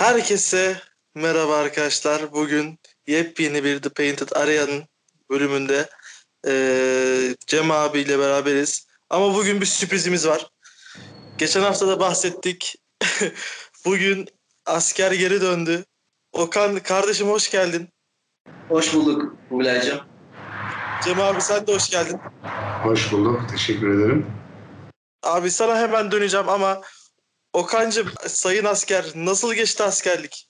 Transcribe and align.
Herkese 0.00 0.76
merhaba 1.14 1.56
arkadaşlar. 1.56 2.32
Bugün 2.32 2.78
yepyeni 3.06 3.64
bir 3.64 3.82
The 3.82 3.88
Painted 3.88 4.28
Area'nın 4.36 4.84
bölümünde 5.30 5.88
eee 6.46 7.36
Cem 7.46 7.70
abiyle 7.70 8.18
beraberiz. 8.18 8.86
Ama 9.10 9.34
bugün 9.34 9.60
bir 9.60 9.66
sürprizimiz 9.66 10.26
var. 10.26 10.50
Geçen 11.38 11.60
hafta 11.60 11.88
da 11.88 12.00
bahsettik. 12.00 12.76
bugün 13.84 14.28
asker 14.66 15.12
geri 15.12 15.40
döndü. 15.40 15.84
Okan 16.32 16.78
kardeşim 16.78 17.28
hoş 17.28 17.50
geldin. 17.50 17.88
Hoş 18.68 18.94
bulduk 18.94 19.36
Kubilay'cığım. 19.48 20.00
Cem 21.04 21.20
abi 21.20 21.40
sen 21.40 21.66
de 21.66 21.74
hoş 21.74 21.90
geldin. 21.90 22.20
Hoş 22.82 23.12
bulduk. 23.12 23.40
Teşekkür 23.50 23.94
ederim. 23.94 24.26
Abi 25.22 25.50
sana 25.50 25.78
hemen 25.78 26.10
döneceğim 26.10 26.48
ama 26.48 26.80
Okan'cım 27.52 28.08
sayın 28.26 28.64
asker 28.64 29.04
nasıl 29.14 29.54
geçti 29.54 29.82
askerlik? 29.82 30.48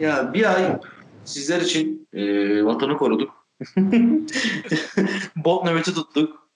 Ya 0.00 0.34
bir 0.34 0.54
ay 0.54 0.80
sizler 1.24 1.60
için 1.60 2.08
e, 2.12 2.24
vatanı 2.64 2.96
koruduk. 2.96 3.46
Bot 5.36 5.64
nöbeti 5.64 5.94
tuttuk. 5.94 6.48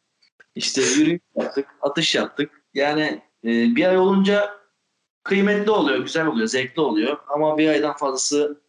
İşte 0.54 0.82
yürüyüş 0.82 1.20
yaptık, 1.36 1.68
atış 1.80 2.14
yaptık. 2.14 2.62
Yani 2.74 3.22
e, 3.44 3.50
bir 3.76 3.84
ay 3.84 3.98
olunca 3.98 4.56
kıymetli 5.22 5.70
oluyor, 5.70 5.98
güzel 5.98 6.26
oluyor, 6.26 6.46
zevkli 6.48 6.80
oluyor. 6.80 7.18
Ama 7.28 7.58
bir 7.58 7.68
aydan 7.68 7.96
fazlası 7.96 8.60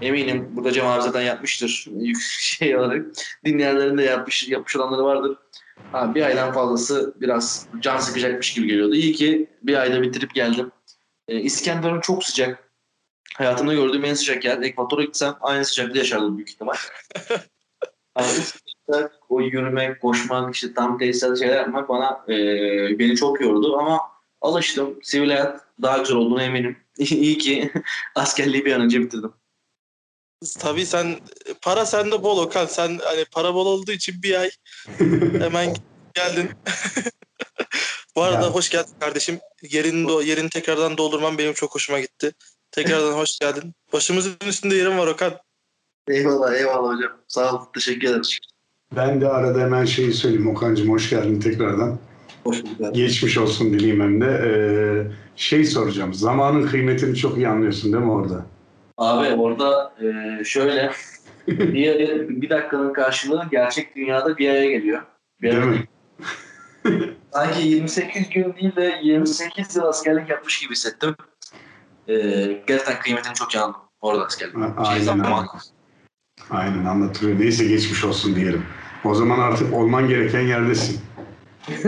eminim 0.00 0.48
burada 0.52 0.72
Cem 0.72 0.86
abi 0.86 1.02
zaten 1.02 1.22
yapmıştır. 1.22 1.88
Şey 2.40 2.76
olarak 2.76 3.06
dinleyenlerin 3.44 3.98
de 3.98 4.02
yapmış, 4.02 4.48
yapmış 4.48 4.76
olanları 4.76 5.04
vardır. 5.04 5.36
Ha, 5.92 6.14
bir 6.14 6.22
aydan 6.22 6.52
fazlası 6.52 7.14
biraz 7.20 7.68
can 7.80 7.98
sıkacakmış 7.98 8.54
gibi 8.54 8.66
geliyordu. 8.66 8.94
İyi 8.94 9.12
ki 9.12 9.50
bir 9.62 9.74
ayda 9.74 10.02
bitirip 10.02 10.34
geldim. 10.34 10.72
E, 11.28 11.40
İskenderun 11.40 12.00
çok 12.00 12.24
sıcak. 12.24 12.70
Hayatımda 13.34 13.74
gördüğüm 13.74 14.04
en 14.04 14.14
sıcak 14.14 14.44
yer. 14.44 14.62
Ekvator'a 14.62 15.04
gitsem 15.04 15.34
aynı 15.40 15.64
sıcaklığı 15.64 15.98
yaşardım 15.98 16.36
büyük 16.36 16.50
ihtimal. 16.50 16.74
Üst 18.20 18.64
o 19.28 19.40
yürümek, 19.40 20.00
koşmak, 20.00 20.54
işte 20.54 20.74
tam 20.74 20.98
tesisat 20.98 21.38
şeyler 21.38 21.56
yapmak 21.56 21.88
bana 21.88 22.24
e, 22.28 22.36
beni 22.98 23.16
çok 23.16 23.40
yordu 23.40 23.76
ama 23.78 24.00
alıştım. 24.40 24.98
Sivil 25.02 25.30
hayat 25.30 25.60
daha 25.82 25.98
güzel 25.98 26.16
olduğuna 26.16 26.42
eminim. 26.42 26.76
İyi 26.98 27.38
ki 27.38 27.72
askerliği 28.14 28.64
bir 28.64 28.72
an 28.72 28.80
önce 28.80 29.00
bitirdim. 29.00 29.32
Tabii 30.58 30.86
sen 30.86 31.16
para 31.64 31.86
sende 31.86 32.22
bol 32.22 32.38
Okan. 32.38 32.66
Sen 32.66 32.98
hani 33.04 33.24
para 33.32 33.54
bol 33.54 33.66
olduğu 33.66 33.92
için 33.92 34.22
bir 34.22 34.40
ay 34.40 34.50
hemen 35.40 35.74
geldin. 36.14 36.50
Bu 38.16 38.22
arada 38.22 38.44
Ya. 38.44 38.50
hoş 38.50 38.70
geldin 38.70 38.92
kardeşim. 39.00 39.38
Yerini, 39.70 40.08
do- 40.08 40.24
yerini 40.24 40.48
tekrardan 40.50 40.96
doldurman 40.96 41.38
benim 41.38 41.52
çok 41.52 41.74
hoşuma 41.74 42.00
gitti. 42.00 42.32
Tekrardan 42.70 43.12
hoş 43.12 43.38
geldin. 43.38 43.74
Başımızın 43.92 44.34
üstünde 44.48 44.74
yerim 44.74 44.98
var 44.98 45.06
Okan. 45.06 45.32
Eyvallah 46.08 46.54
eyvallah 46.54 46.96
hocam. 46.96 47.12
Sağ 47.28 47.52
ol. 47.54 47.60
Teşekkür 47.74 48.08
ederim. 48.08 48.22
Ben 48.96 49.20
de 49.20 49.28
arada 49.28 49.60
hemen 49.60 49.84
şeyi 49.84 50.12
söyleyeyim. 50.12 50.48
Okan'cığım 50.50 50.90
hoş 50.90 51.10
geldin 51.10 51.40
tekrardan. 51.40 51.98
Hoş 52.44 52.62
bulduk. 52.62 52.94
Geçmiş 52.94 53.38
olsun 53.38 53.72
dileyim 53.72 54.00
hem 54.00 54.20
de. 54.20 54.26
Ee, 54.26 55.12
şey 55.36 55.64
soracağım. 55.64 56.14
Zamanın 56.14 56.66
kıymetini 56.66 57.16
çok 57.16 57.36
iyi 57.36 57.48
anlıyorsun 57.48 57.92
değil 57.92 58.04
mi 58.04 58.10
orada? 58.12 58.46
Abi 58.98 59.28
orada 59.34 59.94
e, 60.40 60.44
şöyle 60.44 60.90
bir, 61.48 62.28
bir 62.28 62.50
dakikanın 62.50 62.92
karşılığı 62.92 63.44
gerçek 63.50 63.96
dünyada 63.96 64.38
bir 64.38 64.48
aya 64.50 64.70
geliyor. 64.70 65.02
Bir 65.42 65.50
Değil 65.50 65.62
aya- 65.62 65.70
mi? 65.70 65.88
Sanki 67.32 67.68
28 67.68 68.30
gün 68.30 68.54
değil 68.56 68.76
de 68.76 69.00
28 69.02 69.76
yıl 69.76 69.84
askerlik 69.84 70.30
yapmış 70.30 70.60
gibi 70.60 70.72
hissettim. 70.72 71.16
E, 72.08 72.14
gerçekten 72.66 72.98
kıymetini 73.00 73.34
çok 73.34 73.56
anladım 73.56 73.80
orada 74.00 74.24
askerlik. 74.26 74.56
A- 74.56 74.84
Şey, 74.84 74.92
Aynen 74.94 75.04
zaman. 75.04 75.46
Aynen 76.50 76.84
anlatılıyor. 76.84 77.40
Neyse 77.40 77.64
geçmiş 77.64 78.04
olsun 78.04 78.36
diyelim. 78.36 78.62
O 79.04 79.14
zaman 79.14 79.38
artık 79.38 79.74
olman 79.74 80.08
gereken 80.08 80.40
yerdesin. 80.40 81.00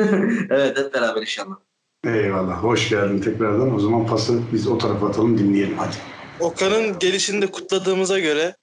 evet 0.50 0.78
hep 0.78 0.94
beraber 0.94 1.20
inşallah. 1.20 1.56
Eyvallah. 2.04 2.62
Hoş 2.62 2.88
geldin 2.88 3.20
tekrardan. 3.20 3.75
O 3.75 3.78
zaman 3.78 4.06
pası 4.06 4.41
biz 4.53 4.66
o 4.69 4.78
tarafa 4.78 5.09
atalım 5.09 5.38
dinleyelim 5.38 5.78
hadi. 5.78 5.97
Okan'ın 6.41 6.98
gelişini 6.98 7.42
de 7.42 7.47
kutladığımıza 7.47 8.19
göre 8.19 8.54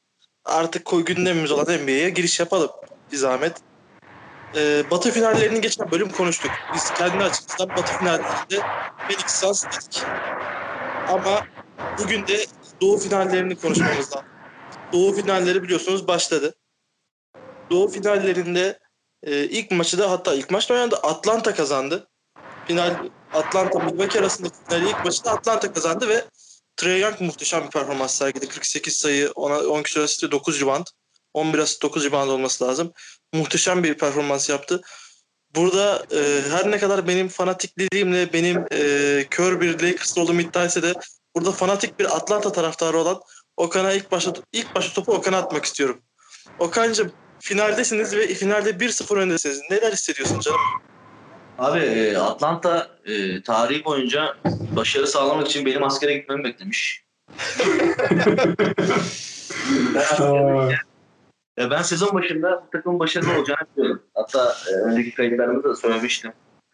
artık 0.46 0.86
koy 0.86 1.06
gündemimiz 1.06 1.52
olan 1.52 1.66
NBA'ye 1.66 2.10
giriş 2.10 2.40
yapalım. 2.40 2.72
Bir 3.12 3.18
zahmet. 3.18 3.58
Ee, 4.56 4.84
batı 4.92 5.12
finallerini 5.12 5.62
geçen 5.62 5.92
bölüm 5.92 6.10
konuştuk. 6.10 6.52
Biz 6.76 6.94
kendi 6.94 7.24
açımızdan 7.24 7.70
Batı 7.70 7.98
finallerinde 7.98 8.60
Phoenix 8.98 9.26
Suns 9.28 9.66
dedik. 9.66 10.04
Ama 11.08 11.48
bugün 12.00 12.28
de 12.28 12.46
Doğu 12.82 12.98
finallerini 12.98 13.56
konuşmamız 13.56 13.98
lazım. 13.98 14.22
Doğu 14.94 15.14
finalleri 15.14 15.64
biliyorsunuz 15.64 16.08
başladı. 16.08 16.56
Doğu 17.70 17.88
finallerinde 17.88 18.80
e, 19.24 19.44
ilk 19.44 19.72
maçı 19.72 19.98
da 19.98 20.12
hatta 20.12 20.34
ilk 20.34 20.52
maçta 20.52 20.74
oynadı. 20.74 20.96
Atlanta 21.04 21.56
kazandı. 21.56 22.08
Final 22.68 22.96
Atlanta 23.34 23.80
Milwaukee 23.80 24.20
arasındaki 24.20 24.56
finali 24.68 24.90
ilk 24.90 25.06
maçı 25.06 25.26
da 25.26 25.32
Atlanta 25.32 25.74
kazandı 25.74 26.08
ve 26.08 26.26
Trae 26.84 27.00
Young 27.00 27.22
muhteşem 27.22 27.66
bir 27.66 27.70
performans 27.70 28.16
sergiledi. 28.16 28.48
48 28.48 28.96
sayı, 28.96 29.32
10, 29.32 29.52
10 29.52 29.84
küsur 29.84 30.02
asist 30.02 30.24
ve 30.24 30.32
9 30.32 30.62
rebound. 30.62 30.86
11 31.34 31.60
asist 31.60 31.82
9 31.82 32.06
rebound 32.06 32.30
olması 32.30 32.64
lazım. 32.64 32.94
Muhteşem 33.34 33.84
bir 33.84 33.98
performans 33.98 34.50
yaptı. 34.50 34.82
Burada 35.56 36.06
e, 36.12 36.42
her 36.50 36.72
ne 36.72 36.78
kadar 36.78 37.08
benim 37.08 37.28
fanatikliğimle 37.28 38.34
benim 38.34 38.66
e, 38.72 39.26
kör 39.30 39.62
bir 39.62 39.74
Lakers'lı 39.74 40.22
olduğumu 40.22 40.42
iddia 40.42 40.66
etse 40.66 40.84
de 40.84 40.94
burada 41.36 41.52
fanatik 41.52 42.00
bir 42.00 42.16
Atlanta 42.16 42.52
taraftarı 42.52 42.98
olan 42.98 43.22
Okan'a 43.58 43.92
ilk 43.92 44.12
başta 44.12 44.34
ilk 44.52 44.76
başta 44.76 44.94
topu 44.94 45.14
Okan'a 45.14 45.38
atmak 45.38 45.66
istiyorum. 45.66 46.02
Okan'cığım 46.60 47.12
finaldesiniz 47.40 48.16
ve 48.16 48.28
finalde 48.28 48.70
1-0 48.70 49.20
öndesiniz. 49.20 49.62
Neler 49.70 49.94
hissediyorsun 49.94 50.40
canım? 50.40 50.60
Abi 51.60 51.80
e, 51.80 52.18
Atlanta 52.18 52.88
e, 53.06 53.42
tarihi 53.42 53.86
boyunca 53.86 54.36
başarı 54.76 55.08
sağlamak 55.08 55.48
için 55.48 55.66
benim 55.66 55.84
askere 55.84 56.14
gitmemi 56.14 56.44
beklemiş. 56.44 57.04
Ya 61.58 61.72
ben 61.72 61.82
sezon 61.82 62.14
başında 62.14 62.64
bu 62.68 62.70
takımın 62.72 63.00
başarılı 63.00 63.38
olacağını 63.38 63.62
biliyorum. 63.78 64.04
Hatta 64.14 64.56
e, 64.72 64.76
önceki 64.76 65.16
kayıtlarımda 65.16 65.70
da 65.70 65.76
söylemiştim. 65.76 66.34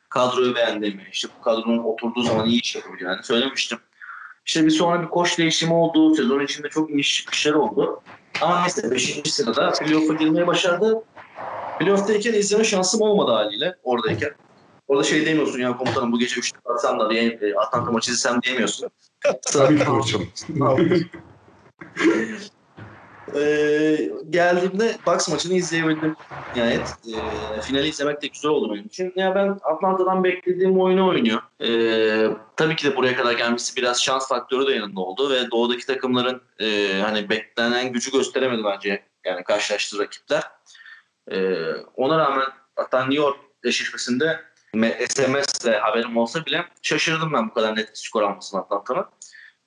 Kadroyu 0.10 0.56
beğendiğimi, 0.56 1.08
işte 1.12 1.28
bu 1.40 1.44
kadronun 1.44 1.84
oturduğu 1.84 2.24
zaman 2.24 2.46
iyi 2.46 2.62
iş 2.62 2.76
yapabileceğini 2.76 3.24
söylemiştim. 3.24 3.80
İşte 4.46 4.66
bir 4.66 4.70
sonra 4.70 5.02
bir 5.02 5.08
koç 5.08 5.38
değişimi 5.38 5.74
oldu. 5.74 6.16
Sezon 6.16 6.40
içinde 6.40 6.70
çok 6.70 6.90
iniş 6.90 7.18
çıkışlar 7.18 7.54
oldu. 7.54 8.02
Ama 8.42 8.62
neyse 8.62 8.92
5. 8.92 9.22
sırada 9.26 9.72
playoff'a 9.72 10.14
girmeyi 10.14 10.48
başardı. 10.48 11.04
Playoff'tayken 11.80 12.34
izleme 12.34 12.64
şansım 12.64 13.02
olmadı 13.02 13.32
haliyle 13.32 13.76
oradayken. 13.84 14.32
Orada 14.90 15.04
şey 15.04 15.26
demiyorsun 15.26 15.60
ya 15.60 15.78
komutanım 15.78 16.12
bu 16.12 16.20
gece 16.20 16.36
3'te 16.36 16.60
atsam 16.66 17.00
da 17.00 17.10
diye 17.10 17.24
e, 17.24 17.56
Atlanta 17.56 17.92
maçı 17.92 18.12
izlesem 18.12 18.42
diyemiyorsun. 18.42 18.90
tabii 19.54 19.86
koçum. 19.86 20.28
Ee, 23.36 24.12
geldiğimde 24.30 24.98
Bucks 25.08 25.30
maçını 25.30 25.54
izleyebildim. 25.54 26.16
Nihayet 26.56 26.94
e, 27.58 27.62
finali 27.62 27.88
izlemek 27.88 28.22
de 28.22 28.28
güzel 28.28 28.52
oldu 28.52 28.74
benim 28.74 28.86
için. 28.86 29.14
Ya 29.16 29.36
ben 29.36 29.60
Atlanta'dan 29.64 30.24
beklediğim 30.24 30.80
oyunu 30.80 31.08
oynuyor. 31.08 31.42
Ee, 31.62 32.28
tabii 32.56 32.76
ki 32.76 32.92
de 32.92 32.96
buraya 32.96 33.16
kadar 33.16 33.34
gelmesi 33.34 33.76
biraz 33.78 34.04
şans 34.04 34.28
faktörü 34.28 34.68
de 34.68 34.72
yanında 34.72 35.02
oldu 35.02 35.30
ve 35.30 35.52
doğudaki 35.52 35.88
takımların 35.88 36.42
e, 36.60 37.00
hani 37.02 37.30
beklenen 37.30 37.94
gücü 37.94 38.12
gösteremedi 38.12 38.64
bence 38.64 39.04
yani 39.26 39.44
karşılaştığı 39.44 40.00
rakipler. 40.00 40.44
Ee, 41.32 41.56
ona 41.96 42.18
rağmen 42.18 42.48
hatta 42.76 43.00
New 43.00 43.24
York 43.24 43.38
eşleşmesinde 43.64 44.40
SMS 45.10 45.66
ile 45.66 45.78
haberim 45.78 46.18
olsa 46.18 46.46
bile 46.46 46.66
şaşırdım 46.82 47.34
ben 47.34 47.50
bu 47.50 47.54
kadar 47.54 47.76
net 47.76 47.90
bir 47.90 47.96
skor 47.96 48.22
almasına 48.22 48.62
Atlanta'nın. 48.62 49.06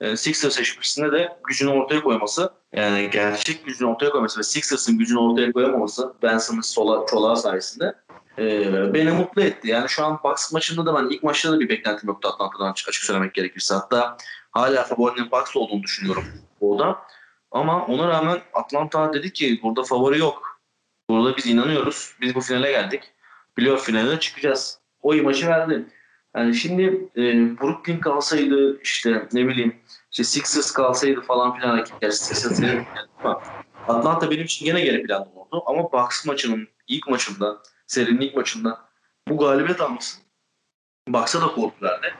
Ee, 0.01 0.17
Sixers 0.17 0.59
eşleşmesinde 0.59 1.11
de 1.11 1.37
gücünü 1.47 1.69
ortaya 1.69 2.01
koyması 2.01 2.53
yani 2.73 3.09
gerçek 3.09 3.65
gücünü 3.65 3.89
ortaya 3.89 4.09
koyması 4.09 4.39
ve 4.39 4.43
Sixers'ın 4.43 4.97
gücünü 4.97 5.19
ortaya 5.19 5.51
koyamaması 5.51 6.13
Ben 6.23 6.37
Simmons 6.37 6.73
sola, 6.73 7.05
çolağı 7.05 7.37
sayesinde 7.37 7.95
e, 8.37 8.93
beni 8.93 9.11
mutlu 9.11 9.41
etti. 9.41 9.67
Yani 9.67 9.89
şu 9.89 10.05
an 10.05 10.19
Bucks 10.23 10.53
maçında 10.53 10.85
da 10.85 10.95
ben 10.95 11.09
ilk 11.09 11.23
maçta 11.23 11.51
da 11.51 11.59
bir 11.59 11.69
beklentim 11.69 12.09
yoktu 12.09 12.29
Atlanta'dan 12.33 12.71
açık 12.71 13.03
söylemek 13.03 13.33
gerekirse. 13.33 13.73
Hatta 13.73 14.17
hala 14.51 14.83
favorinin 14.83 15.31
Bucks 15.31 15.55
olduğunu 15.55 15.83
düşünüyorum 15.83 16.25
orada. 16.61 16.99
Ama 17.51 17.85
ona 17.85 18.07
rağmen 18.07 18.41
Atlanta 18.53 19.13
dedi 19.13 19.33
ki 19.33 19.59
burada 19.63 19.83
favori 19.83 20.19
yok. 20.19 20.61
Burada 21.09 21.37
biz 21.37 21.47
inanıyoruz. 21.47 22.15
Biz 22.21 22.35
bu 22.35 22.41
finale 22.41 22.71
geldik. 22.71 23.03
Playoff 23.55 23.85
finaline 23.85 24.19
çıkacağız. 24.19 24.82
O 25.03 25.13
imajı 25.15 25.47
verdi. 25.47 25.85
Yani 26.35 26.55
şimdi 26.55 26.83
e, 27.17 27.21
Brooklyn 27.61 27.99
kalsaydı 27.99 28.81
işte 28.81 29.27
ne 29.33 29.47
bileyim 29.47 29.75
işte 30.11 30.23
Sixers 30.23 30.71
kalsaydı 30.71 31.21
falan 31.21 31.55
filan 31.59 31.85
benim- 32.61 32.85
ama 33.23 33.41
Atlanta 33.87 34.31
benim 34.31 34.43
için 34.43 34.65
gene 34.65 34.81
geri 34.81 35.03
planda 35.03 35.29
oldu. 35.35 35.63
Ama 35.65 35.91
Bucks 35.91 36.25
maçının 36.25 36.67
ilk 36.87 37.07
maçında 37.07 37.57
serinin 37.87 38.21
ilk 38.21 38.35
maçında 38.35 38.81
bu 39.27 39.37
galibiyet 39.37 39.81
alması 39.81 40.17
Bucks'a 41.07 41.41
da 41.41 41.47
korku 41.47 41.75
verdi. 41.85 42.13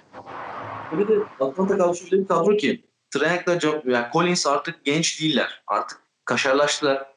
Bir 0.92 1.08
de 1.08 1.14
Atlanta 1.40 1.78
kadrosu 1.78 2.12
bir 2.12 2.28
kadro 2.28 2.58
ki 2.58 2.86
Trajak'la 3.12 3.82
yani 3.86 4.08
Collins 4.14 4.48
artık 4.48 4.86
genç 4.86 5.22
değiller. 5.22 5.64
Artık 5.68 6.00
kaşarlaştılar. 6.26 7.14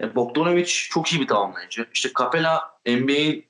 Yani 0.00 0.14
Bogdanovic 0.14 0.66
çok 0.66 1.12
iyi 1.12 1.20
bir 1.20 1.26
tamamlayıcı. 1.26 1.86
İşte 1.94 2.08
Capela 2.18 2.78
NBA'in 2.86 3.46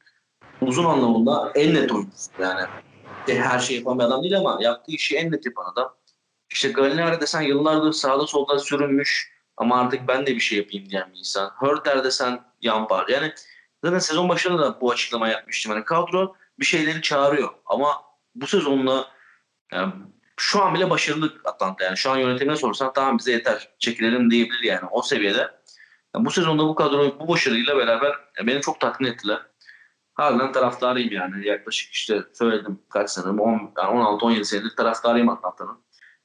uzun 0.61 0.85
anlamında 0.85 1.53
en 1.55 1.75
net 1.75 1.93
oyuncusu. 1.93 2.31
Yani 2.41 2.67
her 3.27 3.59
şeyi 3.59 3.79
yapan 3.79 3.99
bir 3.99 4.05
adam 4.05 4.23
değil 4.23 4.39
ama 4.39 4.59
yaptığı 4.61 4.93
işi 4.93 5.17
en 5.17 5.33
net 5.33 5.47
yapan 5.47 5.73
adam. 5.73 5.95
İşte 6.51 6.69
Gallinari 6.69 7.21
desen 7.21 7.43
yıllardır 7.43 7.93
sağda 7.93 8.27
solda 8.27 8.59
sürünmüş 8.59 9.33
ama 9.57 9.81
artık 9.81 10.09
ben 10.09 10.27
de 10.27 10.35
bir 10.35 10.41
şey 10.41 10.59
yapayım 10.59 10.91
diyen 10.91 11.12
bir 11.12 11.19
insan. 11.19 11.51
Hörter 11.61 12.05
desen 12.05 12.41
yampar. 12.61 13.09
Yani 13.09 13.33
zaten 13.85 13.99
sezon 13.99 14.29
başında 14.29 14.59
da 14.59 14.81
bu 14.81 14.91
açıklama 14.91 15.29
yapmıştım. 15.29 15.73
Yani 15.73 15.85
kadro 15.85 16.35
bir 16.59 16.65
şeyleri 16.65 17.03
çağırıyor 17.03 17.49
ama 17.67 18.03
bu 18.35 18.47
sezonla 18.47 19.09
yani 19.73 19.93
şu 20.37 20.62
an 20.62 20.75
bile 20.75 20.91
başarılı 20.91 21.33
Atlanta 21.45 21.85
yani. 21.85 21.97
Şu 21.97 22.11
an 22.11 22.17
yönetimine 22.17 22.57
sorsan 22.57 22.93
tamam 22.93 23.19
bize 23.19 23.33
yeter 23.33 23.69
çekilelim 23.79 24.31
diyebilir 24.31 24.62
yani 24.62 24.89
o 24.91 25.03
seviyede. 25.03 25.51
Yani 26.15 26.25
bu 26.25 26.31
sezonda 26.31 26.62
bu 26.62 26.75
kadro 26.75 27.19
bu 27.21 27.29
başarıyla 27.29 27.77
beraber 27.77 28.12
beni 28.47 28.61
çok 28.61 28.81
tatmin 28.81 29.09
ettiler. 29.09 29.50
Harbiden 30.20 30.52
taraftarıyım 30.52 31.12
yani. 31.12 31.46
Yaklaşık 31.46 31.93
işte 31.93 32.22
söyledim 32.32 32.78
kaç 32.88 33.11
sene, 33.11 33.40
10, 33.40 33.50
yani 33.50 33.70
16-17 33.76 34.44
senedir 34.44 34.76
taraftarıyım 34.76 35.28
Atlanta'nın. 35.28 35.84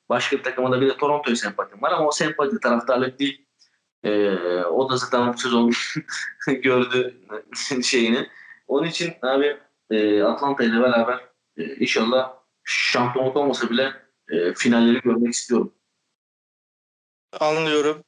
Başka 0.09 0.37
bir 0.37 0.43
takımda 0.43 0.81
bir 0.81 0.87
de 0.87 0.97
Toronto'yu 0.97 1.35
sempatim 1.35 1.81
var 1.81 1.91
ama 1.91 2.07
o 2.07 2.11
sempati 2.11 2.59
taraftarlık 2.59 3.19
değil. 3.19 3.45
Ee, 4.03 4.29
o 4.63 4.89
da 4.89 4.97
zaten 4.97 5.33
bu 5.33 5.37
sezon 5.37 5.71
gördü 6.47 7.21
şeyini. 7.83 8.29
Onun 8.67 8.87
için 8.87 9.13
abi 9.21 9.57
e, 9.91 10.23
Atlanta 10.23 10.63
ile 10.63 10.81
beraber 10.81 11.19
e, 11.57 11.75
inşallah 11.75 12.33
şampiyonluk 12.63 13.35
olmasa 13.35 13.69
bile 13.69 13.93
e, 14.29 14.53
finalleri 14.53 15.01
görmek 15.01 15.33
istiyorum. 15.33 15.73
Anlıyorum. 17.39 18.03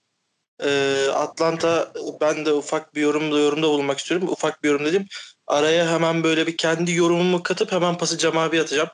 Ee, 0.63 1.07
Atlanta 1.13 1.93
ben 2.21 2.45
de 2.45 2.53
ufak 2.53 2.95
bir 2.95 3.01
yorumda 3.01 3.39
yorumda 3.39 3.67
bulunmak 3.67 3.99
istiyorum. 3.99 4.27
Ufak 4.29 4.63
bir 4.63 4.69
yorum 4.69 4.85
dedim. 4.85 5.05
Araya 5.47 5.91
hemen 5.91 6.23
böyle 6.23 6.47
bir 6.47 6.57
kendi 6.57 6.91
yorumumu 6.91 7.43
katıp 7.43 7.71
hemen 7.71 7.97
pası 7.97 8.17
Cem 8.17 8.37
abi 8.37 8.61
atacağım. 8.61 8.89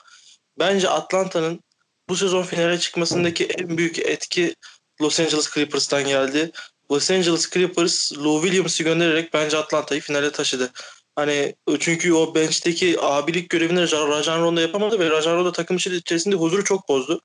Bence 0.59 0.89
Atlanta'nın 0.89 1.63
bu 2.09 2.15
sezon 2.15 2.43
finale 2.43 2.79
çıkmasındaki 2.79 3.45
en 3.45 3.77
büyük 3.77 3.99
etki 3.99 4.55
Los 5.01 5.19
Angeles 5.19 5.53
Clippers'tan 5.53 6.03
geldi. 6.03 6.51
Los 6.91 7.11
Angeles 7.11 7.49
Clippers 7.49 8.13
Lou 8.17 8.41
Williams'ı 8.41 8.83
göndererek 8.83 9.33
bence 9.33 9.57
Atlanta'yı 9.57 10.01
finale 10.01 10.31
taşıdı. 10.31 10.71
Hani 11.15 11.55
çünkü 11.79 12.13
o 12.13 12.35
bench'teki 12.35 13.01
abilik 13.01 13.49
görevini 13.49 13.81
Rajan 13.81 14.41
Rondo 14.41 14.61
yapamadı 14.61 14.99
ve 14.99 15.09
Rajan 15.09 15.35
Rondo 15.35 15.51
takım 15.51 15.77
içerisinde 15.77 16.35
huzuru 16.35 16.63
çok 16.63 16.89
bozdu. 16.89 17.21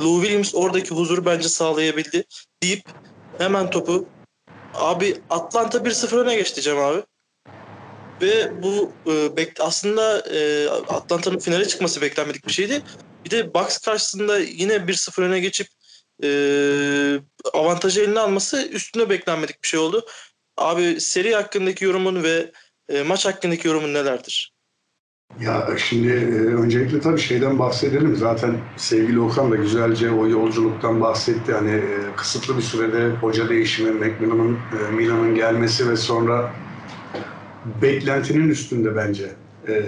Lou 0.00 0.20
Williams 0.20 0.54
oradaki 0.54 0.90
huzuru 0.90 1.24
bence 1.24 1.48
sağlayabildi 1.48 2.24
deyip 2.62 2.82
hemen 3.38 3.70
topu 3.70 4.08
abi 4.74 5.20
Atlanta 5.30 5.78
1-0 5.78 6.16
öne 6.16 6.34
geçti 6.34 6.62
Cem 6.62 6.78
abi. 6.78 7.02
Ve 8.22 8.62
bu 8.62 8.92
e, 9.38 9.48
aslında 9.60 10.18
e, 10.20 10.68
Atlanta'nın 10.68 11.38
finale 11.38 11.68
çıkması 11.68 12.00
beklenmedik 12.00 12.46
bir 12.46 12.52
şeydi. 12.52 12.82
Bir 13.24 13.30
de 13.30 13.54
Bucks 13.54 13.78
karşısında 13.78 14.38
yine 14.38 14.74
1-0 14.74 15.22
öne 15.22 15.40
geçip 15.40 15.66
e, 16.24 16.28
avantajı 17.52 18.00
eline 18.00 18.20
alması 18.20 18.68
üstüne 18.68 19.10
beklenmedik 19.10 19.62
bir 19.62 19.68
şey 19.68 19.80
oldu. 19.80 20.06
Abi 20.56 21.00
seri 21.00 21.34
hakkındaki 21.34 21.84
yorumun 21.84 22.22
ve 22.22 22.52
maç 23.06 23.26
hakkındaki 23.26 23.68
yorumun 23.68 23.94
nelerdir? 23.94 24.54
Ya 25.40 25.68
şimdi 25.88 26.12
öncelikle 26.56 27.00
tabii 27.00 27.20
şeyden 27.20 27.58
bahsedelim. 27.58 28.16
Zaten 28.16 28.60
sevgili 28.76 29.20
Okan 29.20 29.50
da 29.50 29.56
güzelce 29.56 30.10
o 30.10 30.28
yolculuktan 30.28 31.00
bahsetti. 31.00 31.52
Hani 31.52 31.82
kısıtlı 32.16 32.56
bir 32.56 32.62
sürede 32.62 33.08
hoca 33.08 33.48
değişimi, 33.48 33.90
McMillan'ın 33.90 34.58
Milan'ın 34.92 35.34
gelmesi 35.34 35.90
ve 35.90 35.96
sonra 35.96 36.54
beklentinin 37.82 38.48
üstünde 38.48 38.96
bence 38.96 39.30
e, 39.68 39.82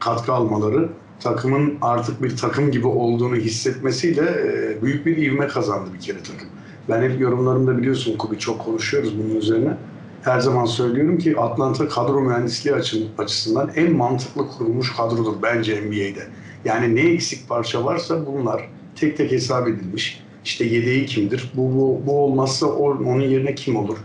katkı 0.00 0.32
almaları 0.32 0.88
takımın 1.20 1.78
artık 1.82 2.22
bir 2.22 2.36
takım 2.36 2.70
gibi 2.70 2.86
olduğunu 2.86 3.36
hissetmesiyle 3.36 4.22
e, 4.22 4.82
büyük 4.82 5.06
bir 5.06 5.16
ivme 5.16 5.48
kazandı 5.48 5.90
bir 5.94 6.00
kere 6.00 6.18
takım. 6.18 6.48
Ben 6.88 7.10
hep 7.10 7.20
yorumlarımda 7.20 7.78
biliyorsun 7.78 8.16
Kubi 8.16 8.38
çok 8.38 8.64
konuşuyoruz 8.64 9.18
bunun 9.18 9.36
üzerine. 9.36 9.76
Her 10.22 10.40
zaman 10.40 10.64
söylüyorum 10.64 11.18
ki 11.18 11.38
Atlanta 11.38 11.88
kadro 11.88 12.20
mühendisliği 12.20 12.76
açısından 13.18 13.70
en 13.76 13.92
mantıklı 13.92 14.48
kurulmuş 14.48 14.96
kadrodur 14.96 15.34
bence 15.42 15.80
NBA'de. 15.80 16.26
Yani 16.64 16.94
ne 16.96 17.00
eksik 17.00 17.48
parça 17.48 17.84
varsa 17.84 18.26
bunlar 18.26 18.68
tek 18.96 19.16
tek 19.16 19.32
hesap 19.32 19.68
edilmiş. 19.68 20.24
İşte 20.44 20.64
yedeği 20.64 21.06
kimdir? 21.06 21.52
Bu, 21.54 21.62
bu, 21.62 22.02
bu 22.06 22.24
olmazsa 22.24 22.66
onun 22.66 23.20
yerine 23.20 23.54
kim 23.54 23.76
olur? 23.76 23.98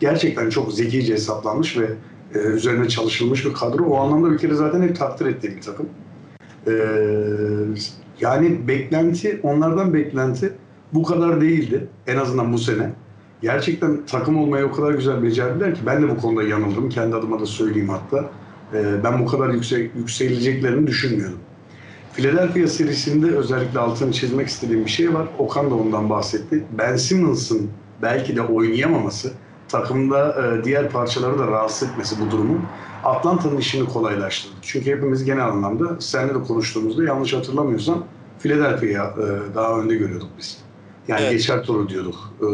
Gerçekten 0.00 0.50
çok 0.50 0.72
zekice 0.72 1.12
hesaplanmış 1.12 1.78
ve 1.78 1.86
e, 2.34 2.38
üzerine 2.38 2.88
çalışılmış 2.88 3.44
bir 3.44 3.52
kadro. 3.52 3.84
O 3.84 3.96
anlamda 3.96 4.32
bir 4.32 4.38
kere 4.38 4.54
zaten 4.54 4.82
hep 4.82 4.96
takdir 4.96 5.26
ettiğim 5.26 5.56
bir 5.56 5.62
takım. 5.62 5.88
E, 6.66 6.72
yani 8.20 8.68
beklenti, 8.68 9.40
onlardan 9.42 9.94
beklenti 9.94 10.52
bu 10.92 11.02
kadar 11.02 11.40
değildi. 11.40 11.86
En 12.06 12.16
azından 12.16 12.52
bu 12.52 12.58
sene. 12.58 12.92
Gerçekten 13.42 14.06
takım 14.06 14.38
olmayı 14.38 14.66
o 14.66 14.72
kadar 14.72 14.92
güzel 14.92 15.22
becerdiler 15.22 15.74
ki 15.74 15.80
ben 15.86 16.02
de 16.02 16.08
bu 16.08 16.16
konuda 16.16 16.42
yanıldım. 16.42 16.88
Kendi 16.88 17.16
adıma 17.16 17.40
da 17.40 17.46
söyleyeyim 17.46 17.88
hatta. 17.88 18.30
E, 18.74 19.04
ben 19.04 19.20
bu 19.20 19.26
kadar 19.26 19.48
yüksek, 19.48 19.90
yükseleceklerini 19.96 20.86
düşünmüyordum. 20.86 21.38
Philadelphia 22.12 22.66
serisinde 22.66 23.26
özellikle 23.36 23.78
altını 23.78 24.12
çizmek 24.12 24.48
istediğim 24.48 24.84
bir 24.84 24.90
şey 24.90 25.14
var. 25.14 25.28
Okan 25.38 25.70
da 25.70 25.74
ondan 25.74 26.10
bahsetti. 26.10 26.64
Ben 26.78 26.96
Simmons'ın 26.96 27.70
belki 28.02 28.36
de 28.36 28.42
oynayamaması 28.42 29.32
takımda 29.70 30.36
e, 30.42 30.64
diğer 30.64 30.90
parçaları 30.90 31.38
da 31.38 31.46
rahatsız 31.46 31.88
etmesi 31.88 32.16
bu 32.20 32.30
durumun 32.30 32.60
Atlanta'nın 33.04 33.56
işini 33.56 33.88
kolaylaştırdı. 33.88 34.54
Çünkü 34.62 34.90
hepimiz 34.90 35.24
genel 35.24 35.46
anlamda 35.46 36.00
seninle 36.00 36.34
de 36.34 36.42
konuştuğumuzda 36.42 37.04
yanlış 37.04 37.34
hatırlamıyorsam 37.34 38.04
Philadelphia'ya 38.38 39.04
e, 39.04 39.54
daha 39.54 39.80
önde 39.80 39.96
görüyorduk 39.96 40.28
biz. 40.38 40.58
Yani 41.08 41.20
evet. 41.20 41.32
geçer 41.32 41.62
turu 41.62 41.88
diyorduk. 41.88 42.14
E, 42.40 42.46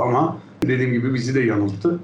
ama 0.00 0.38
dediğim 0.62 0.92
gibi 0.92 1.14
bizi 1.14 1.34
de 1.34 1.40
yanılttı. 1.40 2.00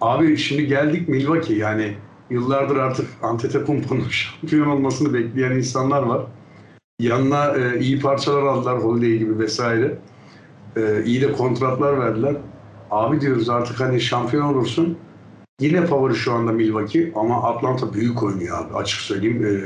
Abi 0.00 0.36
şimdi 0.36 0.66
geldik 0.66 1.08
Milwaukee 1.08 1.54
yani 1.54 1.94
yıllardır 2.30 2.76
artık 2.76 3.06
Antetokounmpo'nun 3.22 4.04
şampiyon 4.10 4.66
olmasını 4.66 5.14
bekleyen 5.14 5.50
insanlar 5.50 6.02
var. 6.02 6.22
Yanına 7.00 7.56
e, 7.56 7.80
iyi 7.80 8.00
parçalar 8.00 8.42
aldılar 8.42 8.78
Holiday 8.78 9.18
gibi 9.18 9.38
vesaire. 9.38 9.98
E, 10.76 11.04
iyi 11.04 11.20
de 11.20 11.32
kontratlar 11.32 12.00
verdiler. 12.00 12.36
Abi 12.92 13.20
diyoruz 13.20 13.48
artık 13.48 13.80
hani 13.80 14.00
şampiyon 14.00 14.54
olursun. 14.54 14.98
Yine 15.60 15.86
favori 15.86 16.14
şu 16.14 16.32
anda 16.32 16.52
Milwaukee 16.52 17.12
ama 17.16 17.42
Atlanta 17.42 17.94
büyük 17.94 18.22
oynuyor 18.22 18.58
abi 18.58 18.74
açık 18.74 19.00
söyleyeyim. 19.00 19.46
Ee, 19.46 19.60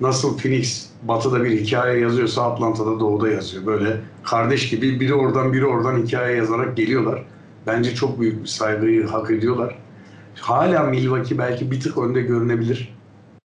nasıl 0.00 0.38
Phoenix 0.38 0.90
batıda 1.02 1.44
bir 1.44 1.60
hikaye 1.60 2.00
yazıyorsa 2.00 2.52
Atlanta'da 2.52 3.00
doğuda 3.00 3.28
yazıyor. 3.28 3.66
Böyle 3.66 4.00
kardeş 4.24 4.68
gibi 4.68 5.00
biri 5.00 5.14
oradan 5.14 5.52
biri 5.52 5.66
oradan 5.66 6.02
hikaye 6.02 6.36
yazarak 6.36 6.76
geliyorlar. 6.76 7.24
Bence 7.66 7.94
çok 7.94 8.20
büyük 8.20 8.42
bir 8.42 8.48
saygıyı 8.48 9.06
hak 9.06 9.30
ediyorlar. 9.30 9.78
Hala 10.40 10.82
Milwaukee 10.82 11.38
belki 11.38 11.70
bir 11.70 11.80
tık 11.80 11.98
önde 11.98 12.22
görünebilir. 12.22 12.96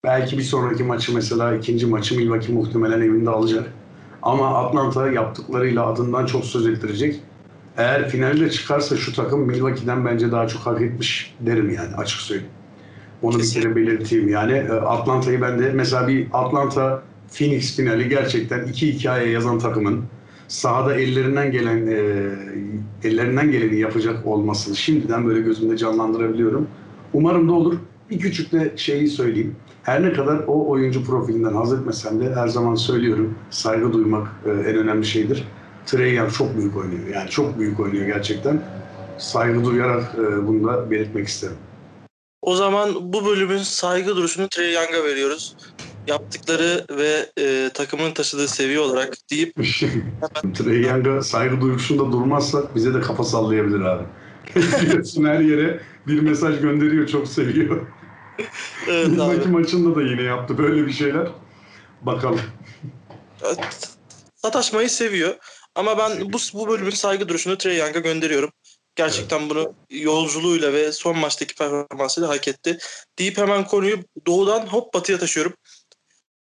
Belki 0.05 0.39
bir 0.39 0.43
sonraki 0.43 0.85
maçı 0.85 1.15
mesela 1.15 1.55
ikinci 1.55 1.87
maçı 1.87 2.17
Milwaukee 2.17 2.53
muhtemelen 2.53 3.01
evinde 3.01 3.31
alacak. 3.31 3.73
Ama 4.23 4.65
Atlanta 4.65 5.11
yaptıklarıyla 5.11 5.87
adından 5.87 6.27
çok 6.27 6.45
söz 6.45 6.67
ettirecek. 6.67 7.21
Eğer 7.77 8.09
finalde 8.09 8.51
çıkarsa 8.51 8.97
şu 8.97 9.13
takım 9.13 9.41
Milwaukee'den 9.41 10.05
bence 10.05 10.33
daha 10.33 10.49
çok 10.49 10.63
hak 10.63 10.83
etmiş 10.83 11.35
derim 11.41 11.71
yani 11.71 11.95
açık 11.97 12.21
söyleyeyim. 12.21 12.53
Onu 13.23 13.37
Kesinlikle. 13.37 13.71
bir 13.71 13.75
kere 13.75 13.87
belirteyim 13.87 14.29
yani. 14.29 14.53
E, 14.53 14.71
Atlanta'yı 14.73 15.41
ben 15.41 15.59
de 15.59 15.73
mesela 15.75 16.09
bir 16.09 16.27
Atlanta 16.33 17.03
Phoenix 17.39 17.77
finali 17.77 18.09
gerçekten 18.09 18.65
iki 18.67 18.95
hikaye 18.95 19.31
yazan 19.31 19.59
takımın 19.59 20.05
sahada 20.49 20.95
ellerinden 20.95 21.53
gelen 21.53 21.87
e, 21.87 21.99
ellerinden 23.09 23.51
geleni 23.51 23.79
yapacak 23.79 24.27
olmasını 24.27 24.77
şimdiden 24.77 25.27
böyle 25.27 25.41
gözümde 25.41 25.77
canlandırabiliyorum. 25.77 26.69
Umarım 27.13 27.49
da 27.49 27.53
olur. 27.53 27.75
Bir 28.11 28.19
küçük 28.19 28.53
de 28.53 28.73
şeyi 28.77 29.09
söyleyeyim. 29.09 29.57
Her 29.83 30.03
ne 30.03 30.13
kadar 30.13 30.39
o 30.47 30.69
oyuncu 30.69 31.05
profilinden 31.05 31.53
haz 31.53 31.73
etmesem 31.73 32.21
de 32.21 32.35
her 32.35 32.49
zaman 32.49 32.75
söylüyorum 32.75 33.35
saygı 33.51 33.93
duymak 33.93 34.29
e, 34.47 34.51
en 34.51 34.77
önemli 34.77 35.07
şeydir. 35.07 35.45
Trey 35.87 36.15
Young 36.15 36.33
çok 36.33 36.57
büyük 36.57 36.77
oynuyor. 36.77 37.07
Yani 37.15 37.31
çok 37.31 37.59
büyük 37.59 37.81
oynuyor 37.81 38.07
gerçekten. 38.07 38.61
Saygı 39.19 39.65
duyarak 39.65 40.15
e, 40.15 40.47
bunu 40.47 40.69
da 40.69 40.91
belirtmek 40.91 41.29
isterim. 41.29 41.57
O 42.43 42.57
zaman 42.57 43.13
bu 43.13 43.27
bölümün 43.27 43.59
saygı 43.59 44.17
duruşunu 44.17 44.49
Trey 44.49 44.73
Young'a 44.73 45.05
veriyoruz. 45.05 45.57
Yaptıkları 46.07 46.87
ve 46.91 47.27
e, 47.39 47.71
takımın 47.75 48.13
taşıdığı 48.13 48.49
seviye 48.49 48.81
olarak 48.81 49.15
deyip 49.31 49.55
Trey 50.55 50.83
Young'a 50.83 51.23
saygı 51.23 51.61
duruşunda 51.61 52.13
durmazsak 52.13 52.75
bize 52.75 52.95
de 52.95 53.01
kafa 53.01 53.25
sallayabilir 53.25 53.81
abi. 53.81 54.05
Biliyorsun 54.57 55.25
her 55.25 55.41
yere 55.41 55.81
bir 56.07 56.21
mesaj 56.21 56.61
gönderiyor 56.61 57.07
çok 57.07 57.29
seviyor. 57.29 57.87
Evet, 58.89 59.11
Bizdeki 59.11 59.49
maçında 59.49 59.97
da 59.97 60.03
yine 60.03 60.23
yaptı 60.23 60.59
böyle 60.59 60.87
bir 60.87 60.93
şeyler. 60.93 61.29
Bakalım. 62.03 62.41
Sataşmayı 64.35 64.91
seviyor. 64.91 65.35
Ama 65.77 65.99
ben 65.99 66.33
bu, 66.33 66.39
bu 66.55 66.69
bölümün 66.69 66.91
saygı 66.91 67.29
duruşunu 67.29 67.59
Trey 67.59 67.77
Young'a 67.77 68.01
gönderiyorum. 68.01 68.53
Gerçekten 68.95 69.51
bunu 69.51 69.75
yolculuğuyla 69.91 70.73
ve 70.73 70.93
son 70.93 71.19
maçtaki 71.19 71.55
performansıyla 71.55 72.29
hak 72.29 72.49
etti. 72.49 72.79
Deyip 73.19 73.39
hemen 73.39 73.67
konuyu 73.67 74.05
doğudan 74.27 74.67
hop 74.67 74.95
batıya 74.95 75.19
taşıyorum. 75.19 75.55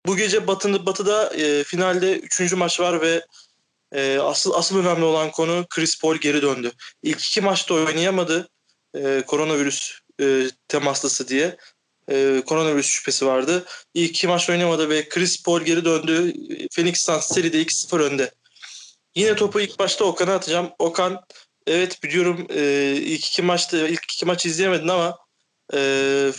Bu 0.06 0.16
gece 0.16 0.46
Batı'da, 0.46 0.86
Batı'da 0.86 1.36
e, 1.36 1.64
finalde 1.64 2.18
3. 2.18 2.52
maç 2.52 2.80
var 2.80 3.00
ve 3.00 3.24
e, 3.92 4.18
asıl 4.18 4.52
asıl 4.52 4.78
önemli 4.78 5.04
olan 5.04 5.30
konu 5.30 5.66
Chris 5.70 6.00
Paul 6.00 6.16
geri 6.16 6.42
döndü. 6.42 6.72
İlk 7.02 7.24
iki 7.24 7.40
maçta 7.40 7.74
oynayamadı 7.74 8.48
e, 8.94 9.22
koronavirüs 9.26 9.98
e, 10.20 10.50
temaslısı 10.68 11.28
diye. 11.28 11.56
E, 12.10 12.42
koronavirüs 12.46 12.86
şüphesi 12.86 13.26
vardı. 13.26 13.64
İlk 13.94 14.10
iki 14.10 14.28
maç 14.28 14.50
oynamadı 14.50 14.90
ve 14.90 15.08
Chris 15.08 15.42
Paul 15.42 15.60
geri 15.60 15.84
döndü. 15.84 16.32
Phoenix 16.74 17.00
Suns 17.00 17.26
seride 17.26 17.62
2-0 17.62 18.02
önde. 18.02 18.30
Yine 19.18 19.36
topu 19.36 19.60
ilk 19.60 19.78
başta 19.78 20.04
Okan'a 20.04 20.34
atacağım. 20.34 20.70
Okan 20.78 21.20
evet 21.66 22.02
biliyorum 22.02 22.46
e, 22.50 22.92
ilk 22.96 23.26
iki 23.26 23.42
maçta 23.42 23.88
ilk 23.88 24.04
iki 24.04 24.26
maç 24.26 24.46
izleyemedin 24.46 24.88
ama 24.88 25.18
e, 25.74 26.32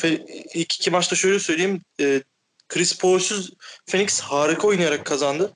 ilk 0.54 0.76
iki 0.76 0.92
maçta 0.92 1.16
şöyle 1.16 1.40
söyleyeyim. 1.40 1.82
E, 2.02 2.22
Chris 2.70 3.00
Paul'suz 3.00 3.52
Phoenix 3.88 4.22
harika 4.22 4.68
oynayarak 4.68 5.06
kazandı. 5.06 5.54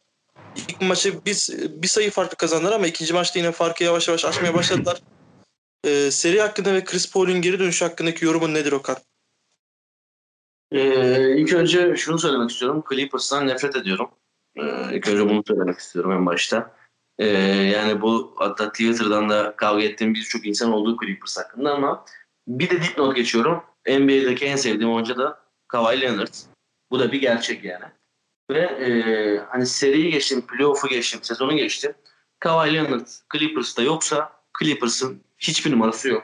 İlk 0.56 0.82
maçı 0.82 1.26
biz 1.26 1.50
bir 1.82 1.88
sayı 1.88 2.12
farklı 2.12 2.38
kazandılar 2.38 2.72
ama 2.72 2.88
ikinci 2.88 3.14
maçta 3.14 3.40
yine 3.40 3.52
farkı 3.52 3.84
yavaş 3.84 4.08
yavaş 4.08 4.26
açmaya 4.26 4.54
başladılar. 4.54 5.02
Ee, 5.86 6.12
seri 6.12 6.42
hakkında 6.42 6.74
ve 6.74 6.84
Chris 6.84 7.12
Paul'un 7.12 7.42
geri 7.42 7.60
dönüşü 7.60 7.86
hakkındaki 7.86 8.26
yorumun 8.26 8.54
nedir 8.54 8.72
Okan? 8.72 8.98
Ee, 10.72 11.38
ilk 11.38 11.54
önce 11.54 11.96
şunu 11.96 12.20
söylemek 12.20 12.50
istiyorum. 12.50 12.84
Clippers'tan 12.90 13.48
nefret 13.48 13.76
ediyorum. 13.76 14.10
Ee, 14.56 14.96
ilk 14.96 15.08
önce 15.08 15.30
bunu 15.30 15.44
söylemek 15.48 15.80
istiyorum 15.80 16.12
en 16.12 16.26
başta. 16.26 16.83
Ee, 17.24 17.28
yani 17.76 18.02
bu 18.02 18.34
hatta 18.38 18.70
Twitter'dan 18.70 19.30
da 19.30 19.56
kavga 19.56 19.84
ettiğim 19.84 20.14
birçok 20.14 20.46
insan 20.46 20.72
olduğu 20.72 20.98
Clippers 21.00 21.38
hakkında 21.38 21.74
ama 21.74 22.06
bir 22.48 22.70
de 22.70 22.82
dipnot 22.82 23.16
geçiyorum. 23.16 23.64
NBA'deki 23.88 24.46
en 24.46 24.56
sevdiğim 24.56 24.94
oyuncu 24.94 25.18
da 25.18 25.40
Kawhi 25.68 26.02
Leonard. 26.02 26.34
Bu 26.92 27.00
da 27.00 27.12
bir 27.12 27.22
gerçek 27.22 27.64
yani. 27.64 27.86
Ve 28.52 28.60
e, 28.60 28.88
hani 29.50 29.66
seriyi 29.66 30.12
geçtim, 30.12 30.48
playoff'u 30.48 30.88
geçtim, 30.88 31.20
sezonu 31.24 31.58
geçtim. 31.58 31.94
Kawhi 32.40 32.74
Leonard 32.74 33.08
Clippers'ta 33.34 33.82
yoksa 33.82 34.32
Clippers'ın 34.60 35.24
hiçbir 35.38 35.72
numarası 35.72 36.10
yok. 36.10 36.24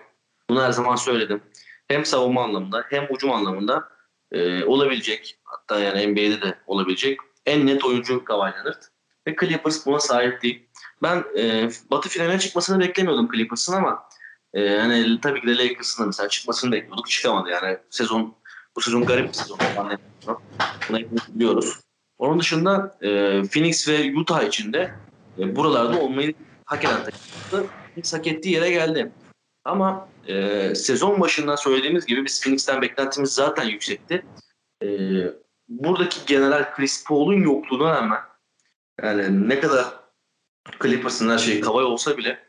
Bunu 0.50 0.64
her 0.64 0.72
zaman 0.72 0.96
söyledim. 0.96 1.42
Hem 1.88 2.06
savunma 2.06 2.44
anlamında 2.44 2.86
hem 2.90 3.08
ucum 3.10 3.32
anlamında 3.32 3.90
e, 4.32 4.64
olabilecek 4.64 5.40
hatta 5.44 5.80
yani 5.80 6.08
NBA'de 6.08 6.42
de 6.42 6.58
olabilecek 6.68 7.20
en 7.46 7.68
net 7.68 7.86
oyuncu 7.86 8.26
Kawhi 8.26 8.54
Leonard. 8.54 8.84
Ve 9.28 9.36
Clippers 9.40 9.86
buna 9.86 10.00
sahip 10.00 10.42
değil. 10.42 10.69
Ben 11.04 11.24
e, 11.38 11.70
Batı 11.92 12.10
finaline 12.10 12.40
çıkmasını 12.40 12.80
beklemiyordum 12.80 13.32
Clippers'ın 13.32 13.74
ama 13.74 14.10
e, 14.54 14.78
hani 14.78 15.22
tabii 15.22 15.42
ki 15.42 15.48
de 15.48 15.58
Lakers'ın 15.58 16.04
da 16.04 16.08
mesela 16.08 16.30
çıkmasını 16.30 16.72
bekliyorduk. 16.72 17.10
Çıkamadı 17.10 17.50
yani. 17.50 17.78
Sezon 17.90 18.36
bu 18.76 18.82
sezon 18.82 19.06
garip 19.06 19.28
bir 19.28 19.34
sezon. 19.34 19.58
Bunu 20.90 21.00
biliyoruz. 21.28 21.80
Onun 22.18 22.40
dışında 22.40 22.98
e, 23.02 23.10
Phoenix 23.44 23.88
ve 23.88 24.16
Utah 24.16 24.44
için 24.44 24.74
de 24.74 24.92
e, 25.40 25.56
buralarda 25.56 26.00
olmayı 26.00 26.34
hak 26.66 26.86
eden 26.86 27.04
takımdı. 27.04 27.70
Phoenix 27.94 28.14
hak 28.14 28.28
ettiği 28.28 28.52
yere 28.52 28.72
geldi. 28.72 29.12
Ama 29.66 30.08
e, 30.28 30.76
sezon 30.76 31.22
başından 31.22 31.56
söylediğimiz 31.56 32.06
gibi 32.06 32.26
biz 32.26 32.44
Phoenix'ten 32.44 32.82
beklentimiz 32.82 33.32
zaten 33.32 33.66
yüksekti. 33.66 34.26
E, 34.84 34.88
buradaki 35.70 36.26
general 36.26 36.76
Chris 36.76 37.04
Paul'un 37.08 37.42
yokluğuna 37.42 37.92
rağmen 37.92 38.20
yani 39.04 39.50
ne 39.50 39.60
kadar 39.60 39.99
Clippers'ın 40.84 41.30
her 41.30 41.38
şey 41.38 41.62
kavay 41.62 41.84
olsa 41.86 42.18
bile 42.18 42.40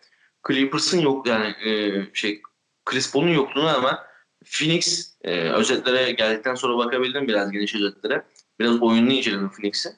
Clippers'ın 0.49 1.01
yok 1.01 1.27
yani 1.27 1.47
e, 1.65 2.05
şey 2.15 2.43
Chris 2.85 3.13
Paul'un 3.13 3.29
yokluğuna 3.29 3.75
rağmen 3.75 3.97
Phoenix 4.45 5.15
e, 5.23 5.51
özetlere 5.51 6.13
geldikten 6.13 6.55
sonra 6.55 6.79
bakabildim 6.79 7.29
biraz 7.29 7.51
geniş 7.51 7.75
özetlere. 7.75 8.23
Biraz 8.61 8.83
oyununu 8.83 9.13
inceledim 9.13 9.51
Phoenix'i. 9.51 9.89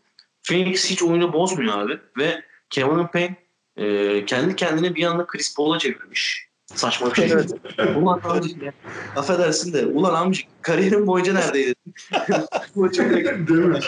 Phoenix 0.43 0.91
hiç 0.91 1.03
oyunu 1.03 1.33
bozmuyor 1.33 1.79
abi 1.79 2.01
ve 2.19 2.43
Kevin 2.71 3.07
Payne 3.07 3.37
e, 3.77 4.25
kendi 4.27 4.57
kendine 4.57 4.95
bir 4.95 5.05
anda 5.05 5.27
Chris 5.27 5.57
Paul'a 5.57 5.79
çevirmiş. 5.79 6.49
Saçma 6.67 7.11
bir 7.11 7.15
şey. 7.15 7.31
Evet. 7.31 7.51
ulan 7.97 8.21
amcık 8.25 8.63
ya. 8.63 8.73
Affedersin 9.17 9.73
de 9.73 9.87
ulan 9.87 10.15
amcık 10.15 10.47
kariyerin 10.63 11.07
boyunca 11.07 11.33
neredeydin? 11.33 11.77
Değil 13.49 13.61
mi? 13.61 13.81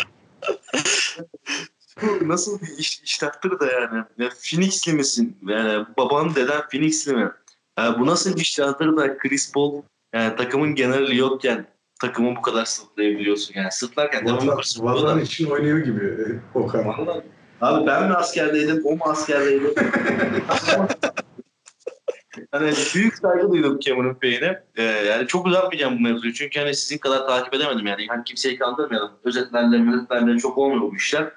Nasıl 2.22 2.60
bir 2.60 2.78
iş, 2.78 3.00
iştahtır 3.02 3.60
da 3.60 3.66
yani. 3.72 4.04
Ya 4.18 4.28
Phoenix'li 4.28 4.92
misin? 4.92 5.36
Yani 5.48 5.86
baban 5.98 6.34
deden 6.34 6.62
Phoenix'li 6.72 7.12
mi? 7.12 7.30
Yani 7.78 7.98
bu 7.98 8.06
nasıl 8.06 8.36
bir 8.36 8.40
iştahtır 8.40 8.96
da 8.96 9.18
Chris 9.18 9.52
Paul 9.52 9.82
yani 10.14 10.36
takımın 10.36 10.74
geneli 10.74 11.16
yokken 11.16 11.66
takımı 12.00 12.36
bu 12.36 12.42
kadar 12.42 12.64
sırtlayabiliyorsun 12.64 13.54
yani. 13.54 13.72
Sırtlarken 13.72 14.26
devamlı 14.26 14.56
Vatan 14.78 15.20
için 15.20 15.50
oynuyor 15.50 15.78
gibi 15.78 16.04
e, 16.04 16.58
Okan. 16.58 16.86
Vallahi. 16.86 17.22
Abi 17.60 17.86
ben 17.86 18.08
mi 18.08 18.14
askerdeydim, 18.14 18.86
o 18.86 18.96
mu 18.96 19.04
askerdeydi? 19.04 19.74
hani 22.50 22.72
büyük 22.94 23.16
saygı 23.18 23.52
duydum 23.52 23.80
Cameron 23.80 24.14
Payne'e. 24.14 24.64
Ee, 24.76 24.82
yani 24.82 25.26
çok 25.26 25.46
uzatmayacağım 25.46 25.98
bu 25.98 26.00
mevzuyu. 26.00 26.34
Çünkü 26.34 26.60
hani 26.60 26.74
sizin 26.74 26.98
kadar 26.98 27.26
takip 27.26 27.54
edemedim 27.54 27.86
yani. 27.86 28.06
Hani 28.08 28.24
kimseyi 28.24 28.58
kandırmayalım. 28.58 29.12
Özetlerle, 29.24 29.94
özetlerle 29.96 30.38
çok 30.38 30.58
olmuyor 30.58 30.82
bu 30.82 30.96
işler. 30.96 31.32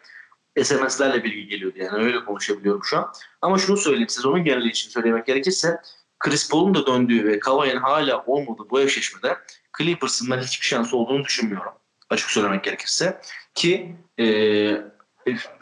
SMS'lerle 0.63 1.23
bilgi 1.23 1.47
geliyordu 1.47 1.77
yani. 1.79 2.03
Öyle 2.03 2.25
konuşabiliyorum 2.25 2.83
şu 2.83 2.97
an. 2.97 3.11
Ama 3.41 3.57
şunu 3.57 3.77
söyleyeyim. 3.77 4.09
Sezonun 4.09 4.43
geneli 4.43 4.69
için 4.69 4.89
söylemek 4.89 5.25
gerekirse 5.25 5.81
Chris 6.19 6.49
Paul'un 6.49 6.75
da 6.75 6.85
döndüğü 6.87 7.25
ve 7.25 7.39
Kawhi'nin 7.39 7.77
hala 7.77 8.23
olmadığı 8.25 8.69
bu 8.69 8.81
eşleşmede 8.81 9.37
Clippers'ın 9.77 10.31
ben 10.31 10.39
hiçbir 10.39 10.65
şansı 10.65 10.97
olduğunu 10.97 11.23
düşünmüyorum. 11.23 11.71
Açık 12.09 12.29
söylemek 12.29 12.63
gerekirse. 12.63 13.21
Ki 13.55 13.95
e, 14.19 14.25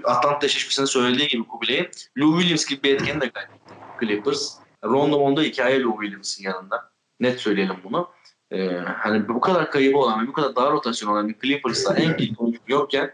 Atlanta 0.03 0.45
eşleşmesinde 0.45 0.87
söylediği 0.87 1.27
gibi 1.27 1.43
Kubilay'ın 1.43 1.87
Lou 2.17 2.39
Williams 2.39 2.65
gibi 2.65 2.83
bir 2.83 2.95
etkeni 2.95 3.21
de 3.21 3.29
kaybetti 3.29 3.73
Clippers. 3.99 4.55
Rondo 4.83 5.19
Mondo 5.19 5.41
hikaye 5.41 5.81
Lou 5.81 6.01
Williams'ın 6.01 6.43
yanında. 6.43 6.91
Net 7.19 7.39
söyleyelim 7.39 7.75
bunu. 7.83 8.09
Ee, 8.51 8.67
hani 8.77 9.27
bu 9.27 9.39
kadar 9.39 9.71
kaybı 9.71 9.97
olan 9.97 10.23
ve 10.23 10.27
bu 10.27 10.33
kadar 10.33 10.55
dar 10.55 10.71
rotasyon 10.71 11.11
olan 11.11 11.29
bir 11.29 11.39
Clippers'ta 11.39 11.95
en 11.95 12.35
oyuncu 12.37 12.59
yokken 12.67 13.11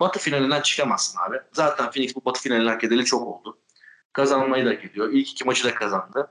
Batı 0.00 0.18
finalinden 0.18 0.62
çıkamazsın 0.62 1.18
abi. 1.18 1.40
Zaten 1.52 1.90
Phoenix 1.90 2.16
bu 2.16 2.24
Batı 2.24 2.40
finalini 2.40 2.68
hak 2.68 2.84
edeli 2.84 3.04
çok 3.04 3.22
oldu. 3.22 3.58
Kazanmayı 4.12 4.66
da 4.66 4.70
hak 4.70 4.84
ediyor. 4.84 5.12
İlk 5.12 5.30
iki 5.30 5.44
maçı 5.44 5.64
da 5.64 5.74
kazandı. 5.74 6.30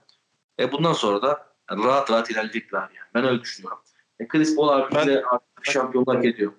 E 0.60 0.72
bundan 0.72 0.94
sonra 0.94 1.22
da 1.22 1.54
rahat 1.72 2.12
rahat 2.12 2.32
ilerleyecekler 2.32 2.80
yani. 2.80 3.10
Ben 3.14 3.26
öyle 3.26 3.42
düşünüyorum. 3.42 3.80
E 4.20 4.28
Chris 4.28 4.56
Paul 4.56 4.68
abi 4.70 4.96
ben, 4.96 5.08
de 5.08 5.24
artık 5.32 5.66
şampiyonlar 5.66 6.16
hak 6.16 6.26
ediyor. 6.26 6.54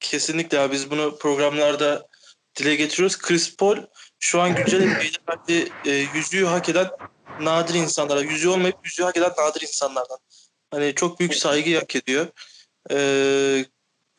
Kesinlikle 0.00 0.60
abi 0.60 0.72
biz 0.72 0.90
bunu 0.90 1.18
programlarda 1.18 2.06
dile 2.56 2.74
getiriyoruz. 2.74 3.18
Chris 3.18 3.56
Paul 3.56 3.76
şu 4.18 4.40
an 4.40 4.54
güncel 4.54 4.86
NBA'de 4.86 5.68
e, 5.84 6.06
yüzüğü 6.14 6.44
hak 6.44 6.68
eden 6.68 6.90
nadir 7.40 7.74
insanlara, 7.74 8.20
yüzüğü 8.20 8.48
olmayıp 8.48 8.76
yüzüğü 8.84 9.02
hak 9.02 9.16
eden 9.16 9.32
nadir 9.38 9.60
insanlardan. 9.60 10.18
Hani 10.70 10.94
çok 10.94 11.20
büyük 11.20 11.34
saygı 11.34 11.78
hak 11.78 11.96
ediyor. 11.96 12.26
Ee, 12.90 13.64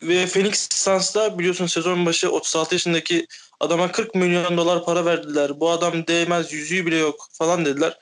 ve 0.02 0.28
Phoenix 0.28 0.68
Suns'da 0.72 1.40
biliyorsun 1.40 1.68
sezon 1.68 2.06
başı 2.06 2.32
36 2.32 2.76
yaşındaki 2.76 3.28
adama 3.60 3.92
40 3.92 4.16
milyon 4.16 4.58
dolar 4.58 4.86
para 4.86 5.06
verdiler. 5.06 5.60
Bu 5.60 5.70
adam 5.70 6.08
değmez, 6.08 6.54
yüzüğü 6.54 6.86
bile 6.86 6.98
yok 6.98 7.28
falan 7.32 7.66
dediler. 7.66 7.98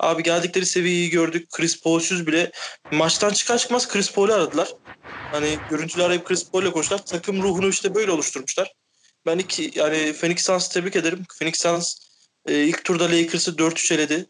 Abi 0.00 0.22
geldikleri 0.22 0.66
seviyeyi 0.66 1.10
gördük. 1.10 1.50
Chris 1.50 1.82
Paul'suz 1.82 2.26
bile 2.26 2.50
maçtan 2.92 3.30
çıkar 3.30 3.58
çıkmaz 3.58 3.88
Chris 3.88 4.12
Paul'u 4.12 4.32
aradılar. 4.32 4.68
Hani 5.04 5.58
görüntüler 5.70 6.04
arayıp 6.04 6.24
Chris 6.24 6.50
Paul'le 6.50 6.70
konuştular. 6.70 7.06
Takım 7.06 7.42
ruhunu 7.42 7.68
işte 7.68 7.94
böyle 7.94 8.10
oluşturmuşlar. 8.12 8.72
Ben 9.26 9.38
iki 9.38 9.70
yani 9.74 10.12
Phoenix 10.20 10.44
Suns'ı 10.46 10.72
tebrik 10.72 10.96
ederim. 10.96 11.26
Phoenix 11.38 11.60
Suns 11.60 11.96
e, 12.46 12.64
ilk 12.64 12.84
turda 12.84 13.04
Lakers'ı 13.04 13.50
4-3 13.50 13.94
eledi. 13.94 14.26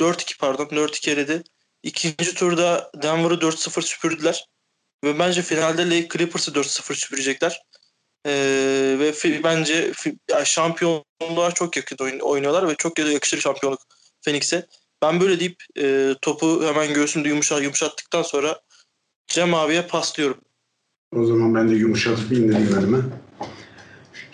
4-2 0.00 0.38
pardon 0.38 0.64
4-2 0.64 1.10
eledi. 1.10 1.42
İkinci 1.82 2.34
turda 2.34 2.90
Denver'ı 3.02 3.34
4-0 3.34 3.82
süpürdüler. 3.82 4.46
Ve 5.04 5.18
bence 5.18 5.42
finalde 5.42 5.84
Lake 5.84 6.08
Clippers'ı 6.12 6.50
4-0 6.50 6.94
süpürecekler. 6.94 7.62
Ee, 8.26 8.96
ve 8.98 9.42
bence 9.44 9.92
yani 10.30 10.46
şampiyonluğa 10.46 11.50
çok 11.54 11.76
yakın 11.76 12.18
oynuyorlar 12.18 12.68
ve 12.68 12.74
çok 12.74 12.98
yakışır 12.98 13.40
şampiyonluk 13.40 13.80
Phoenix'e. 14.24 14.66
Ben 15.02 15.20
böyle 15.20 15.40
deyip 15.40 15.56
e, 15.78 16.14
topu 16.22 16.64
hemen 16.64 16.94
göğsümde 16.94 17.28
yumuşa, 17.28 17.60
yumuşattıktan 17.60 18.22
sonra 18.22 18.60
Cem 19.26 19.54
abiye 19.54 19.82
paslıyorum. 19.82 20.40
O 21.16 21.24
zaman 21.24 21.54
ben 21.54 21.70
de 21.70 21.74
yumuşatıp 21.74 22.32
indireyim 22.32 22.78
elime. 22.78 22.98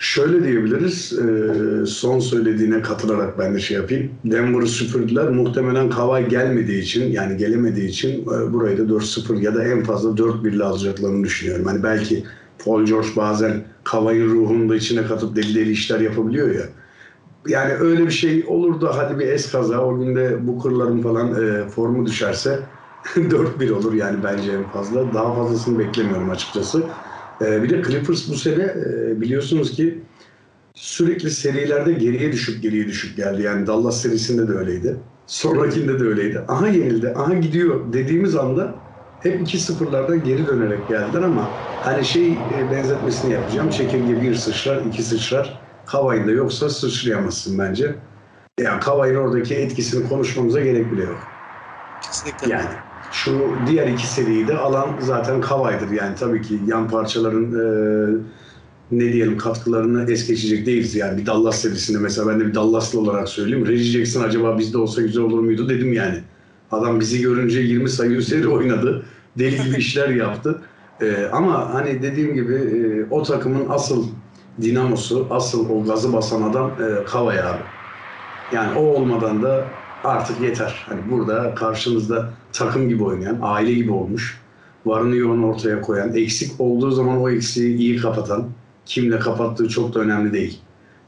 Şöyle 0.03 0.43
diyebiliriz, 0.43 1.13
e, 1.19 1.85
son 1.85 2.19
söylediğine 2.19 2.81
katılarak 2.81 3.39
ben 3.39 3.55
de 3.55 3.59
şey 3.59 3.77
yapayım. 3.77 4.19
Denver'ı 4.25 4.67
süpürdüler. 4.67 5.29
Muhtemelen 5.29 5.89
Kavay 5.89 6.29
gelmediği 6.29 6.81
için, 6.81 7.11
yani 7.11 7.37
gelemediği 7.37 7.87
için 7.89 8.21
e, 8.21 8.53
burayı 8.53 8.77
da 8.77 8.89
4-0 8.89 9.41
ya 9.41 9.55
da 9.55 9.63
en 9.63 9.83
fazla 9.83 10.17
4-1 10.17 10.55
ile 10.55 10.63
alacaklarını 10.63 11.23
düşünüyorum. 11.23 11.65
Hani 11.65 11.83
belki 11.83 12.23
Paul 12.65 12.85
George 12.85 13.07
bazen 13.15 13.67
Kavay'ın 13.83 14.29
ruhunu 14.29 14.69
da 14.69 14.75
içine 14.75 15.05
katıp 15.05 15.35
deli 15.35 15.55
deli 15.55 15.71
işler 15.71 15.99
yapabiliyor 15.99 16.55
ya. 16.55 16.63
yani 17.47 17.73
öyle 17.73 18.05
bir 18.05 18.11
şey 18.11 18.45
olur 18.47 18.81
da 18.81 18.97
hadi 18.97 19.19
bir 19.19 19.27
es 19.27 19.51
kaza 19.51 19.79
o 19.85 19.99
günde 19.99 20.47
bu 20.47 20.59
kırların 20.59 21.01
falan 21.01 21.45
e, 21.45 21.69
formu 21.69 22.05
düşerse 22.05 22.69
4-1 23.15 23.71
olur 23.71 23.93
yani 23.93 24.23
bence 24.23 24.51
en 24.51 24.69
fazla. 24.71 25.13
Daha 25.13 25.35
fazlasını 25.35 25.79
beklemiyorum 25.79 26.29
açıkçası. 26.29 26.93
E, 27.41 27.63
bir 27.63 27.69
de 27.69 27.83
Clippers 27.83 28.29
bu 28.29 28.35
sene 28.35 28.63
e, 28.63 29.21
biliyorsunuz 29.21 29.71
ki 29.71 29.99
sürekli 30.73 31.31
serilerde 31.31 31.93
geriye 31.93 32.31
düşüp 32.31 32.63
geriye 32.63 32.87
düşüp 32.87 33.17
geldi. 33.17 33.41
Yani 33.41 33.67
Dallas 33.67 34.01
serisinde 34.01 34.47
de 34.47 34.51
öyleydi. 34.51 34.95
Sonrakinde 35.27 35.99
de 35.99 36.03
öyleydi. 36.03 36.41
Aha 36.47 36.67
yenildi, 36.67 37.13
aha 37.15 37.33
gidiyor 37.33 37.93
dediğimiz 37.93 38.35
anda 38.35 38.75
hep 39.19 39.41
2-0'lardan 39.41 40.23
geri 40.23 40.47
dönerek 40.47 40.87
geldiler 40.87 41.21
ama 41.21 41.49
hani 41.81 42.05
şey 42.05 42.31
e, 42.31 42.71
benzetmesini 42.71 43.33
yapacağım. 43.33 43.69
Çekirge 43.69 44.21
bir 44.21 44.35
sıçrar, 44.35 44.85
iki 44.85 45.03
sıçrar. 45.03 45.59
Kavay'ın 45.85 46.27
da 46.27 46.31
yoksa 46.31 46.69
sıçrayamazsın 46.69 47.59
bence. 47.59 47.95
Yani 48.59 48.79
Kavay'ın 48.79 49.15
oradaki 49.15 49.55
etkisini 49.55 50.09
konuşmamıza 50.09 50.61
gerek 50.61 50.91
bile 50.91 51.03
yok. 51.03 51.19
Kesinlikle. 52.01 52.53
Yani 52.53 52.69
şu 53.13 53.51
diğer 53.67 53.87
iki 53.87 54.07
seriyi 54.07 54.47
de 54.47 54.57
alan 54.57 54.89
zaten 54.99 55.41
Kavay'dır. 55.41 55.89
Yani 55.91 56.15
tabii 56.15 56.41
ki 56.41 56.59
yan 56.67 56.87
parçaların 56.87 57.45
e, 57.45 57.63
ne 58.91 59.13
diyelim 59.13 59.37
katkılarını 59.37 60.11
es 60.11 60.27
geçecek 60.27 60.65
değiliz. 60.65 60.95
Yani 60.95 61.17
bir 61.17 61.25
Dallas 61.25 61.61
serisinde 61.61 61.97
mesela 61.97 62.29
ben 62.29 62.39
de 62.39 62.47
bir 62.47 62.53
Dallaslı 62.53 62.99
olarak 62.99 63.29
söyleyeyim. 63.29 63.67
Reggie 63.67 63.91
Jackson 63.91 64.23
acaba 64.23 64.57
bizde 64.57 64.77
olsa 64.77 65.01
güzel 65.01 65.23
olur 65.23 65.39
muydu 65.39 65.69
dedim 65.69 65.93
yani. 65.93 66.19
Adam 66.71 66.99
bizi 66.99 67.21
görünce 67.21 67.59
20 67.59 67.89
sayı 67.89 68.11
üzeri 68.11 68.47
oynadı. 68.47 69.05
Deli 69.39 69.63
gibi 69.63 69.77
işler 69.77 70.09
yaptı. 70.09 70.61
E, 71.01 71.29
ama 71.31 71.73
hani 71.73 72.01
dediğim 72.01 72.33
gibi 72.33 72.53
e, 72.53 73.05
o 73.13 73.23
takımın 73.23 73.65
asıl 73.69 74.07
dinamosu, 74.61 75.27
asıl 75.29 75.69
o 75.69 75.83
gazı 75.85 76.13
basan 76.13 76.41
adam 76.41 76.71
e, 76.71 77.05
Kavay 77.05 77.39
abi. 77.39 77.63
Yani 78.53 78.77
o 78.77 78.81
olmadan 78.81 79.43
da 79.43 79.65
artık 80.03 80.41
yeter. 80.41 80.85
Hani 80.89 81.01
burada 81.11 81.55
karşımızda 81.55 82.29
takım 82.53 82.89
gibi 82.89 83.03
oynayan, 83.03 83.37
aile 83.41 83.73
gibi 83.73 83.91
olmuş, 83.91 84.41
varını 84.85 85.15
yoğunu 85.15 85.47
ortaya 85.47 85.81
koyan, 85.81 86.15
eksik 86.15 86.61
olduğu 86.61 86.91
zaman 86.91 87.21
o 87.21 87.29
eksiği 87.29 87.77
iyi 87.77 87.97
kapatan, 87.97 88.49
kimle 88.85 89.19
kapattığı 89.19 89.67
çok 89.69 89.95
da 89.95 89.99
önemli 89.99 90.33
değil. 90.33 90.59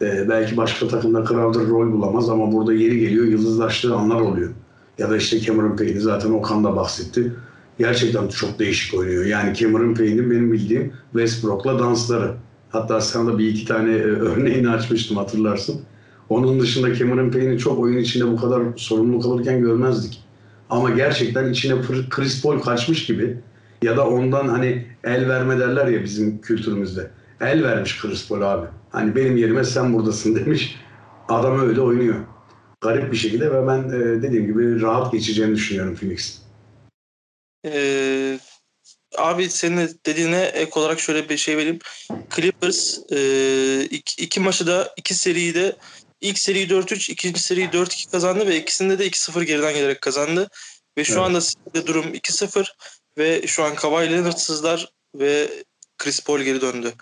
Ee, 0.02 0.30
belki 0.30 0.58
başka 0.58 0.88
takımda 0.88 1.26
Crowder 1.26 1.68
rol 1.68 1.92
bulamaz 1.92 2.30
ama 2.30 2.52
burada 2.52 2.74
yeri 2.74 3.00
geliyor 3.00 3.26
yıldızlaştığı 3.26 3.96
anlar 3.96 4.22
oluyor. 4.22 4.52
Ya 4.98 5.10
da 5.10 5.18
işte 5.18 5.40
Cameron 5.40 5.78
Payne'i 5.78 6.00
zaten 6.00 6.32
Okan 6.32 6.64
da 6.64 6.76
bahsetti. 6.76 7.34
Gerçekten 7.80 8.28
çok 8.28 8.60
değişik 8.60 9.00
oynuyor. 9.00 9.26
Yani 9.26 9.56
Cameron 9.56 9.94
Payne'in 9.94 10.32
benim 10.32 10.52
bildiğim 10.52 10.94
Westbrook'la 11.12 11.80
dansları. 11.80 12.34
Hatta 12.70 13.02
sana 13.02 13.34
da 13.34 13.38
bir 13.38 13.48
iki 13.48 13.66
tane 13.66 13.92
e, 13.92 14.02
örneğini 14.02 14.70
açmıştım 14.70 15.18
hatırlarsın. 15.18 15.82
Onun 16.30 16.60
dışında 16.60 16.96
Cameron 16.96 17.32
Payne'i 17.32 17.60
çok 17.60 17.80
oyun 17.80 17.98
içinde 17.98 18.28
bu 18.28 18.38
kadar 18.38 18.62
sorumluluk 18.76 19.26
alırken 19.26 19.62
görmezdik. 19.62 20.22
Ama 20.70 20.90
gerçekten 20.90 21.52
içine 21.52 21.82
Chris 22.10 22.42
Paul 22.42 22.60
kaçmış 22.60 23.06
gibi 23.06 23.38
ya 23.82 23.98
da 23.98 24.08
ondan 24.08 24.48
hani 24.48 24.86
el 25.04 25.30
verme 25.30 25.60
derler 25.60 25.88
ya 25.88 26.04
bizim 26.04 26.42
kültürümüzde. 26.42 27.12
El 27.42 27.64
vermiş 27.64 28.02
Chris 28.02 28.28
Paul 28.28 28.42
abi. 28.42 28.68
Hani 28.90 29.16
benim 29.16 29.38
yerime 29.38 29.64
sen 29.64 29.94
buradasın 29.94 30.36
demiş. 30.46 30.76
Adam 31.30 31.60
öyle 31.60 31.82
oynuyor. 31.82 32.16
Garip 32.82 33.12
bir 33.12 33.18
şekilde 33.18 33.52
ve 33.52 33.68
ben 33.68 33.90
e, 33.90 34.22
dediğim 34.22 34.46
gibi 34.46 34.82
rahat 34.82 35.12
geçeceğini 35.12 35.56
düşünüyorum 35.56 35.96
Phoenix. 35.96 36.42
Ee, 37.66 38.40
abi 39.18 39.50
senin 39.50 39.90
dediğine 40.06 40.42
ek 40.44 40.72
olarak 40.76 41.00
şöyle 41.00 41.30
bir 41.30 41.38
şey 41.38 41.58
vereyim. 41.58 41.80
Clippers 42.36 43.00
e, 43.12 43.88
iki, 43.90 44.24
iki 44.24 44.40
maçı 44.40 44.68
da 44.68 44.94
iki 44.98 45.14
seriyi 45.14 45.54
de 45.54 45.76
ilk 46.22 46.40
seriyi 46.40 46.68
4-3, 46.68 47.12
ikinci 47.12 47.40
seriyi 47.40 47.68
4-2 47.68 48.12
kazandı 48.12 48.48
ve 48.48 48.58
ikisinde 48.58 49.00
de 49.00 49.08
2-0 49.08 49.44
geriden 49.44 49.74
gelerek 49.74 50.02
kazandı. 50.02 50.50
Ve 50.98 51.04
şu 51.04 51.14
evet. 51.14 51.24
anda 51.24 51.88
durum 51.88 52.14
2-0 52.14 52.74
ve 53.18 53.48
şu 53.48 53.64
an 53.64 53.76
Kawhi 53.76 54.12
Leonard'sızlar 54.12 54.90
ve 55.16 55.50
Chris 55.98 56.20
Paul 56.24 56.40
geri 56.40 56.62
döndü. 56.62 56.94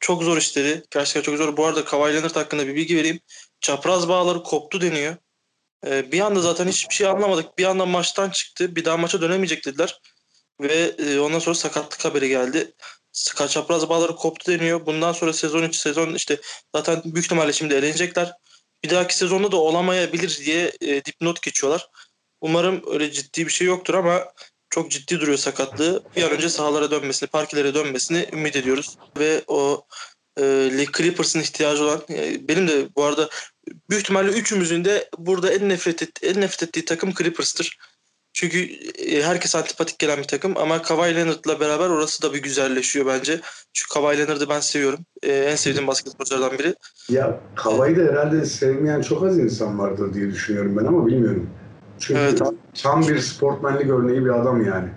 Çok 0.00 0.22
zor 0.22 0.36
işleri. 0.36 0.82
Gerçekten 0.90 1.22
çok 1.22 1.36
zor. 1.36 1.56
Bu 1.56 1.66
arada 1.66 1.84
Kawhi 1.84 2.14
Leonard 2.14 2.36
hakkında 2.36 2.66
bir 2.66 2.74
bilgi 2.74 2.96
vereyim. 2.96 3.20
Çapraz 3.60 4.08
bağları 4.08 4.42
koptu 4.42 4.80
deniyor. 4.80 5.16
Ee, 5.86 6.12
bir 6.12 6.20
anda 6.20 6.40
zaten 6.40 6.68
hiçbir 6.68 6.94
şey 6.94 7.06
anlamadık. 7.06 7.58
Bir 7.58 7.64
anda 7.64 7.86
maçtan 7.86 8.30
çıktı. 8.30 8.76
Bir 8.76 8.84
daha 8.84 8.96
maça 8.96 9.20
dönemeyecek 9.20 9.66
dediler. 9.66 10.00
Ve 10.60 10.94
e, 10.98 11.18
ondan 11.18 11.38
sonra 11.38 11.54
sakatlık 11.54 12.04
haberi 12.04 12.28
geldi. 12.28 12.72
Çapraz 13.48 13.88
bağları 13.88 14.16
koptu 14.16 14.52
deniyor. 14.52 14.86
Bundan 14.86 15.12
sonra 15.12 15.32
sezon 15.32 15.62
içi 15.62 15.78
sezon 15.78 16.14
işte 16.14 16.40
zaten 16.74 17.02
büyük 17.04 17.24
ihtimalle 17.24 17.52
şimdi 17.52 17.74
elenecekler. 17.74 18.32
Bir 18.84 18.90
dahaki 18.90 19.16
sezonda 19.16 19.52
da 19.52 19.56
olamayabilir 19.56 20.42
diye 20.44 20.72
e, 20.80 21.04
dipnot 21.04 21.42
geçiyorlar. 21.42 21.88
Umarım 22.40 22.82
öyle 22.90 23.12
ciddi 23.12 23.46
bir 23.46 23.52
şey 23.52 23.66
yoktur 23.66 23.94
ama 23.94 24.32
çok 24.70 24.90
ciddi 24.90 25.20
duruyor 25.20 25.38
sakatlığı. 25.38 26.02
Bir 26.16 26.22
an 26.22 26.30
önce 26.30 26.48
sahalara 26.48 26.90
dönmesini, 26.90 27.28
parkelere 27.28 27.74
dönmesini 27.74 28.26
ümit 28.32 28.56
ediyoruz. 28.56 28.98
Ve 29.18 29.44
o 29.46 29.86
e, 30.40 30.70
Clippers'ın 30.96 31.40
ihtiyacı 31.40 31.84
olan 31.84 32.02
e, 32.10 32.48
benim 32.48 32.68
de 32.68 32.88
bu 32.96 33.04
arada 33.04 33.28
büyük 33.90 34.02
ihtimalle 34.02 34.30
üçümüzün 34.30 34.84
de 34.84 35.08
burada 35.18 35.52
en 35.52 35.68
nefret, 35.68 36.02
et, 36.02 36.10
en 36.22 36.40
nefret 36.40 36.62
ettiği 36.62 36.84
takım 36.84 37.14
Clippers'tır. 37.14 37.78
Çünkü 38.34 38.58
e, 38.98 39.22
herkes 39.22 39.56
antipatik 39.56 39.98
gelen 39.98 40.18
bir 40.18 40.24
takım 40.24 40.56
ama 40.56 40.82
Kawhi 40.82 41.16
Leonard'la 41.16 41.60
beraber 41.60 41.88
orası 41.88 42.22
da 42.22 42.34
bir 42.34 42.42
güzelleşiyor 42.42 43.06
bence. 43.06 43.40
Çünkü 43.72 43.94
Kawhi 43.94 44.18
Leonard'ı 44.18 44.48
ben 44.48 44.60
seviyorum. 44.60 45.00
Ee, 45.22 45.32
en 45.32 45.56
sevdiğim 45.56 45.86
basketbolculardan 45.86 46.58
biri. 46.58 46.74
Ya 47.08 47.40
Kawhi'yi 47.54 47.96
de 47.96 48.04
herhalde 48.04 48.46
sevmeyen 48.46 49.02
çok 49.02 49.22
az 49.22 49.38
insan 49.38 49.78
vardır 49.78 50.14
diye 50.14 50.30
düşünüyorum 50.30 50.76
ben 50.76 50.84
ama 50.84 51.06
bilmiyorum. 51.06 51.50
Çünkü 51.98 52.20
evet. 52.20 52.42
tam 52.82 53.08
bir 53.08 53.18
sportmenlik 53.18 53.90
örneği 53.90 54.24
bir 54.24 54.40
adam 54.40 54.64
yani. 54.64 54.88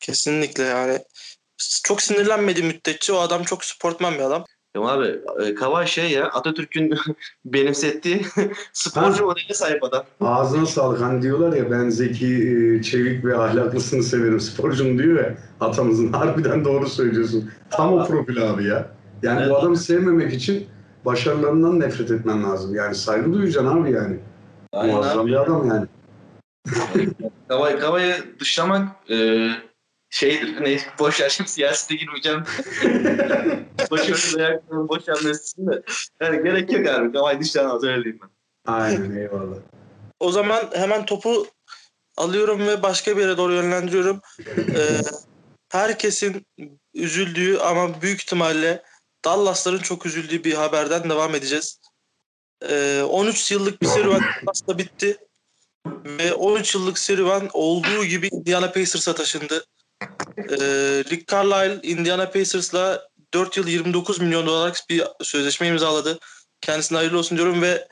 Kesinlikle 0.00 0.62
yani. 0.62 0.98
Çok 1.84 2.02
sinirlenmedi 2.02 2.62
müddetçe 2.62 3.12
o 3.12 3.18
adam 3.18 3.42
çok 3.42 3.64
sportmen 3.64 4.14
bir 4.14 4.22
adam. 4.22 4.44
Tamam 4.78 4.98
abi 4.98 5.20
e, 5.44 5.54
Kavay 5.54 5.86
şey 5.86 6.10
ya 6.10 6.28
Atatürk'ün 6.28 6.94
benimsettiği 7.44 8.22
sporcu 8.72 9.24
modeline 9.24 9.54
sahip 9.54 9.84
adam. 9.84 10.04
Ağzına 10.20 10.66
sağlık. 10.66 11.00
Hani 11.00 11.22
diyorlar 11.22 11.56
ya 11.56 11.70
ben 11.70 11.88
zeki, 11.88 12.26
e, 12.26 12.82
çevik 12.82 13.24
ve 13.24 13.36
ahlaklısını 13.36 14.02
severim 14.02 14.40
sporcum 14.40 14.98
diyor 14.98 15.24
ya 15.24 15.34
atamızın. 15.60 16.12
Harbiden 16.12 16.64
doğru 16.64 16.88
söylüyorsun. 16.88 17.50
Tam 17.70 17.92
o 17.92 18.06
profil 18.06 18.50
abi 18.50 18.64
ya. 18.64 18.90
Yani 19.22 19.40
evet. 19.40 19.50
bu 19.50 19.58
adamı 19.58 19.76
sevmemek 19.76 20.32
için 20.32 20.66
başarılarından 21.04 21.80
nefret 21.80 22.10
etmen 22.10 22.44
lazım. 22.44 22.74
Yani 22.74 22.94
saygı 22.94 23.32
duyacaksın 23.32 23.82
abi 23.82 23.90
yani. 23.90 24.16
Aynen 24.72 24.94
Muazzam 24.94 25.20
abi. 25.20 25.30
bir 25.30 25.36
adam 25.36 25.68
yani. 25.68 25.86
Kavay, 27.48 27.78
Kavay'ı 27.78 28.14
dışlamak 28.40 28.88
e, 29.10 29.48
şeydir. 30.10 30.64
Neyse 30.64 30.86
boş 30.98 31.20
ver 31.20 31.28
şimdi 31.28 31.50
siyasete 31.50 31.94
girmeyeceğim. 31.94 32.44
boş 33.90 34.36
ver 34.36 34.60
boş 34.70 35.08
ver 35.08 35.16
de. 35.58 35.82
Yani 36.20 36.42
gerek 36.42 36.72
yok 36.72 36.86
abi. 36.86 37.12
Kavay 37.12 37.40
dışlamaz 37.40 37.84
öyle 37.84 38.04
diyeyim 38.04 38.20
ben. 38.22 38.72
Aynen 38.72 39.16
eyvallah. 39.16 39.56
O 40.20 40.32
zaman 40.32 40.70
hemen 40.72 41.06
topu 41.06 41.46
alıyorum 42.16 42.66
ve 42.66 42.82
başka 42.82 43.16
bir 43.16 43.22
yere 43.22 43.36
doğru 43.36 43.52
yönlendiriyorum. 43.52 44.20
ee, 44.56 45.00
herkesin 45.68 46.46
üzüldüğü 46.94 47.58
ama 47.58 48.02
büyük 48.02 48.22
ihtimalle 48.22 48.82
Dallas'ların 49.24 49.78
çok 49.78 50.06
üzüldüğü 50.06 50.44
bir 50.44 50.54
haberden 50.54 51.10
devam 51.10 51.34
edeceğiz. 51.34 51.80
Ee, 52.68 53.02
13 53.02 53.52
yıllık 53.52 53.82
bir 53.82 53.86
serüven 53.86 54.20
Dallas'ta 54.46 54.78
bitti. 54.78 55.16
Ve 55.86 56.34
13 56.34 56.74
yıllık 56.74 56.98
serüven 56.98 57.50
olduğu 57.52 58.04
gibi 58.04 58.28
Indiana 58.32 58.72
Pacers'a 58.72 59.14
taşındı. 59.14 59.64
Ee, 60.38 61.04
Rick 61.10 61.28
Carlisle 61.28 61.80
Indiana 61.82 62.30
Pacers'la 62.30 63.08
4 63.34 63.56
yıl 63.56 63.68
29 63.68 64.20
milyon 64.20 64.46
dolarlık 64.46 64.76
bir 64.90 65.04
sözleşme 65.22 65.66
imzaladı. 65.66 66.18
Kendisine 66.60 66.98
hayırlı 66.98 67.18
olsun 67.18 67.38
diyorum 67.38 67.62
ve 67.62 67.88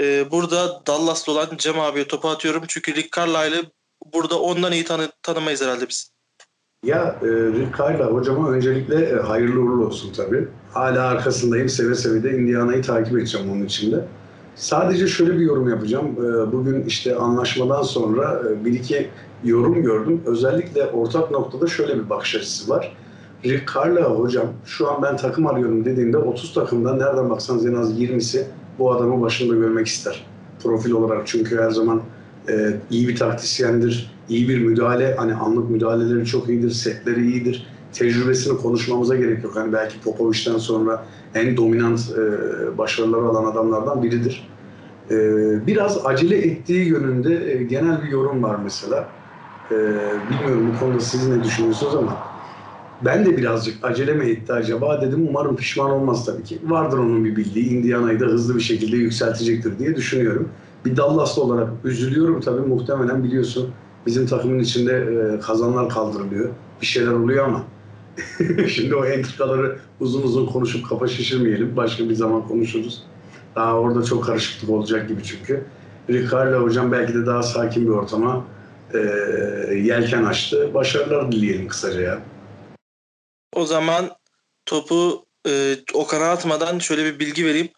e, 0.00 0.30
burada 0.30 0.82
Dallas'ta 0.86 1.32
olan 1.32 1.48
Cem 1.58 1.80
abiye 1.80 2.08
topu 2.08 2.28
atıyorum. 2.28 2.64
Çünkü 2.68 2.94
Rick 2.94 3.16
Carlisle'ı 3.16 3.64
burada 4.12 4.40
ondan 4.40 4.72
iyi 4.72 4.84
tanı 4.84 5.08
tanımayız 5.22 5.62
herhalde 5.62 5.88
biz. 5.88 6.10
Ya 6.84 7.18
e, 7.22 7.26
Rick 7.26 7.78
Carlisle 7.78 8.04
hocama 8.04 8.50
öncelikle 8.50 9.04
e, 9.04 9.14
hayırlı 9.14 9.60
uğurlu 9.60 9.86
olsun 9.86 10.12
tabii. 10.12 10.48
Hala 10.74 11.06
arkasındayım. 11.06 11.68
Seve 11.68 11.94
seve 11.94 12.22
de 12.22 12.30
Indiana'yı 12.30 12.82
takip 12.82 13.18
edeceğim 13.18 13.50
onun 13.50 13.64
içinde. 13.64 14.04
Sadece 14.56 15.06
şöyle 15.06 15.32
bir 15.32 15.40
yorum 15.40 15.68
yapacağım. 15.68 16.06
E, 16.06 16.52
bugün 16.52 16.84
işte 16.84 17.16
anlaşmadan 17.16 17.82
sonra 17.82 18.42
e, 18.50 18.64
bir 18.64 18.72
iki 18.72 19.08
yorum 19.44 19.82
gördüm. 19.82 20.20
Özellikle 20.26 20.86
ortak 20.86 21.30
noktada 21.30 21.66
şöyle 21.66 21.96
bir 21.98 22.10
bakış 22.10 22.34
açısı 22.34 22.70
var. 22.70 22.96
Rick 23.44 23.74
Carlisle 23.74 24.02
hocam 24.02 24.46
şu 24.64 24.90
an 24.90 25.02
ben 25.02 25.16
takım 25.16 25.46
arıyorum 25.46 25.84
dediğinde 25.84 26.16
30 26.16 26.54
takımdan 26.54 26.98
nereden 26.98 27.30
baksanız 27.30 27.66
en 27.66 27.74
az 27.74 28.00
20'si 28.00 28.42
bu 28.78 28.92
adamı 28.92 29.22
başında 29.22 29.54
görmek 29.54 29.86
ister. 29.86 30.26
Profil 30.62 30.90
olarak 30.90 31.26
çünkü 31.26 31.58
her 31.58 31.70
zaman 31.70 32.02
e, 32.48 32.76
iyi 32.90 33.08
bir 33.08 33.16
taktisyendir, 33.16 34.10
iyi 34.28 34.48
bir 34.48 34.58
müdahale, 34.58 35.14
hani 35.14 35.34
anlık 35.34 35.70
müdahaleleri 35.70 36.26
çok 36.26 36.48
iyidir, 36.48 36.70
setleri 36.70 37.30
iyidir. 37.30 37.66
Tecrübesini 37.98 38.58
konuşmamıza 38.58 39.16
gerek 39.16 39.44
yok. 39.44 39.56
Hani 39.56 39.72
belki 39.72 40.00
Popovic'ten 40.00 40.58
sonra 40.58 41.06
en 41.34 41.56
dominant 41.56 42.00
e, 42.18 42.78
başarıları 42.78 43.26
alan 43.26 43.44
adamlardan 43.52 44.02
biridir. 44.02 44.48
e, 45.10 45.16
biraz 45.66 46.06
acele 46.06 46.38
ettiği 46.38 46.86
yönünde 46.88 47.52
e, 47.52 47.64
genel 47.64 48.02
bir 48.02 48.08
yorum 48.08 48.42
var 48.42 48.56
mesela. 48.64 49.14
E, 49.70 49.76
bilmiyorum 50.30 50.72
bu 50.74 50.78
konuda 50.80 51.00
siz 51.00 51.28
ne 51.28 51.44
düşünüyorsunuz 51.44 51.94
ama 51.96 52.22
ben 53.00 53.26
de 53.26 53.36
birazcık 53.36 53.84
acele 53.84 54.14
mi 54.14 54.26
etti 54.26 54.52
acaba 54.52 55.00
dedim. 55.00 55.26
Umarım 55.28 55.56
pişman 55.56 55.90
olmaz 55.90 56.26
tabii 56.26 56.44
ki. 56.44 56.58
Vardır 56.64 56.98
onun 56.98 57.24
bir 57.24 57.36
bildiği. 57.36 57.70
Indiana'yı 57.70 58.20
da 58.20 58.26
hızlı 58.26 58.54
bir 58.56 58.60
şekilde 58.60 58.96
yükseltecektir 58.96 59.78
diye 59.78 59.96
düşünüyorum. 59.96 60.48
Bir 60.84 60.96
Dallas'lı 60.96 61.42
olarak 61.42 61.68
üzülüyorum 61.84 62.40
tabii. 62.40 62.60
Muhtemelen 62.68 63.24
biliyorsun 63.24 63.74
bizim 64.06 64.26
takımın 64.26 64.58
içinde 64.58 64.92
e, 65.36 65.40
kazanlar 65.40 65.88
kaldırılıyor. 65.88 66.50
Bir 66.80 66.86
şeyler 66.86 67.12
oluyor 67.12 67.44
ama 67.46 67.64
şimdi 68.68 68.94
o 68.94 69.04
entrikaları 69.04 69.78
uzun 70.00 70.22
uzun 70.22 70.46
konuşup 70.46 70.88
kafa 70.88 71.08
şişirmeyelim. 71.08 71.76
Başka 71.76 72.08
bir 72.08 72.14
zaman 72.14 72.48
konuşuruz. 72.48 73.02
Daha 73.56 73.80
orada 73.80 74.04
çok 74.04 74.24
karışıklık 74.24 74.70
olacak 74.70 75.08
gibi 75.08 75.22
çünkü. 75.24 75.64
Ricardo 76.10 76.62
hocam 76.62 76.92
belki 76.92 77.14
de 77.14 77.26
daha 77.26 77.42
sakin 77.42 77.86
bir 77.86 77.90
ortama 77.90 78.44
e, 78.94 78.98
yelken 79.74 80.24
açtı. 80.24 80.74
Başarılar 80.74 81.32
dileyelim 81.32 81.68
kısaca 81.68 82.00
ya. 82.00 82.22
O 83.52 83.66
zaman 83.66 84.10
topu 84.66 85.26
e, 85.48 85.76
Okan'a 85.94 86.30
atmadan 86.30 86.78
şöyle 86.78 87.04
bir 87.04 87.18
bilgi 87.18 87.46
vereyim. 87.46 87.68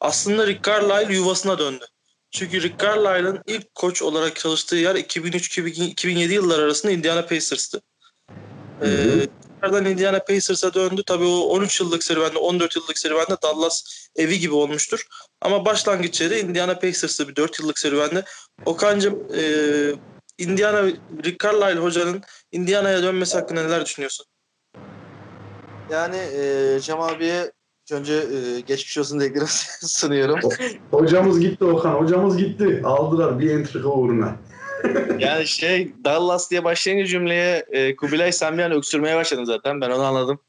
Aslında 0.00 0.46
Rick 0.46 0.64
Carlisle 0.64 1.14
yuvasına 1.14 1.58
döndü. 1.58 1.84
Çünkü 2.30 2.62
Rick 2.62 2.78
Carlisle'ın 2.78 3.40
ilk 3.46 3.74
koç 3.74 4.02
olarak 4.02 4.36
çalıştığı 4.36 4.76
yer 4.76 4.94
2003-2007 4.94 6.32
yıllar 6.32 6.58
arasında 6.58 6.92
Indiana 6.92 7.22
Pacers'tı. 7.22 7.82
E, 8.82 8.88
tekrardan 9.66 9.90
Indiana 9.90 10.18
Pacers'a 10.18 10.74
döndü. 10.74 11.02
Tabii 11.06 11.24
o 11.24 11.38
13 11.38 11.80
yıllık 11.80 12.04
serüvende, 12.04 12.38
14 12.38 12.76
yıllık 12.76 12.98
serüvende 12.98 13.36
Dallas 13.42 13.84
evi 14.16 14.38
gibi 14.38 14.54
olmuştur. 14.54 15.06
Ama 15.40 15.64
başlangıç 15.64 16.20
yeri 16.20 16.38
Indiana 16.38 16.74
Pacers'ta 16.74 17.28
bir 17.28 17.36
4 17.36 17.60
yıllık 17.60 17.78
serüvende. 17.78 18.24
Okan'cığım 18.64 19.22
e, 19.34 19.42
Indiana, 20.38 20.82
Rick 21.24 21.40
Carlisle 21.40 21.80
hocanın 21.80 22.22
Indiana'ya 22.52 23.02
dönmesi 23.02 23.38
hakkında 23.38 23.62
neler 23.62 23.84
düşünüyorsun? 23.84 24.26
Yani 25.90 26.16
e, 26.16 26.78
Cem 26.80 27.00
abiye 27.00 27.52
önce 27.92 28.14
e, 28.14 28.60
geçmiş 28.60 28.98
olsun 28.98 29.20
dileklerimi 29.20 29.48
sunuyorum. 29.80 30.38
Hocamız 30.90 31.40
gitti 31.40 31.64
Okan. 31.64 31.94
Hocamız 31.94 32.36
gitti. 32.36 32.82
Aldılar 32.84 33.40
bir 33.40 33.50
entrika 33.50 33.88
uğruna. 33.88 34.36
Yani 35.18 35.46
şey 35.46 35.92
Dallas 36.04 36.50
diye 36.50 36.64
başlayınca 36.64 37.06
cümleye 37.06 37.66
e, 37.70 37.96
Kubilay 37.96 38.32
sen 38.32 38.58
bir 38.58 38.62
an 38.62 38.72
öksürmeye 38.72 39.16
başladın 39.16 39.44
zaten. 39.44 39.80
Ben 39.80 39.90
onu 39.90 40.02
anladım. 40.02 40.40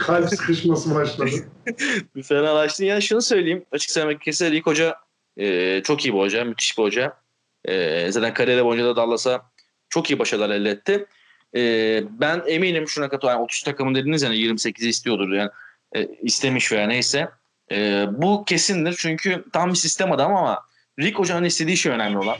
Kalp 0.00 0.28
sıkışması 0.28 0.94
başladı. 0.94 1.30
bir 2.16 2.22
fenalaştın. 2.22 2.84
Yani 2.84 3.02
şunu 3.02 3.22
söyleyeyim. 3.22 3.64
Açık 3.72 3.90
söylemek 3.90 4.20
gerekirse 4.20 4.50
Rick 4.50 4.66
Hoca 4.66 4.96
e, 5.36 5.80
çok 5.82 6.04
iyi 6.04 6.14
bir 6.14 6.18
hoca. 6.18 6.44
Müthiş 6.44 6.78
bir 6.78 6.82
hoca. 6.82 7.16
E, 7.64 8.12
zaten 8.12 8.34
kariyeri 8.34 8.64
boyunca 8.64 8.86
da 8.86 8.96
Dallas'a 8.96 9.42
çok 9.88 10.10
iyi 10.10 10.18
başarılar 10.18 10.50
elde 10.50 10.70
etti. 10.70 11.06
E, 11.56 11.60
ben 12.20 12.42
eminim 12.46 12.88
şuna 12.88 13.08
katılan 13.08 13.32
yani 13.32 13.42
30 13.42 13.62
takımın 13.62 13.94
dediniz 13.94 14.22
yani 14.22 14.36
28'i 14.36 14.88
istiyordur 14.88 15.32
yani 15.32 15.50
e, 15.96 16.06
istemiş 16.22 16.72
veya 16.72 16.86
neyse. 16.86 17.28
E, 17.72 18.06
bu 18.12 18.44
kesindir 18.44 18.94
çünkü 18.98 19.44
tam 19.52 19.70
bir 19.70 19.74
sistem 19.74 20.12
adam 20.12 20.36
ama 20.36 20.71
Rick 21.02 21.18
Hoca'nın 21.18 21.44
istediği 21.44 21.76
şey 21.76 21.92
önemli 21.92 22.18
olan. 22.18 22.36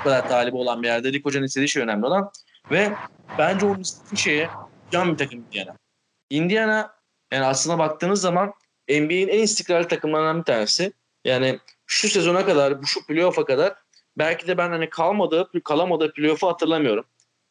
Bu 0.00 0.04
kadar 0.04 0.28
talibi 0.28 0.56
olan 0.56 0.82
bir 0.82 0.88
yerde 0.88 1.12
Rick 1.12 1.24
Hoca'nın 1.24 1.46
istediği 1.46 1.68
şey 1.68 1.82
önemli 1.82 2.06
olan 2.06 2.30
ve 2.70 2.92
bence 3.38 3.66
onun 3.66 3.80
istediği 3.80 4.18
şeye 4.18 4.50
can 4.90 5.12
bir 5.12 5.18
takım 5.18 5.40
Indiana. 5.40 5.76
Indiana 6.30 6.94
yani 7.32 7.44
aslına 7.44 7.78
baktığınız 7.78 8.20
zaman 8.20 8.54
NBA'in 8.88 9.28
en 9.28 9.42
istikrarlı 9.42 9.88
takımlarından 9.88 10.38
bir 10.38 10.44
tanesi. 10.44 10.92
Yani 11.24 11.58
şu 11.86 12.08
sezona 12.08 12.46
kadar, 12.46 12.82
bu 12.82 12.86
şu 12.86 13.06
playoff'a 13.06 13.44
kadar 13.44 13.74
belki 14.18 14.46
de 14.46 14.58
ben 14.58 14.70
hani 14.70 14.90
kalmadığı, 14.90 15.50
kalamadığı 15.64 16.12
playoff'u 16.12 16.48
hatırlamıyorum. 16.48 17.04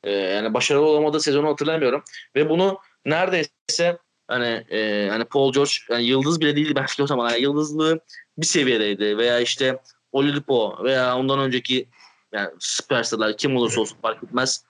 Ee, 0.03 0.11
yani 0.11 0.53
başarılı 0.53 0.85
olamadığı 0.85 1.19
sezonu 1.19 1.47
hatırlamıyorum. 1.47 2.03
Ve 2.35 2.49
bunu 2.49 2.79
neredeyse 3.05 3.97
hani 4.27 4.65
e, 4.69 5.07
hani 5.09 5.25
Paul 5.25 5.53
George 5.53 5.71
yani 5.89 6.03
yıldız 6.03 6.41
bile 6.41 6.55
değildi 6.55 6.75
belki 6.75 7.03
o 7.03 7.07
zaman. 7.07 7.29
Yani 7.29 7.41
yıldızlığı 7.41 7.99
bir 8.37 8.45
seviyedeydi 8.45 9.17
veya 9.17 9.39
işte 9.39 9.79
Oladipo 10.13 10.83
veya 10.83 11.17
ondan 11.17 11.39
önceki 11.39 11.89
yani 12.31 12.49
süperstarlar 12.59 13.37
kim 13.37 13.57
olursa 13.57 13.81
olsun 13.81 13.97
fark 14.01 14.23
etmez. 14.23 14.65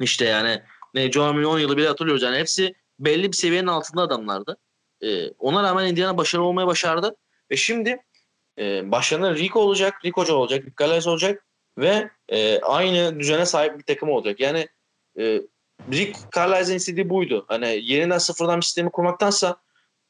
İşte 0.00 0.24
yani 0.24 0.62
ne 0.94 1.12
Joe 1.12 1.30
10 1.30 1.58
yılı 1.58 1.76
bile 1.76 1.88
hatırlıyoruz. 1.88 2.22
Yani 2.22 2.38
hepsi 2.38 2.74
belli 2.98 3.32
bir 3.32 3.36
seviyenin 3.36 3.66
altında 3.66 4.02
adamlardı. 4.02 4.56
Ee, 5.02 5.28
ona 5.30 5.62
rağmen 5.62 5.86
Indiana 5.86 6.18
başarılı 6.18 6.46
olmayı 6.46 6.66
başardı. 6.66 7.16
Ve 7.50 7.56
şimdi 7.56 7.98
e, 8.58 8.90
başlarında 8.90 9.34
Rick 9.34 9.56
olacak, 9.56 9.94
Rick 10.04 10.16
Hoca 10.16 10.34
olacak, 10.34 10.64
Galles 10.76 11.06
olacak 11.06 11.46
ve 11.78 12.10
e, 12.28 12.60
aynı 12.60 13.20
düzene 13.20 13.46
sahip 13.46 13.78
bir 13.78 13.84
takım 13.84 14.08
olacak. 14.08 14.40
Yani 14.40 14.68
e, 15.18 15.42
Rick 15.92 16.18
Carlisle'ın 16.36 16.76
istediği 16.76 17.08
buydu. 17.08 17.44
Hani 17.48 17.80
yeniden 17.82 18.18
sıfırdan 18.18 18.56
bir 18.56 18.64
sistemi 18.64 18.90
kurmaktansa 18.90 19.56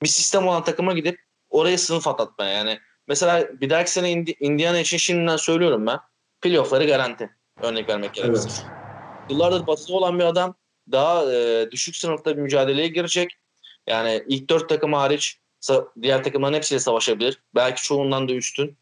bir 0.03 0.09
sistem 0.09 0.49
olan 0.49 0.65
takıma 0.65 0.93
gidip 0.93 1.21
oraya 1.49 1.79
sınıf 1.79 2.09
atlatmaya. 2.09 2.53
Yani 2.53 2.79
mesela 3.11 3.49
bir 3.61 3.71
dahaki 3.71 3.91
sene 3.91 4.11
Indiana 4.41 4.79
için 4.79 4.97
şimdiden 4.97 5.37
söylüyorum 5.37 5.87
ben. 5.87 5.99
Playoff'ları 6.41 6.87
garanti. 6.87 7.31
Örnek 7.63 7.89
vermek 7.89 8.15
gerekirse. 8.15 8.49
Evet. 8.49 8.67
Yıllardır 9.31 9.67
batıda 9.67 9.93
olan 9.93 10.19
bir 10.19 10.25
adam 10.25 10.55
daha 10.93 11.33
e, 11.33 11.71
düşük 11.71 11.97
sınıfta 11.97 12.37
bir 12.37 12.43
mücadeleye 12.43 12.89
girecek. 12.89 13.31
Yani 13.87 14.25
ilk 14.29 14.51
dört 14.51 14.69
takım 14.69 14.93
hariç 14.93 15.39
diğer 16.03 16.25
takımların 16.25 16.55
hepsiyle 16.55 16.81
savaşabilir. 16.81 17.43
Belki 17.55 17.83
çoğundan 17.83 18.29
da 18.29 18.33
üstün. 18.33 18.77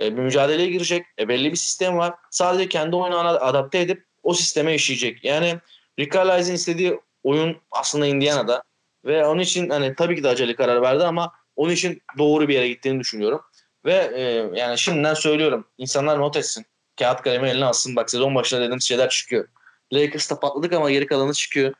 E, 0.00 0.16
bir 0.16 0.22
mücadeleye 0.22 0.70
girecek. 0.70 1.06
E, 1.18 1.28
belli 1.28 1.50
bir 1.50 1.56
sistem 1.56 1.96
var. 1.96 2.14
Sadece 2.30 2.68
kendi 2.68 2.96
oyununa 2.96 3.28
adapte 3.28 3.80
edip 3.80 4.04
o 4.22 4.34
sisteme 4.34 4.74
işleyecek. 4.74 5.24
Yani 5.24 5.58
Rick 5.98 6.14
Carlisle'in 6.14 6.56
istediği 6.56 7.00
oyun 7.22 7.56
aslında 7.70 8.06
Indiana'da. 8.06 8.62
Ve 9.04 9.26
onun 9.26 9.40
için 9.40 9.70
hani 9.70 9.94
tabii 9.94 10.16
ki 10.16 10.22
de 10.22 10.28
acele 10.28 10.54
karar 10.54 10.82
verdi 10.82 11.04
ama 11.04 11.32
onun 11.56 11.72
için 11.72 12.02
doğru 12.18 12.48
bir 12.48 12.54
yere 12.54 12.68
gittiğini 12.68 13.00
düşünüyorum. 13.00 13.40
Ve 13.84 14.12
e, 14.14 14.22
yani 14.58 14.78
şimdiden 14.78 15.14
söylüyorum. 15.14 15.66
insanlar 15.78 16.20
not 16.20 16.36
etsin. 16.36 16.66
Kağıt 16.98 17.22
kalemi 17.22 17.48
eline 17.48 17.64
alsın. 17.64 17.96
Bak 17.96 18.10
sezon 18.10 18.34
başında 18.34 18.60
dediğimiz 18.60 18.84
şeyler 18.84 19.08
çıkıyor. 19.08 19.48
Lakers'ta 19.92 20.40
patladık 20.40 20.72
ama 20.72 20.90
geri 20.90 21.06
kalanı 21.06 21.32
çıkıyor. 21.32 21.74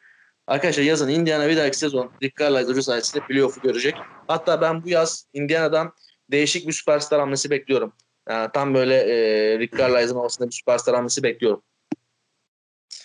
Arkadaşlar 0.46 0.82
yazın 0.82 1.08
Indiana 1.08 1.48
bir 1.48 1.56
dahaki 1.56 1.78
sezon 1.78 2.10
Rick 2.22 2.36
Carlisle 2.40 2.70
hoca 2.72 2.82
sayesinde 2.82 3.26
playoff'u 3.26 3.60
görecek. 3.60 3.94
Hatta 4.28 4.60
ben 4.60 4.84
bu 4.84 4.88
yaz 4.88 5.26
Indiana'dan 5.32 5.92
değişik 6.30 6.68
bir 6.68 6.72
süperstar 6.72 7.20
hamlesi 7.20 7.50
bekliyorum. 7.50 7.92
Yani 8.28 8.50
tam 8.52 8.74
böyle 8.74 8.94
e, 8.94 9.58
Rick 9.58 9.78
Carlisle'ın 9.78 10.16
havasında 10.16 10.48
bir 10.48 10.54
süperstar 10.54 10.94
hamlesi 10.94 11.22
bekliyorum. 11.22 11.62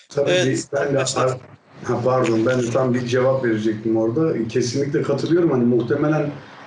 Tabii 0.09 0.31
evet. 0.31 0.67
ben 0.73 0.93
de 0.93 1.03
ha, 1.83 2.01
pardon 2.05 2.45
ben 2.45 2.61
de 2.61 2.69
tam 2.71 2.93
bir 2.93 3.07
cevap 3.07 3.45
verecektim 3.45 3.97
orada. 3.97 4.47
Kesinlikle 4.47 5.01
katılıyorum. 5.01 5.51
Hani 5.51 5.63
muhtemelen 5.63 6.21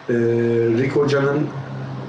e, 0.09 0.15
Rick 0.79 0.97
Hoca'nın 0.97 1.49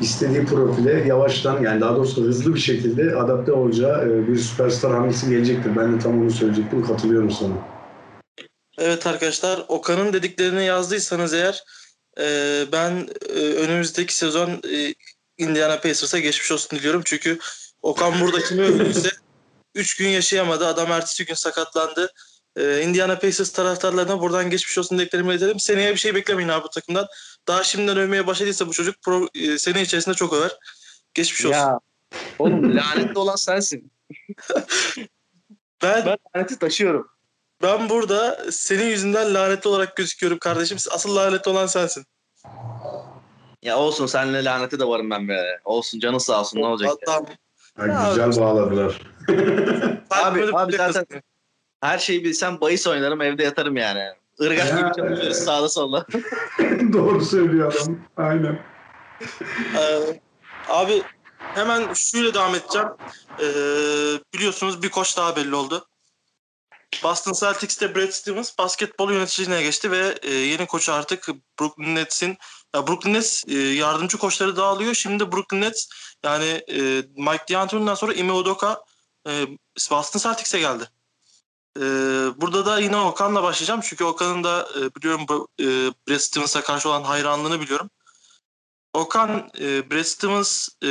istediği 0.03 0.45
profile 0.45 1.07
yavaştan 1.07 1.61
yani 1.61 1.81
daha 1.81 1.95
doğrusu 1.95 2.23
hızlı 2.23 2.55
bir 2.55 2.59
şekilde 2.59 3.15
adapte 3.15 3.51
olacağı 3.51 4.09
e, 4.09 4.27
bir 4.27 4.37
süperstar 4.37 4.91
hamlesi 4.91 5.29
gelecektir. 5.29 5.75
Ben 5.75 5.95
de 5.95 5.99
tam 5.99 6.21
onu 6.21 6.31
söyleyecektim. 6.31 6.85
Katılıyorum 6.85 7.31
sana. 7.31 7.53
Evet 8.77 9.07
arkadaşlar 9.07 9.65
Okan'ın 9.67 10.13
dediklerini 10.13 10.65
yazdıysanız 10.65 11.33
eğer 11.33 11.63
e, 12.19 12.25
ben 12.71 13.09
e, 13.29 13.39
önümüzdeki 13.39 14.15
sezon 14.15 14.49
e, 14.49 14.93
Indiana 15.37 15.79
Pacers'a 15.79 16.19
geçmiş 16.19 16.51
olsun 16.51 16.79
diliyorum. 16.79 17.01
Çünkü 17.05 17.39
Okan 17.81 18.21
burada 18.21 18.39
kimi 18.43 18.61
övdüyse 18.61 19.09
3 19.75 19.97
gün 19.97 20.07
yaşayamadı. 20.07 20.67
Adam 20.67 20.91
ertesi 20.91 21.25
gün 21.25 21.33
sakatlandı. 21.33 22.11
Indiana 22.59 23.19
Pacers 23.19 23.51
taraftarlarına 23.51 24.21
buradan 24.21 24.49
geçmiş 24.49 24.77
olsun 24.77 24.97
dileklerimi 24.97 25.33
ederim. 25.33 25.59
Seneye 25.59 25.91
bir 25.91 25.99
şey 25.99 26.15
beklemeyin 26.15 26.49
abi 26.49 26.63
bu 26.63 26.69
takımdan. 26.69 27.07
Daha 27.47 27.63
şimdiden 27.63 27.97
övmeye 27.97 28.27
başladıysa 28.27 28.67
bu 28.67 28.73
çocuk 28.73 29.01
pro, 29.01 29.27
e, 29.35 29.57
sene 29.57 29.81
içerisinde 29.81 30.15
çok 30.15 30.33
över. 30.33 30.51
Geçmiş 31.13 31.45
olsun. 31.45 31.57
Ya 31.57 31.79
oğlum 32.39 32.75
lanetli 32.75 33.19
olan 33.19 33.35
sensin. 33.35 33.91
ben, 35.83 36.05
ben 36.05 36.17
laneti 36.35 36.59
taşıyorum. 36.59 37.07
Ben 37.61 37.89
burada 37.89 38.51
senin 38.51 38.85
yüzünden 38.85 39.33
lanetli 39.33 39.67
olarak 39.67 39.95
gözüküyorum 39.95 40.39
kardeşim. 40.39 40.77
Asıl 40.91 41.15
lanetli 41.15 41.51
olan 41.51 41.65
sensin. 41.65 42.05
Ya 43.61 43.77
olsun 43.77 44.05
seninle 44.05 44.43
laneti 44.43 44.79
de 44.79 44.85
varım 44.87 45.09
ben 45.09 45.27
be. 45.27 45.59
Olsun 45.65 45.99
canı 45.99 46.19
sağ 46.19 46.39
olsun 46.39 46.61
ne 46.61 46.65
olacak? 46.65 46.91
Tamam. 47.05 47.25
Ya. 47.79 48.09
güzel 48.09 48.41
bağladılar. 48.41 49.01
abi, 50.09 50.57
abi 50.57 50.77
zaten 50.77 51.05
her 51.81 51.97
şeyi 51.97 52.23
bilsem 52.23 52.61
bahis 52.61 52.87
oynarım 52.87 53.21
evde 53.21 53.43
yatarım 53.43 53.77
yani. 53.77 54.03
Irgat 54.51 54.67
gibi 54.67 54.91
çalışıyoruz 54.97 55.37
sağda 55.37 55.69
solda. 55.69 56.05
Doğru 56.93 57.25
söylüyor 57.25 57.73
adam. 57.73 57.97
Aynen. 58.17 58.59
Ee, 59.77 60.19
abi 60.69 61.03
hemen 61.39 61.93
şöyle 61.93 62.33
devam 62.33 62.55
edeceğim. 62.55 62.87
Ee, 63.39 63.43
biliyorsunuz 64.33 64.83
bir 64.83 64.89
koç 64.89 65.17
daha 65.17 65.35
belli 65.35 65.55
oldu. 65.55 65.87
Boston 67.03 67.33
Celtics'te 67.33 67.95
Brad 67.95 68.09
Stevens 68.09 68.57
basketbol 68.57 69.11
yöneticiliğine 69.11 69.63
geçti 69.63 69.91
ve 69.91 70.15
e, 70.21 70.33
yeni 70.33 70.65
koçu 70.65 70.93
artık 70.93 71.29
Brooklyn 71.59 71.95
Nets'in 71.95 72.37
ya 72.75 72.87
Brooklyn 72.87 73.13
Nets 73.13 73.43
e, 73.47 73.53
yardımcı 73.53 74.17
koçları 74.17 74.55
dağılıyor. 74.55 74.93
Şimdi 74.93 75.31
Brooklyn 75.31 75.61
Nets 75.61 75.89
yani 76.23 76.63
e, 76.69 76.79
Mike 77.15 77.53
D'Antoni'den 77.53 77.95
sonra 77.95 78.13
Ime 78.13 78.31
Udoka 78.31 78.81
e, 79.27 79.31
Boston 79.91 80.19
Celtics'e 80.19 80.59
geldi. 80.59 80.83
E, 81.79 81.81
burada 82.41 82.65
da 82.65 82.79
yine 82.79 82.97
Okan'la 82.97 83.43
başlayacağım. 83.43 83.81
Çünkü 83.83 84.03
Okan'ın 84.03 84.43
da 84.43 84.67
e, 84.79 84.95
biliyorum 84.95 85.47
e, 85.59 85.65
Brad 86.07 86.17
Stevens'a 86.17 86.61
karşı 86.61 86.89
olan 86.89 87.03
hayranlığını 87.03 87.61
biliyorum. 87.61 87.89
Okan, 88.93 89.49
e, 89.59 89.91
Brad 89.91 90.03
Stevens 90.03 90.69
e, 90.83 90.87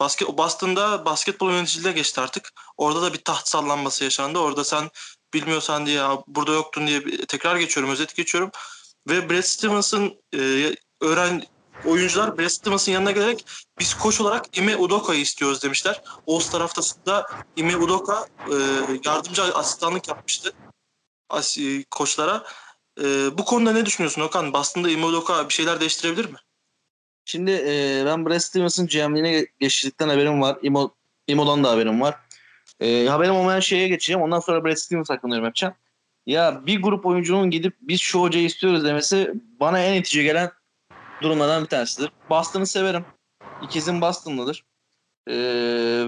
basket, 0.00 0.28
Boston'da 0.28 1.04
basketbol 1.04 1.50
yöneticiliğine 1.50 1.92
geçti 1.96 2.20
artık. 2.20 2.52
Orada 2.76 3.02
da 3.02 3.12
bir 3.12 3.18
taht 3.18 3.48
sallanması 3.48 4.04
yaşandı. 4.04 4.38
Orada 4.38 4.64
sen 4.64 4.90
bilmiyorsan 5.34 5.86
diye 5.86 6.02
burada 6.26 6.52
yoktun 6.52 6.86
diye 6.86 7.02
tekrar 7.28 7.56
geçiyorum, 7.56 7.92
özet 7.92 8.14
geçiyorum. 8.14 8.50
Ve 9.08 9.30
Brad 9.30 9.42
Stevens'ın 9.42 10.22
e, 10.34 10.74
öğren 11.00 11.42
oyuncular 11.84 12.38
Brad 12.38 12.88
yanına 12.88 13.10
gelerek 13.10 13.44
biz 13.78 13.94
koç 13.94 14.20
olarak 14.20 14.58
Ime 14.58 14.76
Udoka'yı 14.76 15.20
istiyoruz 15.20 15.62
demişler. 15.62 16.02
All-Star 16.26 16.60
haftasında 16.60 17.26
Ime 17.56 17.76
Udoka 17.76 18.26
e, 18.50 18.54
yardımcı 19.04 19.42
asistanlık 19.42 20.08
yapmıştı 20.08 20.52
as, 21.30 21.58
e, 21.58 21.84
koçlara. 21.90 22.44
E, 23.00 23.04
bu 23.38 23.44
konuda 23.44 23.72
ne 23.72 23.86
düşünüyorsun 23.86 24.22
Okan? 24.22 24.52
Boston'da 24.52 24.90
Ime 24.90 25.04
Udoka 25.04 25.48
bir 25.48 25.54
şeyler 25.54 25.80
değiştirebilir 25.80 26.24
mi? 26.24 26.38
Şimdi 27.24 27.50
e, 27.50 28.02
ben 28.06 28.26
Brad 28.26 28.38
Stevens'ın 28.38 28.86
GM'liğine 28.86 29.46
geçtikten 29.60 30.08
haberim 30.08 30.40
var. 30.40 30.58
Imo, 30.62 30.94
Imo'dan 31.26 31.64
da 31.64 31.70
haberim 31.70 32.00
var. 32.00 32.14
E, 32.80 33.06
haberim 33.06 33.34
olmayan 33.34 33.60
şeye 33.60 33.88
geçeceğim. 33.88 34.22
Ondan 34.22 34.40
sonra 34.40 34.64
Brad 34.64 34.76
Stevens 34.76 35.10
hakkında 35.10 35.34
yorum 35.34 35.44
yapacağım. 35.44 35.74
Ya 36.26 36.66
bir 36.66 36.82
grup 36.82 37.06
oyuncunun 37.06 37.50
gidip 37.50 37.76
biz 37.80 38.00
şu 38.00 38.20
hocayı 38.20 38.44
istiyoruz 38.44 38.84
demesi 38.84 39.32
bana 39.60 39.78
en 39.78 40.00
itici 40.00 40.24
gelen 40.24 40.50
durumlardan 41.22 41.62
bir 41.62 41.68
tanesidir. 41.68 42.10
Boston'ı 42.30 42.66
severim. 42.66 43.04
İkizim 43.62 44.00
Boston'lıdır. 44.00 44.64
Ee, 45.28 45.34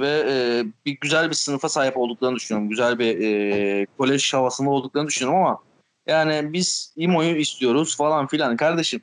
ve 0.01 0.25
e, 0.29 0.65
bir 0.87 0.99
güzel 1.01 1.29
bir 1.29 1.35
sınıfa 1.35 1.69
sahip 1.69 1.97
olduklarını 1.97 2.37
düşünüyorum. 2.37 2.71
Güzel 2.71 2.99
bir 2.99 3.21
e, 3.21 3.87
kolej 3.99 4.35
havasında 4.35 4.71
olduklarını 4.71 5.09
düşünüyorum 5.09 5.43
ama 5.45 5.63
yani 6.07 6.53
biz 6.53 6.95
Imo'yu 6.97 7.37
istiyoruz 7.37 7.97
falan 7.97 8.27
filan 8.27 8.57
kardeşim. 8.57 9.03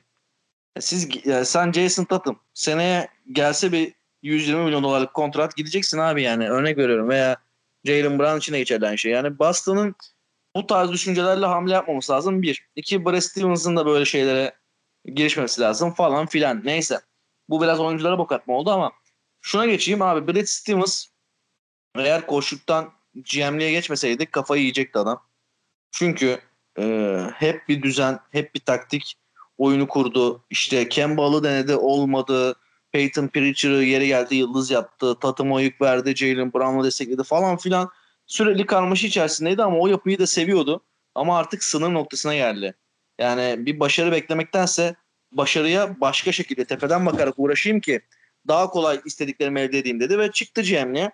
Siz 0.80 1.26
yani 1.26 1.46
sen 1.46 1.72
Jason 1.72 2.04
Tatum 2.04 2.40
seneye 2.54 3.08
gelse 3.32 3.72
bir 3.72 3.92
120 4.22 4.64
milyon 4.64 4.82
dolarlık 4.82 5.14
kontrat 5.14 5.56
gideceksin 5.56 5.98
abi 5.98 6.22
yani 6.22 6.50
örnek 6.50 6.78
veriyorum 6.78 7.08
veya 7.08 7.36
Jalen 7.84 8.18
Brown 8.18 8.38
için 8.38 8.52
de 8.52 8.58
geçerli 8.58 8.86
aynı 8.86 8.98
şey. 8.98 9.12
Yani 9.12 9.38
Boston'ın 9.38 9.94
bu 10.56 10.66
tarz 10.66 10.92
düşüncelerle 10.92 11.46
hamle 11.46 11.72
yapmaması 11.72 12.12
lazım. 12.12 12.42
Bir. 12.42 12.68
iki 12.76 13.04
Brad 13.04 13.20
Stevens'ın 13.20 13.76
da 13.76 13.86
böyle 13.86 14.04
şeylere 14.04 14.57
girişmemesi 15.14 15.60
lazım 15.60 15.94
falan 15.94 16.26
filan. 16.26 16.60
Neyse. 16.64 17.00
Bu 17.48 17.62
biraz 17.62 17.80
oyunculara 17.80 18.18
bok 18.18 18.32
atma 18.32 18.54
oldu 18.54 18.70
ama 18.70 18.92
şuna 19.40 19.66
geçeyim 19.66 20.02
abi. 20.02 20.34
Brad 20.34 20.44
Stevens 20.44 21.06
eğer 21.96 22.26
koşuktan 22.26 22.92
GM'liğe 23.14 23.70
geçmeseydi 23.70 24.26
kafayı 24.26 24.62
yiyecekti 24.62 24.98
adam. 24.98 25.22
Çünkü 25.90 26.40
e, 26.78 27.18
hep 27.34 27.68
bir 27.68 27.82
düzen, 27.82 28.20
hep 28.30 28.54
bir 28.54 28.60
taktik 28.60 29.14
oyunu 29.58 29.88
kurdu. 29.88 30.44
İşte 30.50 30.88
Kemba'lı 30.88 31.44
denedi 31.44 31.76
olmadı. 31.76 32.56
Peyton 32.92 33.28
Pritchard'ı 33.28 33.84
yeri 33.84 34.06
geldi 34.06 34.34
yıldız 34.34 34.70
yaptı. 34.70 35.18
Tatum'a 35.20 35.60
yük 35.60 35.80
verdi. 35.80 36.16
Jalen 36.16 36.52
Brown'u 36.52 36.84
destekledi 36.84 37.22
falan 37.22 37.56
filan. 37.56 37.90
Sürekli 38.26 38.66
karmaşa 38.66 39.06
içerisindeydi 39.06 39.62
ama 39.62 39.78
o 39.78 39.86
yapıyı 39.86 40.18
da 40.18 40.26
seviyordu. 40.26 40.84
Ama 41.14 41.38
artık 41.38 41.64
sınır 41.64 41.94
noktasına 41.94 42.34
geldi. 42.34 42.74
Yani 43.18 43.66
bir 43.66 43.80
başarı 43.80 44.12
beklemektense 44.12 44.94
başarıya 45.32 46.00
başka 46.00 46.32
şekilde 46.32 46.64
tepeden 46.64 47.06
bakarak 47.06 47.34
uğraşayım 47.36 47.80
ki 47.80 48.00
daha 48.48 48.70
kolay 48.70 49.00
istediklerimi 49.04 49.60
elde 49.60 49.78
edeyim 49.78 50.00
dedi 50.00 50.18
ve 50.18 50.30
çıktı 50.30 50.62
GM'liğe. 50.62 51.10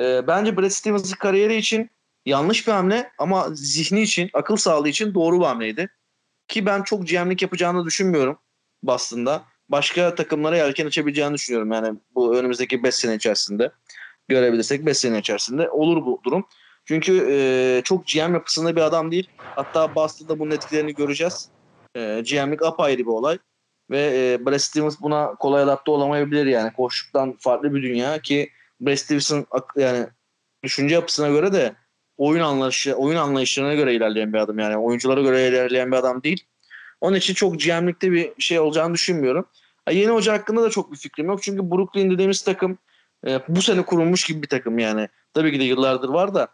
Ee, 0.00 0.26
bence 0.26 0.56
Brad 0.56 0.68
Stevens'ın 0.68 1.16
kariyeri 1.16 1.56
için 1.56 1.90
yanlış 2.26 2.66
bir 2.66 2.72
hamle 2.72 3.12
ama 3.18 3.48
zihni 3.52 4.02
için, 4.02 4.30
akıl 4.32 4.56
sağlığı 4.56 4.88
için 4.88 5.14
doğru 5.14 5.40
bir 5.40 5.44
hamleydi. 5.44 5.90
Ki 6.48 6.66
ben 6.66 6.82
çok 6.82 7.08
GM'lik 7.08 7.42
yapacağını 7.42 7.84
düşünmüyorum 7.84 8.38
Boston'da. 8.82 9.44
Başka 9.68 10.14
takımlara 10.14 10.56
yelken 10.56 10.86
açabileceğini 10.86 11.34
düşünüyorum. 11.34 11.72
Yani 11.72 11.98
bu 12.14 12.36
önümüzdeki 12.36 12.82
5 12.82 12.94
sene 12.94 13.14
içerisinde 13.14 13.72
görebilirsek 14.28 14.86
5 14.86 14.98
sene 14.98 15.18
içerisinde 15.18 15.70
olur 15.70 16.06
bu 16.06 16.20
durum. 16.24 16.46
Çünkü 16.90 17.26
e, 17.30 17.82
çok 17.84 18.06
GM 18.06 18.34
yapısında 18.34 18.76
bir 18.76 18.80
adam 18.80 19.10
değil. 19.10 19.28
Hatta 19.38 19.94
Boston'da 19.94 20.38
bunun 20.38 20.50
etkilerini 20.50 20.94
göreceğiz. 20.94 21.48
E, 21.94 22.22
GM'lik 22.30 22.62
apayrı 22.62 22.98
bir 22.98 23.06
olay. 23.06 23.38
Ve 23.90 23.98
e, 24.14 24.46
Brad 24.46 24.58
Stevens 24.58 25.00
buna 25.00 25.34
kolay 25.34 25.62
adapte 25.62 25.90
olamayabilir 25.90 26.46
yani. 26.46 26.72
Koştuktan 26.72 27.36
farklı 27.38 27.74
bir 27.74 27.82
dünya 27.82 28.18
ki 28.18 28.50
Brad 28.80 28.96
Stevens'ın 28.96 29.46
yani 29.76 30.06
düşünce 30.62 30.94
yapısına 30.94 31.28
göre 31.28 31.52
de 31.52 31.74
oyun 32.16 32.40
anlayışı, 32.40 32.94
oyun 32.94 33.16
anlayışlarına 33.16 33.74
göre 33.74 33.94
ilerleyen 33.94 34.32
bir 34.32 34.38
adam 34.38 34.58
yani. 34.58 34.76
Oyunculara 34.76 35.22
göre 35.22 35.48
ilerleyen 35.48 35.92
bir 35.92 35.96
adam 35.96 36.22
değil. 36.22 36.44
Onun 37.00 37.16
için 37.16 37.34
çok 37.34 37.60
GM'likte 37.60 38.12
bir 38.12 38.32
şey 38.38 38.60
olacağını 38.60 38.94
düşünmüyorum. 38.94 39.46
Yeni 39.90 40.10
hoca 40.10 40.32
hakkında 40.32 40.62
da 40.62 40.70
çok 40.70 40.92
bir 40.92 40.96
fikrim 40.96 41.26
yok. 41.26 41.42
Çünkü 41.42 41.70
Brooklyn 41.70 42.10
dediğimiz 42.10 42.42
takım 42.42 42.78
e, 43.26 43.40
bu 43.48 43.62
sene 43.62 43.82
kurulmuş 43.82 44.24
gibi 44.24 44.42
bir 44.42 44.48
takım 44.48 44.78
yani. 44.78 45.08
Tabii 45.34 45.52
ki 45.52 45.60
de 45.60 45.64
yıllardır 45.64 46.08
var 46.08 46.34
da 46.34 46.48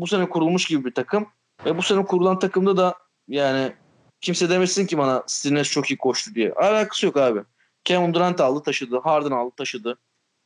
bu 0.00 0.06
sene 0.06 0.28
kurulmuş 0.28 0.66
gibi 0.66 0.84
bir 0.84 0.94
takım. 0.94 1.26
Ve 1.64 1.78
bu 1.78 1.82
sene 1.82 2.04
kurulan 2.04 2.38
takımda 2.38 2.76
da 2.76 2.94
yani 3.28 3.72
kimse 4.20 4.50
demesin 4.50 4.86
ki 4.86 4.98
bana 4.98 5.24
Steve 5.26 5.64
çok 5.64 5.90
iyi 5.90 5.98
koştu 5.98 6.34
diye. 6.34 6.52
Alakası 6.52 7.06
yok 7.06 7.16
abi. 7.16 7.40
Kevin 7.84 8.14
Durant 8.14 8.40
aldı 8.40 8.62
taşıdı. 8.62 8.98
Harden 8.98 9.30
aldı 9.30 9.54
taşıdı. 9.56 9.98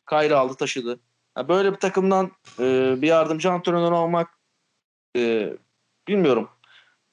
Kyrie 0.09 0.35
aldı 0.35 0.55
taşıdı. 0.55 1.01
Yani 1.37 1.49
böyle 1.49 1.73
bir 1.73 1.77
takımdan 1.77 2.31
e, 2.59 2.95
bir 3.03 3.07
yardımcı 3.07 3.51
antrenör 3.51 3.93
olmak 3.93 4.29
e, 5.17 5.53
bilmiyorum. 6.09 6.49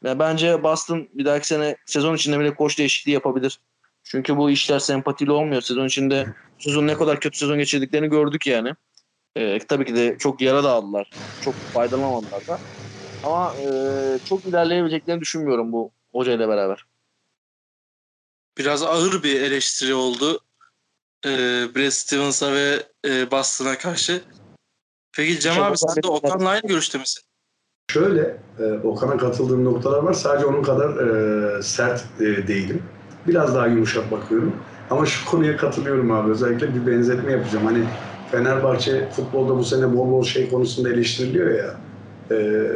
Yani 0.03 0.19
bence 0.19 0.63
Boston 0.63 1.09
bir 1.13 1.25
dahaki 1.25 1.47
sene 1.47 1.77
sezon 1.85 2.15
içinde 2.15 2.39
bile 2.39 2.55
koç 2.55 2.77
değişikliği 2.77 3.11
yapabilir. 3.11 3.59
Çünkü 4.03 4.37
bu 4.37 4.49
işler 4.49 4.79
sempatili 4.79 5.31
olmuyor. 5.31 5.61
Sezon 5.61 5.85
içinde 5.85 6.33
sezon 6.59 6.87
ne 6.87 6.93
kadar 6.93 7.19
kötü 7.19 7.37
sezon 7.37 7.57
geçirdiklerini 7.57 8.09
gördük 8.09 8.47
yani. 8.47 8.73
E, 9.35 9.59
tabii 9.59 9.85
ki 9.85 9.95
de 9.95 10.17
çok 10.17 10.41
yara 10.41 10.63
da 10.63 10.71
aldılar. 10.71 11.13
Çok 11.39 11.55
faydalanamadılar 11.73 12.47
da. 12.47 12.59
Ama 13.23 13.55
e, 13.61 13.65
çok 14.23 14.45
ilerleyebileceklerini 14.45 15.21
düşünmüyorum 15.21 15.71
bu 15.71 15.91
hocayla 16.11 16.49
beraber. 16.49 16.85
Biraz 18.57 18.83
ağır 18.83 19.23
bir 19.23 19.41
eleştiri 19.41 19.93
oldu. 19.93 20.39
E, 21.25 21.29
Brad 21.75 21.89
Stevens'a 21.89 22.53
ve 22.53 22.83
e, 23.05 23.31
Boston'a 23.31 23.77
karşı. 23.77 24.21
Peki 25.15 25.39
Cem 25.39 25.53
Çok 25.53 25.65
abi 25.65 25.77
sen 25.77 26.03
de. 26.03 26.07
Okan'la 26.07 26.49
aynı 26.49 26.67
görüşte 26.67 26.97
misin? 26.97 27.23
Şöyle, 27.91 28.37
e, 28.59 28.63
Okan'a 28.87 29.17
katıldığım 29.17 29.65
noktalar 29.65 30.03
var. 30.03 30.13
Sadece 30.13 30.45
onun 30.45 30.63
kadar 30.63 30.89
e, 31.07 31.63
sert 31.63 32.03
e, 32.19 32.47
değilim. 32.47 32.83
Biraz 33.27 33.55
daha 33.55 33.67
yumuşak 33.67 34.11
bakıyorum. 34.11 34.63
Ama 34.89 35.05
şu 35.05 35.25
konuya 35.25 35.57
katılıyorum 35.57 36.11
abi. 36.11 36.31
Özellikle 36.31 36.75
bir 36.75 36.87
benzetme 36.91 37.31
yapacağım. 37.31 37.65
Hani 37.65 37.85
Fenerbahçe 38.31 39.09
futbolda 39.09 39.57
bu 39.57 39.63
sene 39.63 39.97
bol 39.97 40.11
bol 40.11 40.23
şey 40.23 40.49
konusunda 40.49 40.89
eleştiriliyor 40.89 41.51
ya. 41.51 41.75
E, 42.31 42.67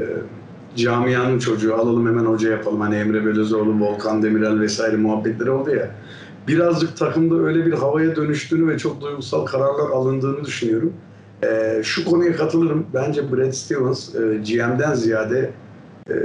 camianın 0.76 1.40
çocuğu 1.40 1.76
alalım 1.76 2.08
hemen 2.08 2.26
hoca 2.26 2.52
yapalım. 2.52 2.82
Hani 2.82 2.96
Emre 2.96 3.26
Belözoğlu, 3.26 3.80
Volkan 3.80 4.24
Demirel 4.24 4.60
vesaire 4.60 4.96
muhabbetleri 4.96 5.52
oldu 5.52 5.76
ya. 5.76 5.92
Birazcık 6.48 6.98
takımda 6.98 7.36
öyle 7.36 7.66
bir 7.66 7.74
havaya 7.74 8.16
dönüştüğünü 8.16 8.68
ve 8.68 8.78
çok 8.78 9.02
duygusal 9.02 9.46
kararlar 9.46 9.90
alındığını 9.90 10.46
düşünüyorum. 10.46 10.94
Ee, 11.44 11.82
şu 11.84 12.06
konuya 12.06 12.36
katılırım. 12.36 12.86
Bence 12.94 13.32
Brad 13.32 13.52
Stevens 13.52 14.16
e, 14.16 14.20
GM'den 14.20 14.94
ziyade 14.94 15.52
e, 16.10 16.16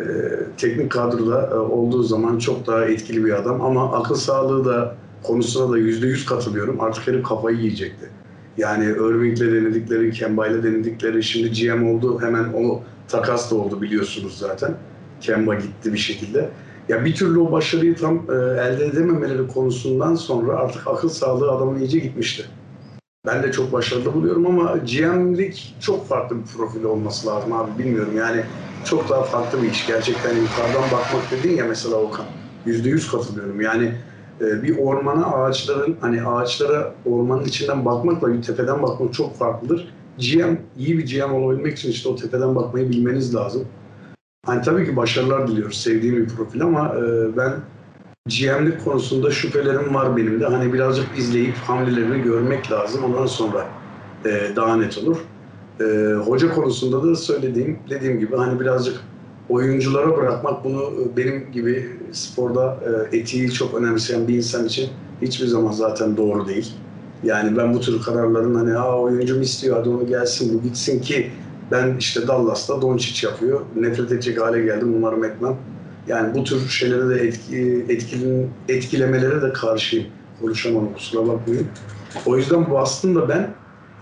teknik 0.56 0.92
kadroda 0.92 1.50
e, 1.52 1.54
olduğu 1.54 2.02
zaman 2.02 2.38
çok 2.38 2.66
daha 2.66 2.84
etkili 2.84 3.24
bir 3.24 3.32
adam. 3.32 3.60
Ama 3.60 3.92
akıl 3.92 4.14
sağlığı 4.14 4.64
da 4.64 4.94
konusuna 5.22 5.72
da 5.72 5.78
yüzde 5.78 6.06
yüz 6.06 6.26
katılıyorum. 6.26 6.80
Artık 6.80 7.08
herif 7.08 7.24
kafayı 7.26 7.56
yiyecekti. 7.56 8.19
Yani 8.60 8.84
Irving'le 8.84 9.40
denedikleri, 9.40 10.12
Kemba'yla 10.12 10.62
denedikleri, 10.62 11.22
şimdi 11.22 11.50
GM 11.50 11.90
oldu. 11.90 12.20
Hemen 12.22 12.44
o 12.54 12.82
takas 13.08 13.50
da 13.50 13.54
oldu 13.54 13.82
biliyorsunuz 13.82 14.38
zaten. 14.38 14.74
Kemba 15.20 15.54
gitti 15.54 15.92
bir 15.92 15.98
şekilde. 15.98 16.48
Ya 16.88 17.04
bir 17.04 17.14
türlü 17.14 17.38
o 17.38 17.52
başarıyı 17.52 17.96
tam 17.96 18.16
e, 18.16 18.34
elde 18.60 18.86
edememeleri 18.86 19.46
konusundan 19.46 20.14
sonra 20.14 20.56
artık 20.56 20.86
akıl 20.86 21.08
sağlığı 21.08 21.50
adamın 21.50 21.78
iyice 21.80 21.98
gitmişti. 21.98 22.44
Ben 23.26 23.42
de 23.42 23.52
çok 23.52 23.72
başarılı 23.72 24.14
buluyorum 24.14 24.46
ama 24.46 24.76
GM'lik 24.76 25.74
çok 25.80 26.08
farklı 26.08 26.36
bir 26.38 26.44
profil 26.44 26.84
olması 26.84 27.26
lazım 27.26 27.52
abi 27.52 27.78
bilmiyorum 27.78 28.16
yani 28.16 28.42
çok 28.84 29.08
daha 29.08 29.22
farklı 29.22 29.62
bir 29.62 29.70
iş. 29.70 29.86
Gerçekten 29.86 30.36
yukarıdan 30.36 30.82
bakmak 30.82 31.30
dedin 31.30 31.56
ya 31.56 31.64
mesela 31.64 31.96
Okan. 31.96 32.26
Yüzde 32.66 32.88
yüz 32.88 33.10
katılıyorum 33.10 33.60
yani 33.60 33.92
bir 34.40 34.78
ormana 34.78 35.26
ağaçların 35.26 35.96
hani 36.00 36.22
ağaçlara 36.22 36.94
ormanın 37.06 37.44
içinden 37.44 37.84
bakmakla 37.84 38.40
tepeden 38.40 38.82
bakmak 38.82 39.14
çok 39.14 39.36
farklıdır. 39.36 39.94
GM 40.18 40.56
iyi 40.78 40.98
bir 40.98 41.06
GM 41.06 41.32
olabilmek 41.32 41.78
için 41.78 41.90
işte 41.90 42.08
o 42.08 42.16
tepeden 42.16 42.56
bakmayı 42.56 42.90
bilmeniz 42.90 43.34
lazım. 43.34 43.64
Hani 44.46 44.62
tabii 44.62 44.86
ki 44.86 44.96
başarılar 44.96 45.48
diliyoruz. 45.48 45.82
Sevdiğim 45.82 46.16
bir 46.16 46.28
profil 46.28 46.62
ama 46.62 46.94
e, 46.96 47.36
ben 47.36 47.52
GM'lik 48.26 48.84
konusunda 48.84 49.30
şüphelerim 49.30 49.94
var 49.94 50.16
benim 50.16 50.40
de. 50.40 50.46
Hani 50.46 50.72
birazcık 50.72 51.18
izleyip 51.18 51.56
hamlelerini 51.56 52.22
görmek 52.22 52.72
lazım. 52.72 53.04
Ondan 53.04 53.26
sonra 53.26 53.66
e, 54.24 54.56
daha 54.56 54.76
net 54.76 54.98
olur. 54.98 55.16
E, 55.80 56.14
hoca 56.14 56.54
konusunda 56.54 57.02
da 57.02 57.14
söylediğim, 57.16 57.78
dediğim 57.90 58.20
gibi 58.20 58.36
hani 58.36 58.60
birazcık 58.60 59.00
oyunculara 59.50 60.16
bırakmak 60.16 60.64
bunu 60.64 60.82
e, 60.82 61.16
benim 61.16 61.52
gibi 61.52 61.88
sporda 62.12 62.78
e, 63.12 63.16
etiği 63.16 63.50
çok 63.50 63.74
önemseyen 63.74 64.28
bir 64.28 64.34
insan 64.34 64.66
için 64.66 64.88
hiçbir 65.22 65.46
zaman 65.46 65.72
zaten 65.72 66.16
doğru 66.16 66.48
değil. 66.48 66.72
Yani 67.24 67.56
ben 67.56 67.74
bu 67.74 67.80
tür 67.80 68.02
kararların 68.02 68.54
hani 68.54 68.70
ha 68.70 68.98
oyuncum 68.98 69.42
istiyor 69.42 69.76
hadi 69.76 69.88
onu 69.88 70.06
gelsin 70.06 70.58
bu 70.58 70.62
gitsin 70.62 71.00
ki 71.00 71.30
ben 71.70 71.96
işte 71.98 72.28
Dallas'ta 72.28 72.82
Doncic 72.82 73.26
yapıyor. 73.26 73.60
Nefret 73.76 74.12
edecek 74.12 74.40
hale 74.40 74.62
geldim 74.62 74.94
umarım 74.96 75.24
etmem. 75.24 75.56
Yani 76.08 76.34
bu 76.34 76.44
tür 76.44 76.68
şeylere 76.68 77.08
de 77.08 77.26
etki, 77.26 77.84
etkilin, 77.88 78.50
etkilemelere 78.68 79.42
de 79.42 79.52
karşıyım. 79.52 80.06
Konuşamam 80.40 80.94
kusura 80.94 81.28
bakmayın. 81.28 81.66
O 82.26 82.36
yüzden 82.36 82.70
bu 82.70 82.78
aslında 82.78 83.28
ben 83.28 83.50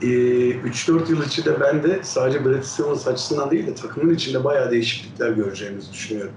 e, 0.02 0.06
3-4 0.06 1.10
yıl 1.10 1.26
içinde 1.26 1.60
ben 1.60 1.82
de 1.82 2.00
sadece 2.02 2.44
Brad 2.44 2.62
Stevens 2.62 3.06
açısından 3.06 3.50
değil 3.50 3.66
de 3.66 3.74
takımın 3.74 4.14
içinde 4.14 4.44
bayağı 4.44 4.70
değişiklikler 4.70 5.30
göreceğimizi 5.30 5.92
düşünüyorum. 5.92 6.34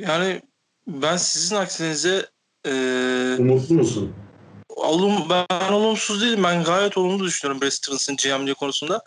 Yani 0.00 0.42
ben 0.86 1.16
sizin 1.16 1.56
aksinize 1.56 2.26
e, 2.66 2.72
Umutlu 3.38 3.74
musun? 3.74 4.14
olum, 4.68 5.28
ben 5.30 5.72
olumsuz 5.72 6.22
değilim. 6.22 6.44
Ben 6.44 6.64
gayet 6.64 6.98
olumlu 6.98 7.24
düşünüyorum 7.24 7.62
Brad 7.62 7.70
Stevens'ın 7.70 8.16
GM'liği 8.16 8.54
konusunda. 8.54 9.02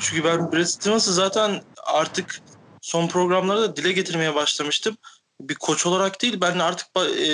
Çünkü 0.00 0.24
ben 0.24 0.52
Brad 0.52 0.64
Stevens'ı 0.64 1.12
zaten 1.12 1.62
artık 1.86 2.40
son 2.82 3.08
programlarda 3.08 3.62
da 3.62 3.76
dile 3.76 3.92
getirmeye 3.92 4.34
başlamıştım. 4.34 4.96
Bir 5.40 5.54
koç 5.54 5.86
olarak 5.86 6.22
değil 6.22 6.40
ben 6.40 6.58
artık 6.58 6.86
e, 6.96 7.26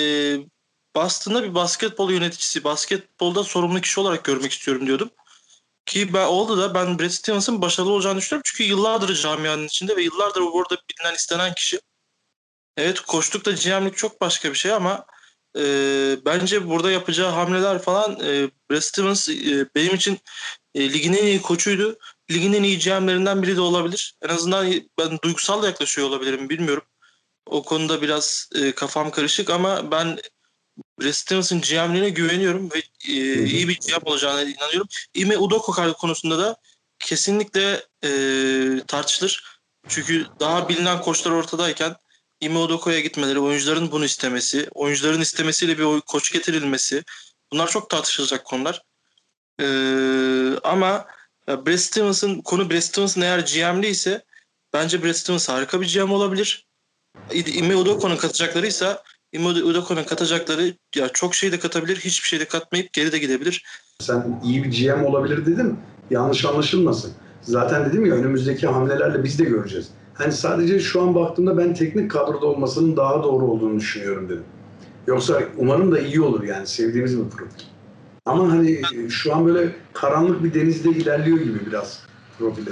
Boston'da 0.99 1.43
bir 1.43 1.55
basketbol 1.55 2.11
yöneticisi, 2.11 2.63
basketbolda 2.63 3.43
sorumlu 3.43 3.81
kişi 3.81 3.99
olarak 3.99 4.23
görmek 4.23 4.51
istiyorum 4.51 4.87
diyordum. 4.87 5.09
Ki 5.85 6.13
ben 6.13 6.25
oldu 6.25 6.57
da 6.57 6.73
ben 6.73 6.99
Brad 6.99 7.09
Stevens'ın 7.09 7.61
başarılı 7.61 7.91
olacağını 7.91 8.17
düşünüyorum. 8.17 8.43
Çünkü 8.45 8.63
yıllardır 8.63 9.15
camianın 9.15 9.67
içinde 9.67 9.95
ve 9.95 10.01
yıllardır 10.03 10.41
bu 10.41 10.59
arada 10.61 10.81
bilinen 10.89 11.15
istenen 11.15 11.53
kişi. 11.53 11.79
Evet 12.77 13.01
koçluk 13.01 13.45
da 13.45 13.51
GM'lik 13.51 13.97
çok 13.97 14.21
başka 14.21 14.49
bir 14.49 14.57
şey 14.57 14.71
ama 14.71 15.05
e, 15.57 15.61
bence 16.25 16.67
burada 16.67 16.91
yapacağı 16.91 17.31
hamleler 17.31 17.81
falan 17.81 18.19
e, 18.23 18.49
Brad 18.71 18.79
Stevens 18.81 19.29
e, 19.29 19.69
benim 19.75 19.95
için 19.95 20.19
e, 20.75 20.93
ligin 20.93 21.13
en 21.13 21.25
iyi 21.25 21.41
koçuydu. 21.41 21.97
Ligin 22.31 22.53
en 22.53 22.63
iyi 22.63 22.79
GM'lerinden 22.79 23.43
biri 23.43 23.55
de 23.55 23.61
olabilir. 23.61 24.15
En 24.21 24.29
azından 24.29 24.73
ben 24.99 25.19
duygusal 25.23 25.63
yaklaşıyor 25.63 26.07
olabilirim 26.07 26.49
bilmiyorum. 26.49 26.83
O 27.45 27.63
konuda 27.63 28.01
biraz 28.01 28.49
e, 28.55 28.71
kafam 28.71 29.11
karışık 29.11 29.49
ama 29.49 29.91
ben 29.91 30.19
Brad 31.01 31.11
Stevens'ın 31.11 31.61
GM'liğine 31.61 32.09
güveniyorum 32.09 32.69
ve 32.71 32.79
e, 33.07 33.45
iyi 33.45 33.67
bir 33.67 33.79
GM 33.79 34.05
olacağına 34.05 34.41
inanıyorum. 34.41 34.87
Ime 35.13 35.37
Udoka 35.37 35.93
konusunda 35.93 36.37
da 36.37 36.55
kesinlikle 36.99 37.83
e, 38.03 38.11
tartışılır. 38.87 39.59
Çünkü 39.87 40.25
daha 40.39 40.69
bilinen 40.69 41.01
koçlar 41.01 41.31
ortadayken 41.31 41.95
Ime 42.41 42.59
Udoko'ya 42.59 42.99
gitmeleri, 42.99 43.39
oyuncuların 43.39 43.91
bunu 43.91 44.05
istemesi, 44.05 44.67
oyuncuların 44.73 45.21
istemesiyle 45.21 45.77
bir 45.77 46.01
koç 46.01 46.31
getirilmesi 46.31 47.03
bunlar 47.51 47.67
çok 47.67 47.89
tartışılacak 47.89 48.45
konular. 48.45 48.81
E, 49.61 49.65
ama 50.63 51.05
Brad 51.47 51.77
Stevens'ın 51.77 52.41
konu 52.41 52.69
Brad 52.69 52.79
Stevens'ın 52.79 53.21
eğer 53.21 53.39
GM'li 53.39 53.87
ise 53.87 54.25
bence 54.73 55.03
Brad 55.03 55.13
Stevens 55.13 55.49
harika 55.49 55.81
bir 55.81 55.93
GM 55.93 56.11
olabilir. 56.11 56.67
Ime 57.33 57.75
Udoko'nun 57.75 58.17
katacakları 58.17 58.67
Ime 59.33 59.47
Udoko'nun 59.47 60.03
katacakları 60.03 60.73
ya 60.95 61.09
çok 61.09 61.35
şey 61.35 61.51
de 61.51 61.59
katabilir, 61.59 61.95
hiçbir 61.97 62.27
şey 62.27 62.39
de 62.39 62.45
katmayıp 62.45 62.93
geri 62.93 63.11
de 63.11 63.17
gidebilir. 63.17 63.65
Sen 63.99 64.39
iyi 64.43 64.63
bir 64.63 64.71
GM 64.71 65.05
olabilir 65.05 65.45
dedim. 65.45 65.77
Yanlış 66.09 66.45
anlaşılmasın. 66.45 67.13
Zaten 67.41 67.85
dedim 67.85 68.05
ya 68.05 68.15
önümüzdeki 68.15 68.67
hamlelerle 68.67 69.23
biz 69.23 69.39
de 69.39 69.43
göreceğiz. 69.43 69.89
Hani 70.13 70.33
sadece 70.33 70.79
şu 70.79 71.01
an 71.01 71.15
baktığımda 71.15 71.57
ben 71.57 71.73
teknik 71.73 72.11
kadroda 72.11 72.45
olmasının 72.45 72.97
daha 72.97 73.23
doğru 73.23 73.45
olduğunu 73.45 73.79
düşünüyorum 73.79 74.29
dedim. 74.29 74.45
Yoksa 75.07 75.43
umarım 75.57 75.91
da 75.91 75.99
iyi 75.99 76.21
olur 76.21 76.43
yani 76.43 76.67
sevdiğimiz 76.67 77.19
bir 77.19 77.29
profil. 77.29 77.63
Ama 78.25 78.51
hani 78.51 78.81
şu 79.09 79.35
an 79.35 79.47
böyle 79.47 79.75
karanlık 79.93 80.43
bir 80.43 80.53
denizde 80.53 80.89
ilerliyor 80.89 81.37
gibi 81.37 81.65
biraz 81.65 82.03
profile. 82.39 82.71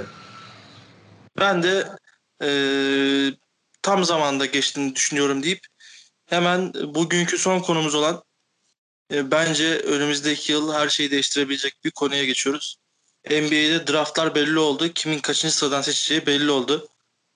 Ben 1.40 1.62
de 1.62 1.88
e, 2.42 2.50
tam 3.82 4.04
zamanda 4.04 4.46
geçtiğini 4.46 4.94
düşünüyorum 4.94 5.42
deyip 5.42 5.60
hemen 6.28 6.72
bugünkü 6.74 7.38
son 7.38 7.60
konumuz 7.60 7.94
olan 7.94 8.22
e, 9.12 9.30
bence 9.30 9.78
önümüzdeki 9.78 10.52
yıl 10.52 10.72
her 10.72 10.88
şeyi 10.88 11.10
değiştirebilecek 11.10 11.84
bir 11.84 11.90
konuya 11.90 12.24
geçiyoruz. 12.24 12.76
NBA'de 13.30 13.86
draftlar 13.86 14.34
belli 14.34 14.58
oldu. 14.58 14.92
Kimin 14.92 15.18
kaçıncı 15.18 15.54
sıradan 15.54 15.82
seçeceği 15.82 16.26
belli 16.26 16.50
oldu. 16.50 16.88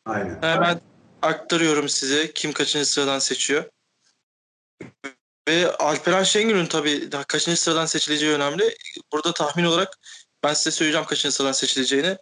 Aynen. 0.06 0.42
Hemen 0.42 0.80
aktarıyorum 1.22 1.88
size 1.88 2.32
kim 2.32 2.52
kaçıncı 2.52 2.86
sıradan 2.86 3.18
seçiyor. 3.18 3.64
Ve 5.48 5.76
Alperen 5.76 6.22
Şengül'ün 6.22 6.66
tabii 6.66 7.10
kaçıncı 7.28 7.60
sıradan 7.60 7.86
seçileceği 7.86 8.32
önemli. 8.32 8.76
Burada 9.12 9.32
tahmin 9.32 9.64
olarak 9.64 9.98
ben 10.44 10.54
size 10.54 10.70
söyleyeceğim 10.70 11.06
kaçıncı 11.06 11.36
sıradan 11.36 11.52
seçileceğini. 11.52 12.16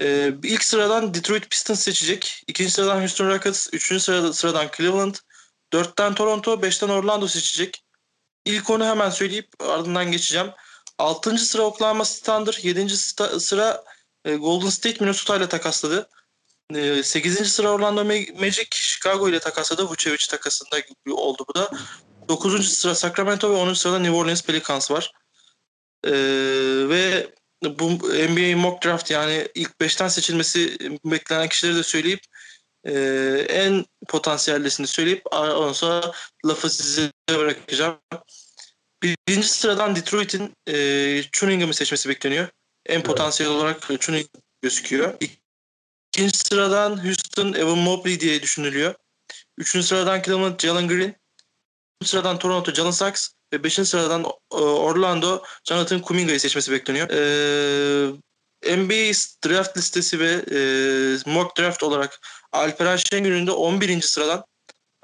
Ee, 0.00 0.32
ilk 0.42 0.64
sıradan 0.64 1.14
Detroit 1.14 1.50
Pistons 1.50 1.80
seçecek. 1.80 2.42
ikinci 2.46 2.70
sıradan 2.70 3.00
Houston 3.00 3.28
Rockets. 3.28 3.68
Üçüncü 3.72 4.00
sırada, 4.00 4.32
sıradan 4.32 4.68
Cleveland. 4.76 5.14
Dörtten 5.72 6.14
Toronto. 6.14 6.62
Beşten 6.62 6.88
Orlando 6.88 7.28
seçecek. 7.28 7.82
İlk 8.44 8.70
onu 8.70 8.84
hemen 8.86 9.10
söyleyip 9.10 9.48
ardından 9.58 10.12
geçeceğim. 10.12 10.50
Altıncı 10.98 11.44
sıra 11.44 11.62
Oklahoma 11.62 12.04
Thunder. 12.04 12.58
Yedinci 12.62 12.96
sıra 12.96 13.84
e, 14.24 14.34
Golden 14.34 14.68
State 14.68 14.96
Minnesota 15.00 15.36
ile 15.36 15.48
takasladı. 15.48 16.08
8. 17.02 17.52
sıra 17.52 17.70
Orlando 17.70 18.04
Magic 18.40 18.68
Chicago 18.70 19.28
ile 19.28 19.40
takasladı. 19.40 19.84
Vucevic 19.88 20.26
takasında 20.30 20.76
oldu 21.10 21.44
bu 21.48 21.54
da. 21.54 21.70
9. 22.28 22.74
sıra 22.74 22.94
Sacramento 22.94 23.50
ve 23.50 23.54
10. 23.54 23.74
sırada 23.74 23.98
New 23.98 24.16
Orleans 24.16 24.42
Pelicans 24.42 24.90
var. 24.90 25.12
Ee, 26.04 26.12
ve 26.88 27.34
bu 27.64 27.90
NBA 27.90 28.56
mock 28.56 28.84
draft 28.84 29.10
yani 29.10 29.48
ilk 29.54 29.70
5'ten 29.80 30.08
seçilmesi 30.08 30.78
beklenen 31.04 31.48
kişileri 31.48 31.76
de 31.76 31.82
söyleyip 31.82 32.20
e, 32.86 32.92
en 33.48 33.84
potansiyellisini 34.08 34.86
söyleyip 34.86 35.22
ondan 35.32 35.72
sonra 35.72 36.12
lafı 36.46 36.70
size 36.70 37.10
bırakacağım. 37.30 37.98
Birinci 39.02 39.48
sıradan 39.48 39.96
Detroit'in 39.96 40.52
e, 40.68 41.22
Chunningham'ı 41.32 41.74
seçmesi 41.74 42.08
bekleniyor. 42.08 42.48
En 42.86 43.02
potansiyel 43.02 43.52
olarak 43.52 44.00
Chunningham 44.00 44.42
gözüküyor. 44.62 45.14
İkinci 46.12 46.38
sıradan 46.38 47.04
Houston 47.04 47.52
Evan 47.52 47.78
Mobley 47.78 48.20
diye 48.20 48.42
düşünülüyor. 48.42 48.94
Üçüncü 49.58 49.86
sıradan 49.86 50.22
Cleveland 50.22 50.60
Jalen 50.60 50.88
Green. 50.88 51.14
Üçüncü 52.02 52.10
sıradan 52.10 52.38
Toronto 52.38 52.72
Jalen 52.72 52.90
Sachs. 52.90 53.28
Ve 53.52 53.64
beşinci 53.64 53.88
sıradan 53.88 54.24
e, 54.52 54.56
Orlando 54.56 55.42
Jonathan 55.64 56.00
Kuminga'yı 56.00 56.40
seçmesi 56.40 56.72
bekleniyor. 56.72 57.08
Ee, 57.10 58.12
NBA 58.64 59.12
draft 59.48 59.76
listesi 59.76 60.20
ve 60.20 60.44
e, 60.50 60.60
mock 61.30 61.58
draft 61.58 61.82
olarak 61.82 62.20
Alperen 62.52 62.96
Şengül'ün 62.96 63.46
de 63.46 63.50
11. 63.50 64.02
sıradan 64.02 64.44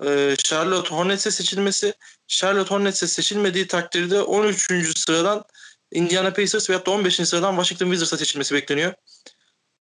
e, 0.04 0.36
Charlotte 0.44 0.90
Hornets'e 0.90 1.30
seçilmesi. 1.30 1.94
Charlotte 2.26 2.74
Hornets'e 2.74 3.06
seçilmediği 3.06 3.66
takdirde 3.66 4.22
13. 4.22 4.98
sıradan 4.98 5.44
Indiana 5.92 6.32
Pacers 6.32 6.70
veyahut 6.70 6.86
da 6.86 6.90
15. 6.90 7.14
sıradan 7.14 7.52
Washington 7.52 7.86
Wizards'a 7.86 8.16
seçilmesi 8.16 8.54
bekleniyor 8.54 8.94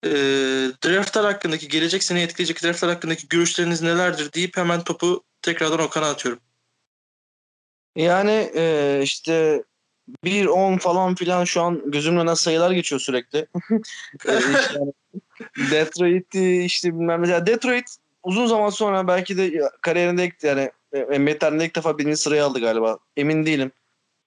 e, 0.05 0.11
draftlar 0.85 1.25
hakkındaki 1.25 1.69
gelecek 1.69 2.03
sene 2.03 2.23
etkileyecek 2.23 2.63
draftlar 2.63 2.91
hakkındaki 2.91 3.29
görüşleriniz 3.29 3.83
nelerdir 3.83 4.33
deyip 4.33 4.57
hemen 4.57 4.85
topu 4.85 5.25
tekrardan 5.43 5.81
Okan'a 5.81 6.11
atıyorum. 6.11 6.41
Yani 7.97 8.51
e, 8.55 9.01
işte 9.03 9.63
1-10 10.25 10.79
falan 10.79 11.15
filan 11.15 11.45
şu 11.45 11.63
an 11.63 11.83
gözümün 11.91 12.21
önüne 12.21 12.37
sayılar 12.37 12.71
geçiyor 12.71 13.01
sürekli. 13.01 13.39
e, 14.29 14.39
işte 14.39 14.81
Detroit 15.71 16.35
işte 16.65 16.95
bilmem 16.95 17.21
mesela 17.21 17.47
Detroit 17.47 17.85
uzun 18.23 18.47
zaman 18.47 18.71
sonra 18.71 19.09
belki 19.09 19.39
de 19.39 19.71
kariyerinde 19.81 20.25
ilk 20.27 20.45
yani 20.45 20.71
NBA 20.95 21.39
tarihinde 21.39 21.65
ilk 21.65 21.77
defa 21.77 21.99
birinci 21.99 22.17
sıraya 22.17 22.47
aldı 22.47 22.61
galiba. 22.61 22.99
Emin 23.17 23.47
değilim. 23.47 23.73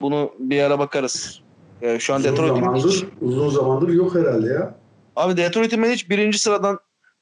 Bunu 0.01 0.33
bir 0.39 0.63
ara 0.63 0.79
bakarız. 0.79 1.41
Yani 1.81 2.01
şu 2.01 2.13
an 2.13 2.19
uzun 2.19 2.31
Detroit'in 2.31 2.63
zamandır, 2.63 3.07
uzun 3.21 3.49
zamandır 3.49 3.89
yok 3.89 4.15
herhalde 4.15 4.47
ya. 4.47 4.75
Abi 5.15 5.37
Detroit'in 5.37 5.83
ben 5.83 5.91
hiç 5.91 6.09
birinci 6.09 6.39
sıradan 6.39 6.79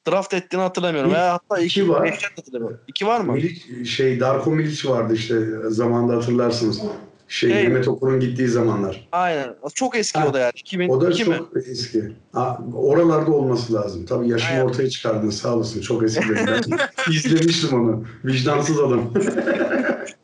draft 0.07 0.33
ettiğini 0.33 0.61
hatırlamıyorum. 0.61 1.11
Veya 1.11 1.33
hatta 1.33 1.61
iki, 1.61 1.81
iki 1.81 1.89
var. 1.89 2.31
hatırlamıyorum. 2.35 2.79
İki 2.87 3.07
var 3.07 3.21
mı? 3.21 3.33
Milic, 3.33 3.85
şey 3.85 4.19
Darko 4.19 4.51
Milic 4.51 4.89
vardı 4.89 5.13
işte 5.13 5.35
zamanında 5.69 6.15
hatırlarsınız. 6.15 6.81
Şey 7.29 7.53
Hey. 7.53 7.63
Mehmet 7.67 7.87
Okur'un 7.87 8.19
gittiği 8.19 8.47
zamanlar. 8.47 9.07
Aynen. 9.11 9.55
Çok 9.75 9.95
eski 9.97 10.19
Ha, 10.19 10.27
o 10.27 10.33
da 10.33 10.39
yani. 10.39 10.51
2000, 10.55 10.89
O 10.89 11.01
da 11.01 11.09
2000. 11.09 11.37
çok 11.37 11.57
eski. 11.57 12.03
Ha, 12.33 12.59
oralarda 12.73 13.31
olması 13.31 13.73
lazım. 13.73 14.05
Tabii 14.05 14.29
yaşını 14.29 14.49
Aynen. 14.49 14.65
ortaya 14.65 14.89
çıkardın 14.89 15.29
sağ 15.29 15.55
olasın. 15.55 15.81
Çok 15.81 16.03
eski. 16.03 16.25
İzlemiştim 17.09 17.73
onu. 17.83 18.05
Vicdansız 18.25 18.79
adam. 18.79 19.13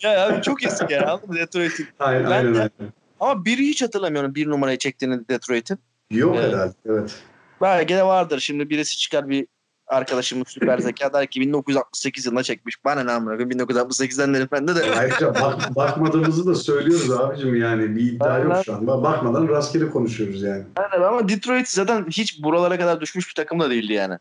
Ya 0.01 0.27
abi 0.27 0.41
çok 0.41 0.63
eski 0.63 0.93
ya. 0.93 1.05
Anladın 1.11 1.29
mı? 1.29 1.35
Detroit'in. 1.35 1.87
aynen 1.99 2.23
Ben 2.25 2.31
aynen. 2.31 2.55
de- 2.55 2.59
aynen. 2.59 2.93
Ama 3.19 3.45
biri 3.45 3.61
hiç 3.61 3.81
hatırlamıyorum 3.83 4.35
bir 4.35 4.47
numarayı 4.49 4.77
çektiğini 4.77 5.27
Detroit'in. 5.29 5.77
Yok 6.11 6.35
Evet. 6.39 6.53
herhalde. 6.53 6.73
Evet. 6.85 7.15
Belki 7.61 7.93
de 7.95 8.03
vardır. 8.03 8.39
Şimdi 8.39 8.69
birisi 8.69 8.97
çıkar 8.97 9.29
bir 9.29 9.47
arkadaşımız 9.87 10.47
süper 10.47 10.77
zeka 10.79 11.13
der 11.13 11.27
ki 11.27 11.41
1968 11.41 12.25
yılında 12.25 12.43
çekmiş. 12.43 12.85
Bana 12.85 13.03
ne 13.03 13.11
amına 13.11 13.29
koyayım 13.37 13.51
1968'den 13.51 14.33
derim 14.33 14.47
bende 14.51 14.75
de. 14.75 14.83
Ayrıca 14.99 15.35
bak, 15.35 15.75
bakmadığımızı 15.75 16.45
da 16.47 16.55
söylüyoruz 16.55 17.11
abicim 17.11 17.55
yani. 17.55 17.95
Bir 17.95 18.01
iddia 18.01 18.29
Aynen. 18.33 18.45
yok 18.55 18.65
şu 18.65 18.73
an. 18.75 18.87
Bak- 18.87 19.03
Bakmadan 19.03 19.47
rastgele 19.47 19.89
konuşuyoruz 19.89 20.41
yani. 20.41 20.63
Aynen 20.75 21.03
ama 21.05 21.29
Detroit 21.29 21.69
zaten 21.69 22.05
hiç 22.09 22.43
buralara 22.43 22.77
kadar 22.77 23.01
düşmüş 23.01 23.29
bir 23.29 23.33
takım 23.33 23.59
da 23.59 23.69
değildi 23.69 23.93
yani. 23.93 24.17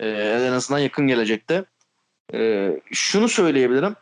Ee, 0.00 0.08
en 0.48 0.52
azından 0.52 0.78
yakın 0.78 1.06
gelecekte. 1.06 1.64
Ee, 2.34 2.80
şunu 2.92 3.28
söyleyebilirim. 3.28 3.96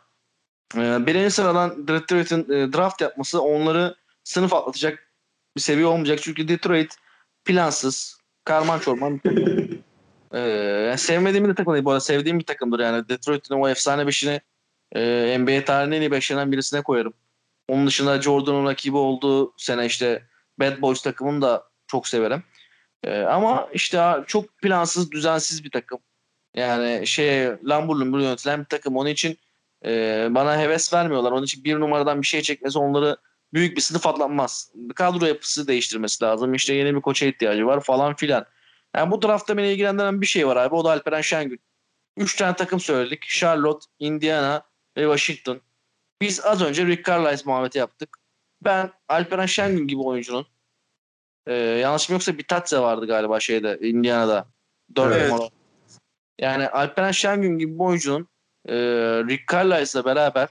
Ee, 0.75 1.05
birinci 1.05 1.31
sıradan 1.31 1.87
Detroit'in 1.87 2.41
e, 2.53 2.73
draft 2.73 3.01
yapması 3.01 3.41
onları 3.41 3.95
sınıf 4.23 4.53
atlatacak 4.53 4.99
bir 5.55 5.61
seviye 5.61 5.85
olmayacak. 5.85 6.19
Çünkü 6.21 6.47
Detroit 6.47 6.95
plansız, 7.45 8.19
karman 8.43 8.79
çorman 8.79 9.21
bir. 9.25 9.56
Ee, 10.35 10.95
sevmediğim 10.97 11.49
bir 11.49 11.55
takım 11.55 11.73
değil 11.73 11.85
bu 11.85 11.91
arada. 11.91 11.99
Sevdiğim 11.99 12.39
bir 12.39 12.45
takımdır 12.45 12.79
yani. 12.79 13.09
Detroit'in 13.09 13.55
o 13.55 13.69
efsane 13.69 14.07
beşini 14.07 14.41
e, 14.95 15.37
NBA 15.39 15.65
tarihinin 15.65 15.95
en 15.95 16.01
iyi 16.01 16.11
beşlerinden 16.11 16.51
birisine 16.51 16.81
koyarım. 16.81 17.13
Onun 17.67 17.87
dışında 17.87 18.21
Jordan'ın 18.21 18.65
rakibi 18.65 18.97
olduğu 18.97 19.53
sene 19.57 19.85
işte 19.85 20.23
Bad 20.59 20.81
Boys 20.81 21.01
takımını 21.01 21.41
da 21.41 21.63
çok 21.87 22.07
severim. 22.07 22.43
Ee, 23.03 23.19
ama 23.19 23.69
işte 23.73 24.23
çok 24.27 24.57
plansız, 24.57 25.11
düzensiz 25.11 25.63
bir 25.63 25.71
takım. 25.71 25.99
Yani 26.55 27.07
şey 27.07 27.47
lambur 27.65 27.95
lumbur 27.95 28.19
yönetilen 28.19 28.59
bir 28.59 28.65
takım. 28.65 28.97
Onun 28.97 29.09
için 29.09 29.37
e, 29.85 30.27
bana 30.31 30.59
heves 30.59 30.93
vermiyorlar. 30.93 31.31
Onun 31.31 31.43
için 31.43 31.63
bir 31.63 31.79
numaradan 31.79 32.21
bir 32.21 32.27
şey 32.27 32.41
çekmesi 32.41 32.79
onları 32.79 33.17
büyük 33.53 33.77
bir 33.77 33.81
sınıf 33.81 34.07
atlatmaz. 34.07 34.71
Kadro 34.95 35.25
yapısı 35.25 35.67
değiştirmesi 35.67 36.23
lazım. 36.23 36.53
İşte 36.53 36.73
yeni 36.73 36.95
bir 36.95 37.01
koça 37.01 37.25
ihtiyacı 37.25 37.65
var 37.65 37.81
falan 37.81 38.15
filan. 38.15 38.45
Yani 38.95 39.11
bu 39.11 39.21
draftta 39.21 39.57
beni 39.57 39.67
ilgilendiren 39.71 40.21
bir 40.21 40.25
şey 40.25 40.47
var 40.47 40.55
abi. 40.55 40.75
O 40.75 40.85
da 40.85 40.89
Alperen 40.89 41.21
Şengün. 41.21 41.59
Üç 42.17 42.35
tane 42.35 42.55
takım 42.55 42.79
söyledik. 42.79 43.27
Charlotte, 43.27 43.85
Indiana 43.99 44.63
ve 44.97 45.01
Washington. 45.01 45.61
Biz 46.21 46.45
az 46.45 46.61
önce 46.61 46.85
Rick 46.85 47.05
Carlisle 47.05 47.51
muhabbeti 47.51 47.77
yaptık. 47.77 48.17
Ben 48.61 48.91
Alperen 49.09 49.45
Şengün 49.45 49.87
gibi 49.87 50.01
oyuncunun 50.01 50.47
e, 51.47 51.53
yanlışım 51.53 52.13
yoksa 52.13 52.37
Bitatse 52.37 52.79
vardı 52.79 53.07
galiba 53.07 53.39
şeyde 53.39 53.79
Indiana'da. 53.81 54.47
Dört 54.95 55.15
Evet. 55.15 55.31
numara. 55.31 55.49
Yani 56.39 56.69
Alperen 56.69 57.11
Şengün 57.11 57.59
gibi 57.59 57.73
bir 57.79 57.83
oyuncunun 57.83 58.27
e, 58.67 58.75
Rick 59.27 59.51
Carlisle'la 59.51 60.05
beraber 60.05 60.49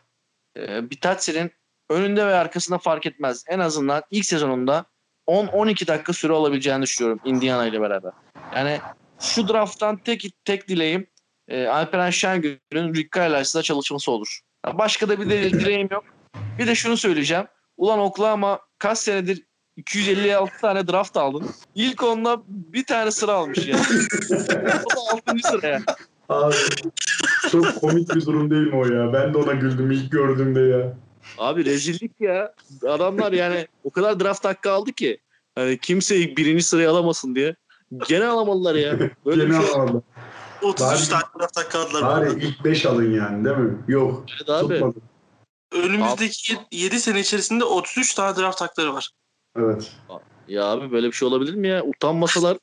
e, 0.59 0.91
Bitatse'nin 0.91 1.51
önünde 1.91 2.27
ve 2.27 2.35
arkasında 2.35 2.79
fark 2.79 3.07
etmez. 3.07 3.45
En 3.49 3.59
azından 3.59 4.03
ilk 4.11 4.25
sezonunda 4.27 4.85
10-12 5.29 5.87
dakika 5.87 6.13
süre 6.13 6.33
olabileceğini 6.33 6.83
düşünüyorum 6.83 7.21
Indiana 7.25 7.67
ile 7.67 7.81
beraber. 7.81 8.13
Yani 8.55 8.81
şu 9.21 9.49
drafttan 9.49 9.97
tek 9.97 10.45
tek 10.45 10.69
dileğim 10.69 11.07
e, 11.49 11.67
Alperen 11.67 12.11
Şengün'ün 12.11 12.95
Rick 12.95 13.17
Carlisle'la 13.17 13.63
çalışması 13.63 14.11
olur. 14.13 14.41
Ya 14.67 14.79
başka 14.79 15.09
da 15.09 15.21
bir 15.21 15.31
de 15.31 15.51
dileğim 15.53 15.89
yok. 15.91 16.05
Bir 16.59 16.67
de 16.67 16.75
şunu 16.75 16.97
söyleyeceğim. 16.97 17.45
Ulan 17.77 17.99
Oklahoma 17.99 18.61
kaç 18.79 18.99
senedir 18.99 19.47
256 19.77 20.61
tane 20.61 20.89
draft 20.89 21.17
aldın. 21.17 21.47
İlk 21.75 22.03
onda 22.03 22.43
bir 22.49 22.85
tane 22.85 23.11
sıra 23.11 23.33
almış 23.33 23.67
ya. 23.67 23.77
o 24.85 24.97
da 24.97 25.33
6. 25.33 25.49
sıra 25.51 25.67
ya. 25.67 25.81
Abi, 26.29 26.55
çok 27.51 27.81
komik 27.81 28.15
bir 28.15 28.27
durum 28.27 28.51
değil 28.51 28.67
mi 28.67 28.77
o 28.77 28.87
ya? 28.87 29.13
Ben 29.13 29.35
de 29.35 29.39
ona 29.39 29.53
güldüm 29.53 29.91
ilk 29.91 30.13
gördüğümde 30.13 30.61
ya. 30.61 30.97
Abi 31.39 31.65
rezillik 31.65 32.21
ya. 32.21 32.55
Adamlar 32.89 33.33
yani 33.33 33.67
o 33.85 33.91
kadar 33.91 34.21
draft 34.21 34.45
hakkı 34.45 34.71
aldı 34.71 34.93
ki. 34.93 35.19
Hani 35.55 35.79
kimse 35.79 36.17
ilk 36.17 36.39
birinci 36.39 36.63
sırayı 36.63 36.91
alamasın 36.91 37.35
diye. 37.35 37.57
Gene 38.09 38.25
alamadılar 38.27 38.75
ya. 38.75 38.99
Böyle 39.27 39.45
Gene 39.45 39.63
şey 39.63 39.75
alamadım. 39.75 40.03
33 40.63 40.81
Bari- 40.81 41.09
tane 41.09 41.23
draft 41.41 41.57
hakkı 41.59 41.79
aldılar. 41.79 42.03
Bari 42.03 42.45
ilk 42.45 42.65
5 42.65 42.87
alın 42.87 43.11
yani 43.15 43.45
değil 43.45 43.57
mi? 43.57 43.79
Yok. 43.89 44.25
Evet 44.37 44.51
abi. 44.51 44.83
Önümüzdeki 45.73 46.57
7 46.73 47.01
sene 47.01 47.21
içerisinde 47.21 47.65
33 47.65 48.15
tane 48.15 48.37
draft 48.37 48.61
hakları 48.61 48.95
var. 48.95 49.11
Evet. 49.59 49.93
Ya 50.49 50.65
abi 50.65 50.91
böyle 50.93 51.07
bir 51.07 51.13
şey 51.13 51.29
olabilir 51.29 51.55
mi 51.55 51.69
ya? 51.69 51.85
Utanmasalar 51.85 52.59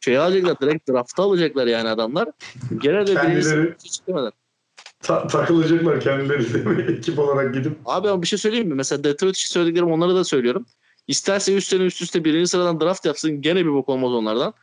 şey 0.00 0.18
alacaklar. 0.18 0.60
Direkt 0.60 0.88
draft'a 0.90 1.22
alacaklar 1.22 1.66
yani 1.66 1.88
adamlar. 1.88 2.28
Gene 2.78 3.06
de 3.06 3.14
Kendileri- 3.14 3.42
sıraya 3.42 3.76
çıkamadılar. 3.78 4.32
Ta- 5.02 5.26
takılacaklar 5.26 6.00
kendileri 6.00 6.54
değil 6.54 6.66
mi? 6.66 6.82
Ekip 6.98 7.18
olarak 7.18 7.54
gidip. 7.54 7.78
Abi 7.86 8.08
ama 8.08 8.22
bir 8.22 8.26
şey 8.26 8.38
söyleyeyim 8.38 8.68
mi? 8.68 8.74
Mesela 8.74 9.04
Detroit 9.04 9.36
için 9.36 9.52
söylediklerim 9.52 9.92
onları 9.92 10.14
da 10.14 10.24
söylüyorum. 10.24 10.66
İsterse 11.06 11.54
3 11.54 11.64
sene 11.64 11.82
üst 11.82 12.02
üste 12.02 12.24
birinci 12.24 12.48
sıradan 12.48 12.80
draft 12.80 13.04
yapsın 13.04 13.40
gene 13.40 13.64
bir 13.64 13.72
bok 13.72 13.88
olmaz 13.88 14.12
onlardan. 14.12 14.54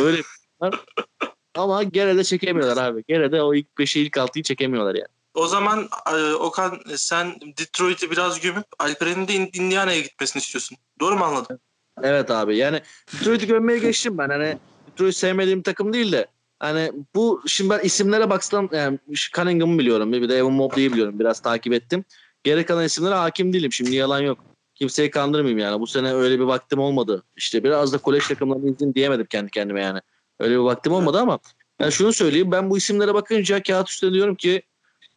Öyle 0.00 0.16
yapıyorlar. 0.16 0.84
Ama 1.54 1.82
gene 1.82 2.16
de 2.16 2.24
çekemiyorlar 2.24 2.84
abi. 2.84 3.04
Gene 3.08 3.32
de 3.32 3.42
o 3.42 3.54
ilk 3.54 3.66
5'i 3.78 4.02
ilk 4.02 4.16
6'yı 4.16 4.42
çekemiyorlar 4.42 4.94
yani. 4.94 5.08
O 5.34 5.46
zaman 5.46 5.88
e, 6.12 6.32
Okan 6.32 6.80
sen 6.96 7.34
Detroit'i 7.58 8.10
biraz 8.10 8.40
gömüp 8.40 8.66
Alperen'in 8.78 9.28
de 9.28 9.34
Indiana'ya 9.34 10.00
gitmesini 10.00 10.40
istiyorsun. 10.40 10.78
Doğru 11.00 11.16
mu 11.16 11.24
anladım? 11.24 11.58
Evet 12.02 12.30
abi 12.30 12.56
yani 12.56 12.82
Detroit'i 13.14 13.46
gömmeye 13.46 13.78
geçtim 13.78 14.18
ben. 14.18 14.28
Hani 14.28 14.58
Detroit 14.92 15.14
sevmediğim 15.16 15.62
takım 15.62 15.92
değil 15.92 16.12
de 16.12 16.26
hani 16.58 16.92
bu 17.14 17.42
şimdi 17.46 17.70
ben 17.70 17.80
isimlere 17.80 18.30
baksam 18.30 18.68
yani 18.72 18.98
Cunningham'ı 19.34 19.78
biliyorum. 19.78 20.12
Bir 20.12 20.28
de 20.28 20.36
Evan 20.36 20.52
Mobley'i 20.52 20.92
biliyorum. 20.92 21.18
Biraz 21.18 21.40
takip 21.40 21.72
ettim. 21.72 22.04
Geri 22.44 22.66
kalan 22.66 22.84
isimlere 22.84 23.14
hakim 23.14 23.52
değilim. 23.52 23.72
Şimdi 23.72 23.96
yalan 23.96 24.20
yok. 24.20 24.38
Kimseyi 24.78 25.10
kandırmayayım 25.10 25.58
yani. 25.58 25.80
Bu 25.80 25.86
sene 25.86 26.14
öyle 26.14 26.38
bir 26.38 26.44
vaktim 26.44 26.78
olmadı. 26.78 27.22
İşte 27.36 27.64
biraz 27.64 27.92
da 27.92 27.98
kolej 27.98 28.28
takımlarını 28.28 28.70
izleyin 28.70 28.94
diyemedim 28.94 29.26
kendi 29.26 29.50
kendime 29.50 29.82
yani. 29.82 30.00
Öyle 30.38 30.54
bir 30.54 30.58
vaktim 30.58 30.92
olmadı 30.92 31.18
ama 31.18 31.38
yani 31.80 31.92
şunu 31.92 32.12
söyleyeyim. 32.12 32.52
Ben 32.52 32.70
bu 32.70 32.78
isimlere 32.78 33.14
bakınca 33.14 33.62
kağıt 33.62 33.90
üstüne 33.90 34.12
diyorum 34.12 34.34
ki 34.34 34.62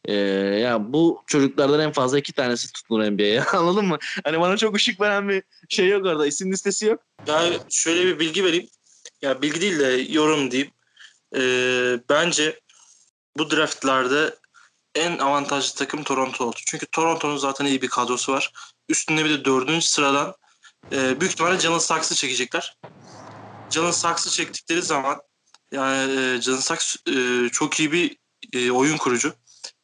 ee, 0.05 0.13
ya 0.61 0.93
bu 0.93 1.23
çocuklardan 1.27 1.79
en 1.79 1.91
fazla 1.91 2.19
iki 2.19 2.33
tanesi 2.33 2.71
tutunur 2.71 3.11
NBA'ye. 3.11 3.43
Anladın 3.53 3.85
mı? 3.85 3.97
Hani 4.23 4.39
bana 4.39 4.57
çok 4.57 4.75
ışık 4.75 5.01
veren 5.01 5.29
bir 5.29 5.43
şey 5.69 5.87
yok 5.87 6.05
orada. 6.05 6.27
İsim 6.27 6.51
listesi 6.51 6.85
yok. 6.85 7.01
Ya 7.27 7.41
şöyle 7.69 8.05
bir 8.05 8.19
bilgi 8.19 8.43
vereyim. 8.43 8.67
Ya 9.21 9.41
bilgi 9.41 9.61
değil 9.61 9.79
de 9.79 10.05
yorum 10.09 10.51
diyeyim. 10.51 10.71
Ee, 11.35 11.99
bence 12.09 12.59
bu 13.37 13.51
draftlarda 13.51 14.35
en 14.95 15.17
avantajlı 15.17 15.75
takım 15.75 16.03
Toronto 16.03 16.45
oldu. 16.45 16.57
Çünkü 16.65 16.85
Toronto'nun 16.85 17.37
zaten 17.37 17.65
iyi 17.65 17.81
bir 17.81 17.87
kadrosu 17.87 18.31
var. 18.31 18.53
Üstünde 18.91 19.25
bir 19.25 19.29
de 19.29 19.45
dördüncü 19.45 19.87
sıradan 19.87 20.35
e, 20.91 21.19
büyük 21.21 21.33
ihtimalle 21.33 21.59
Jalen 21.59 21.79
Saks'ı 21.79 22.15
çekecekler. 22.15 22.77
Jalen 23.69 23.91
Saks'ı 23.91 24.29
çektikleri 24.29 24.81
zaman 24.81 25.21
yani 25.71 26.19
e, 26.19 26.41
Jalen 26.41 26.59
Saks 26.59 26.95
e, 27.07 27.49
çok 27.51 27.79
iyi 27.79 27.91
bir 27.91 28.17
e, 28.53 28.71
oyun 28.71 28.97
kurucu. 28.97 29.33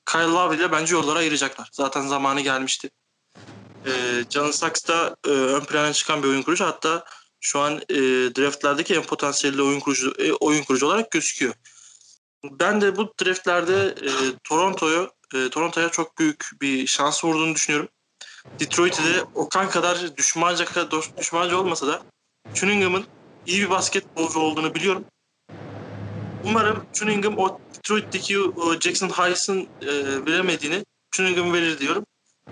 Kyle 0.06 0.24
Lowry 0.24 0.58
ile 0.58 0.72
bence 0.72 0.96
yolları 0.96 1.20
ayıracaklar. 1.20 1.70
Zaten 1.72 2.08
zamanı 2.08 2.42
gelmişti. 2.42 2.90
E, 3.86 3.92
Jalen 4.30 4.52
Saks 4.52 4.88
da 4.88 5.16
e, 5.26 5.30
ön 5.30 5.66
plana 5.66 5.94
çıkan 5.94 6.24
bir 6.24 6.28
oyun 6.28 6.42
kurucu. 6.42 6.66
Hatta 6.66 7.06
şu 7.40 7.60
an 7.60 7.82
e, 7.90 7.96
draftlardaki 8.36 8.96
en 8.96 9.04
potansiyelli 9.04 9.62
oyun 9.62 9.80
kurucu 9.80 10.14
e, 10.20 10.32
oyun 10.34 10.64
kurucu 10.64 10.86
olarak 10.88 11.12
gözüküyor. 11.12 11.54
Ben 12.44 12.82
de 12.82 12.96
bu 12.96 13.14
draftlerde 13.24 13.96
e, 14.02 14.12
Toronto'yu 14.44 15.12
e, 15.36 15.50
Toronto'ya 15.50 15.90
çok 15.90 16.18
büyük 16.18 16.50
bir 16.62 16.88
şans 16.88 17.24
vurduğunu 17.24 17.56
düşünüyorum. 17.56 17.90
Detroit'i 18.60 19.04
de 19.04 19.24
Okan 19.36 19.70
kadar 19.70 20.18
düşmanca 20.18 20.66
kadar 20.66 21.02
düşmanca 21.18 21.58
olmasa 21.58 21.88
da 21.88 22.02
Cunningham'ın 22.54 23.06
iyi 23.46 23.62
bir 23.62 23.70
basketbolcu 23.70 24.40
olduğunu 24.40 24.76
biliyorum. 24.76 25.06
Umarım 26.44 26.86
Cunningham 26.94 27.38
o 27.38 27.60
Detroit'teki 27.76 28.40
o 28.40 28.80
Jackson 28.80 29.10
Hayes'ın 29.10 29.62
e, 29.82 30.26
veremediğini 30.26 30.86
Cunningham 31.12 31.54
verir 31.54 31.80
diyorum. 31.80 32.06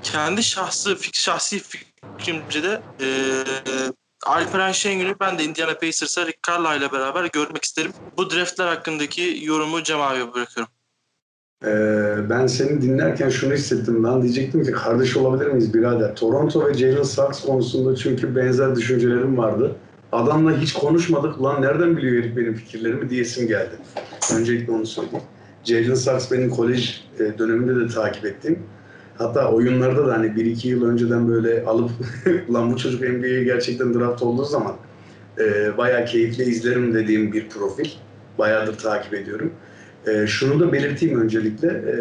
Kendi 0.03 0.43
şahsı 0.43 0.95
fik- 0.95 1.17
şahsi 1.19 1.59
fikrimce 1.59 2.63
de 2.63 2.81
e, 3.01 3.07
Alperen 4.25 4.71
Şengün'ü 4.71 5.15
ben 5.19 5.39
de 5.39 5.43
Indiana 5.43 5.73
Pacers'a 5.73 6.25
Rick 6.25 6.39
Carlisle 6.47 6.77
ile 6.77 6.91
beraber 6.91 7.25
görmek 7.25 7.63
isterim. 7.63 7.93
Bu 8.17 8.29
draftlar 8.29 8.67
hakkındaki 8.75 9.39
yorumu 9.41 9.83
Cem 9.83 10.01
abiye 10.01 10.33
bırakıyorum. 10.33 10.73
Ee, 11.65 12.15
ben 12.29 12.47
seni 12.47 12.81
dinlerken 12.81 13.29
şunu 13.29 13.53
hissettim. 13.53 14.03
Ben 14.03 14.21
diyecektim 14.21 14.63
ki 14.63 14.71
kardeş 14.71 15.17
olabilir 15.17 15.51
miyiz 15.51 15.73
birader? 15.73 16.15
Toronto 16.15 16.67
ve 16.67 16.73
Jalen 16.73 17.03
Sachs 17.03 17.45
konusunda 17.45 17.95
çünkü 17.95 18.35
benzer 18.35 18.75
düşüncelerim 18.75 19.37
vardı. 19.37 19.75
Adamla 20.11 20.57
hiç 20.57 20.73
konuşmadık. 20.73 21.43
Lan 21.43 21.61
nereden 21.61 21.97
biliyor 21.97 22.23
herif 22.23 22.37
benim 22.37 22.53
fikirlerimi 22.53 23.09
diyesim 23.09 23.47
geldi. 23.47 23.75
Öncelikle 24.37 24.73
onu 24.73 24.85
söyleyeyim. 24.85 25.23
Jalen 25.63 25.95
Sachs 25.95 26.31
benim 26.31 26.49
kolej 26.49 27.03
e, 27.19 27.37
döneminde 27.39 27.75
de 27.75 27.87
takip 27.87 28.25
ettiğim 28.25 28.59
Hatta 29.17 29.51
oyunlarda 29.51 30.07
da 30.07 30.13
hani 30.13 30.27
1-2 30.27 30.67
yıl 30.67 30.85
önceden 30.85 31.27
böyle 31.27 31.63
alıp 31.65 31.91
ulan 32.49 32.71
bu 32.73 32.77
çocuk 32.77 33.01
NBA'ye 33.01 33.43
gerçekten 33.43 33.93
draft 33.93 34.23
olduğu 34.23 34.45
zaman 34.45 34.75
e, 35.39 35.77
bayağı 35.77 36.05
keyifle 36.05 36.45
izlerim 36.45 36.93
dediğim 36.93 37.33
bir 37.33 37.49
profil. 37.49 37.89
Bayağıdır 38.37 38.77
takip 38.77 39.13
ediyorum. 39.13 39.51
E, 40.07 40.27
şunu 40.27 40.59
da 40.59 40.73
belirteyim 40.73 41.21
öncelikle. 41.21 41.67
E, 41.67 41.95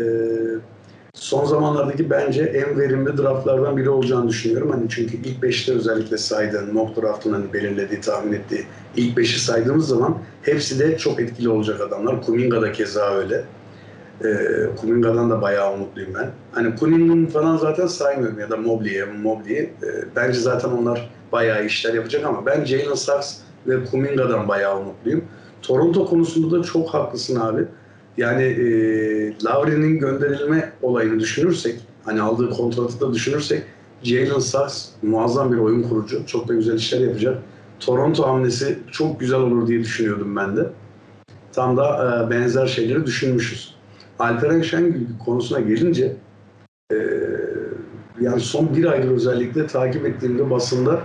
son 1.15 1.45
zamanlardaki 1.45 2.11
bence 2.11 2.43
en 2.43 2.79
verimli 2.79 3.19
draftlardan 3.19 3.77
biri 3.77 3.91
olacağını 3.91 4.29
düşünüyorum. 4.29 4.71
Hani 4.71 4.89
çünkü 4.89 5.17
ilk 5.17 5.43
5'te 5.43 5.73
özellikle 5.73 6.19
saydığın 6.19 6.75
mock 6.75 7.03
draft'ın 7.03 7.33
hani 7.33 7.53
belirlediği, 7.53 8.01
tahmin 8.01 8.33
ettiği 8.33 8.65
ilk 8.97 9.19
5'i 9.19 9.39
saydığımız 9.39 9.89
zaman 9.89 10.19
hepsi 10.43 10.79
de 10.79 10.99
çok 10.99 11.21
etkili 11.21 11.49
olacak 11.49 11.81
adamlar. 11.81 12.23
Kuminga 12.23 12.63
da 12.63 12.73
keza 12.73 13.15
öyle. 13.15 13.45
E, 14.25 14.29
Kuminga'dan 14.81 15.31
da 15.31 15.43
bayağı 15.43 15.75
umutluyum 15.75 16.15
ben. 16.15 16.31
Hani 16.53 16.77
Kunin'in 16.77 17.27
falan 17.27 17.57
zaten 17.57 17.87
saymıyorum 17.87 18.39
ya 18.39 18.51
da 18.51 18.57
Mobley'e, 18.57 19.05
Mobley'i. 19.05 19.63
E, 19.63 19.89
bence 20.17 20.39
zaten 20.41 20.69
onlar 20.69 21.11
bayağı 21.33 21.67
işler 21.67 21.95
yapacak 21.95 22.25
ama 22.25 22.47
ben 22.47 22.65
Jalen 22.65 22.95
Sachs 22.95 23.37
ve 23.67 23.85
Kuminga'dan 23.85 24.49
bayağı 24.49 24.81
umutluyum. 24.81 25.25
Toronto 25.63 26.07
konusunda 26.07 26.59
da 26.59 26.63
çok 26.63 26.95
haklısın 26.95 27.41
abi. 27.41 27.65
Yani 28.17 28.43
e, 28.43 28.67
Lowry'nin 29.45 29.99
gönderilme 29.99 30.73
olayını 30.83 31.21
düşünürsek, 31.21 31.81
hani 32.05 32.23
aldığı 32.23 32.51
kontratı 32.51 33.01
da 33.01 33.15
düşünürsek 33.15 33.63
Jalen 34.03 34.39
Sachs 34.39 34.89
muazzam 35.03 35.53
bir 35.53 35.59
oyun 35.59 35.83
kurucu. 35.83 36.27
Çok 36.27 36.49
da 36.49 36.55
güzel 36.55 36.75
işler 36.75 37.01
yapacak. 37.01 37.43
Toronto 37.81 38.27
hamlesi 38.27 38.79
çok 38.93 39.21
güzel 39.21 39.41
olur 39.41 39.67
diye 39.67 39.81
düşünüyordum 39.81 40.37
ben 40.37 40.57
de. 40.57 40.71
Tam 41.53 41.77
da 41.77 42.27
e, 42.27 42.31
benzer 42.31 42.67
şeyleri 42.67 43.07
düşünmüşüz. 43.07 43.75
Alperen 44.19 44.63
Şengül 44.63 45.07
konusuna 45.25 45.61
gelince 45.61 46.17
e, 46.93 46.97
yani 48.21 48.41
son 48.41 48.77
bir 48.77 48.85
aydır 48.85 49.11
özellikle 49.11 49.67
takip 49.67 50.07
ettiğimde 50.07 50.51
basında 50.51 51.01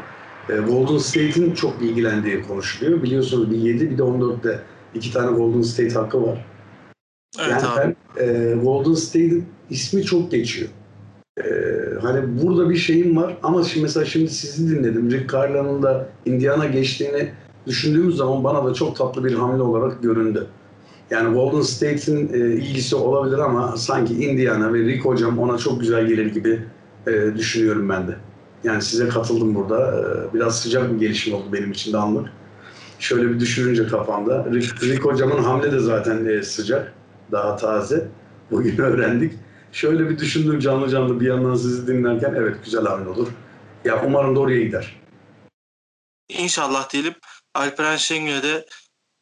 e, 0.49 0.53
Golden 0.57 0.97
State'in 0.97 1.53
çok 1.53 1.81
ilgilendiği 1.81 2.41
konuşuluyor. 2.41 3.03
Biliyorsunuz 3.03 3.51
bir 3.51 3.57
7 3.57 3.91
bir 3.91 3.97
de 3.97 4.01
14'te 4.01 4.59
iki 4.95 5.13
tane 5.13 5.37
Golden 5.37 5.61
State 5.61 5.93
hakkı 5.93 6.27
var. 6.27 6.45
Evet 7.39 7.49
yani 7.51 7.67
abi. 7.67 7.95
ben 8.17 8.23
e, 8.23 8.55
Golden 8.55 8.93
State'in 8.93 9.45
ismi 9.69 10.03
çok 10.03 10.31
geçiyor. 10.31 10.69
E, 11.37 11.43
hani 12.01 12.41
burada 12.43 12.69
bir 12.69 12.75
şeyim 12.75 13.17
var 13.17 13.37
ama 13.43 13.63
şimdi 13.63 13.83
mesela 13.83 14.05
şimdi 14.05 14.29
sizi 14.29 14.75
dinledim. 14.75 15.11
Rick 15.11 15.33
Carlisle'ın 15.33 15.83
da 15.83 16.09
Indiana 16.25 16.65
geçtiğini 16.65 17.29
düşündüğümüz 17.67 18.17
zaman 18.17 18.43
bana 18.43 18.65
da 18.65 18.73
çok 18.73 18.95
tatlı 18.95 19.23
bir 19.23 19.33
hamle 19.33 19.61
olarak 19.61 20.03
göründü. 20.03 20.47
Yani 21.11 21.33
Golden 21.33 21.61
State'in 21.61 22.33
e, 22.33 22.37
ilgisi 22.37 22.95
olabilir 22.95 23.37
ama 23.37 23.77
sanki 23.77 24.13
Indiana 24.13 24.73
ve 24.73 24.79
Rick 24.79 25.05
hocam 25.05 25.39
ona 25.39 25.57
çok 25.57 25.79
güzel 25.79 26.07
gelir 26.07 26.33
gibi 26.33 26.61
e, 27.07 27.11
düşünüyorum 27.37 27.89
ben 27.89 28.07
de. 28.07 28.15
Yani 28.63 28.81
size 28.81 29.09
katıldım 29.09 29.55
burada. 29.55 30.01
E, 30.01 30.33
biraz 30.33 30.59
sıcak 30.61 30.93
bir 30.93 30.99
gelişim 30.99 31.33
oldu 31.33 31.45
benim 31.53 31.71
için 31.71 31.93
de 31.93 31.97
anlık. 31.97 32.29
Şöyle 32.99 33.29
bir 33.29 33.39
düşününce 33.39 33.87
kafamda. 33.87 34.45
Rick, 34.51 34.83
Rick 34.83 35.05
hocamın 35.05 35.43
hamle 35.43 35.71
de 35.71 35.79
zaten 35.79 36.25
e, 36.25 36.43
sıcak. 36.43 36.93
Daha 37.31 37.55
taze. 37.55 38.07
Bugün 38.51 38.77
öğrendik. 38.77 39.33
Şöyle 39.71 40.09
bir 40.09 40.19
düşündüm 40.19 40.59
canlı 40.59 40.89
canlı 40.89 41.19
bir 41.19 41.27
yandan 41.27 41.55
sizi 41.55 41.87
dinlerken 41.87 42.33
evet 42.37 42.57
güzel 42.65 42.85
hamle 42.85 43.09
olur. 43.09 43.27
Ya 43.85 44.05
umarım 44.05 44.35
da 44.35 44.39
oraya 44.39 44.63
gider. 44.63 44.95
İnşallah 46.29 46.89
diyelim 46.93 47.13
Alperen 47.55 47.97
Şengül'e 47.97 48.43
de 48.43 48.65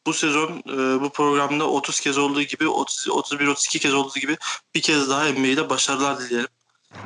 bu 0.07 0.13
sezon 0.13 0.49
e, 0.49 1.01
bu 1.01 1.09
programda 1.09 1.69
30 1.69 1.99
kez 1.99 2.17
olduğu 2.17 2.41
gibi 2.41 2.63
31-32 2.63 3.79
kez 3.79 3.93
olduğu 3.93 4.19
gibi 4.19 4.37
bir 4.75 4.81
kez 4.81 5.09
daha 5.09 5.29
NBA'de 5.29 5.69
başarılar 5.69 6.19
dileyelim. 6.19 6.49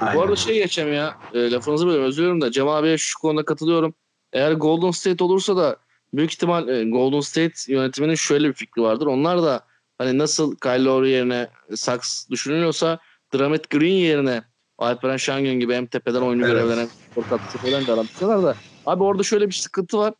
Aynen. 0.02 0.16
Bu 0.16 0.22
arada 0.22 0.36
şey 0.36 0.56
geçeceğim 0.56 0.94
ya. 0.94 1.18
E, 1.34 1.52
lafınızı 1.52 1.86
bölüyorum 1.86 2.08
özür 2.08 2.24
dilerim 2.24 2.42
da 2.42 2.52
Cem 2.52 2.68
abiye 2.68 2.98
şu 2.98 3.20
konuda 3.20 3.46
katılıyorum. 3.46 3.94
Eğer 4.34 4.52
Golden 4.52 4.92
State 4.92 5.24
olursa 5.24 5.58
da 5.58 5.78
büyük 6.14 6.34
ihtimal 6.34 6.68
e, 6.70 6.84
Golden 6.84 7.20
State 7.20 7.54
yönetiminin 7.68 8.16
şöyle 8.16 8.50
bir 8.50 8.54
fikri 8.54 8.82
vardır. 8.82 9.06
Onlar 9.06 9.44
da 9.44 9.66
hani 10.02 10.18
nasıl 10.18 10.56
Kyle 10.56 10.84
Lowry 10.84 11.10
yerine 11.10 11.48
Sachs 11.76 12.30
düşünülüyorsa 12.30 13.00
Dramet 13.34 13.70
Green 13.70 13.94
yerine 13.94 14.44
Alperen 14.78 15.18
Şengün 15.18 15.60
gibi 15.60 15.74
hem 15.74 15.86
tepeden 15.86 16.22
oyunu 16.22 16.42
Evet. 16.46 16.54
görevlenen 16.54 16.90
korkaklısı 17.16 17.60
falan 17.60 17.86
garantiyorlar 17.86 18.44
da 18.44 18.56
abi 18.86 19.04
orada 19.04 19.24
şöyle 19.24 19.48
bir 19.48 19.54
sıkıntı 19.54 19.98
var. 19.98 20.14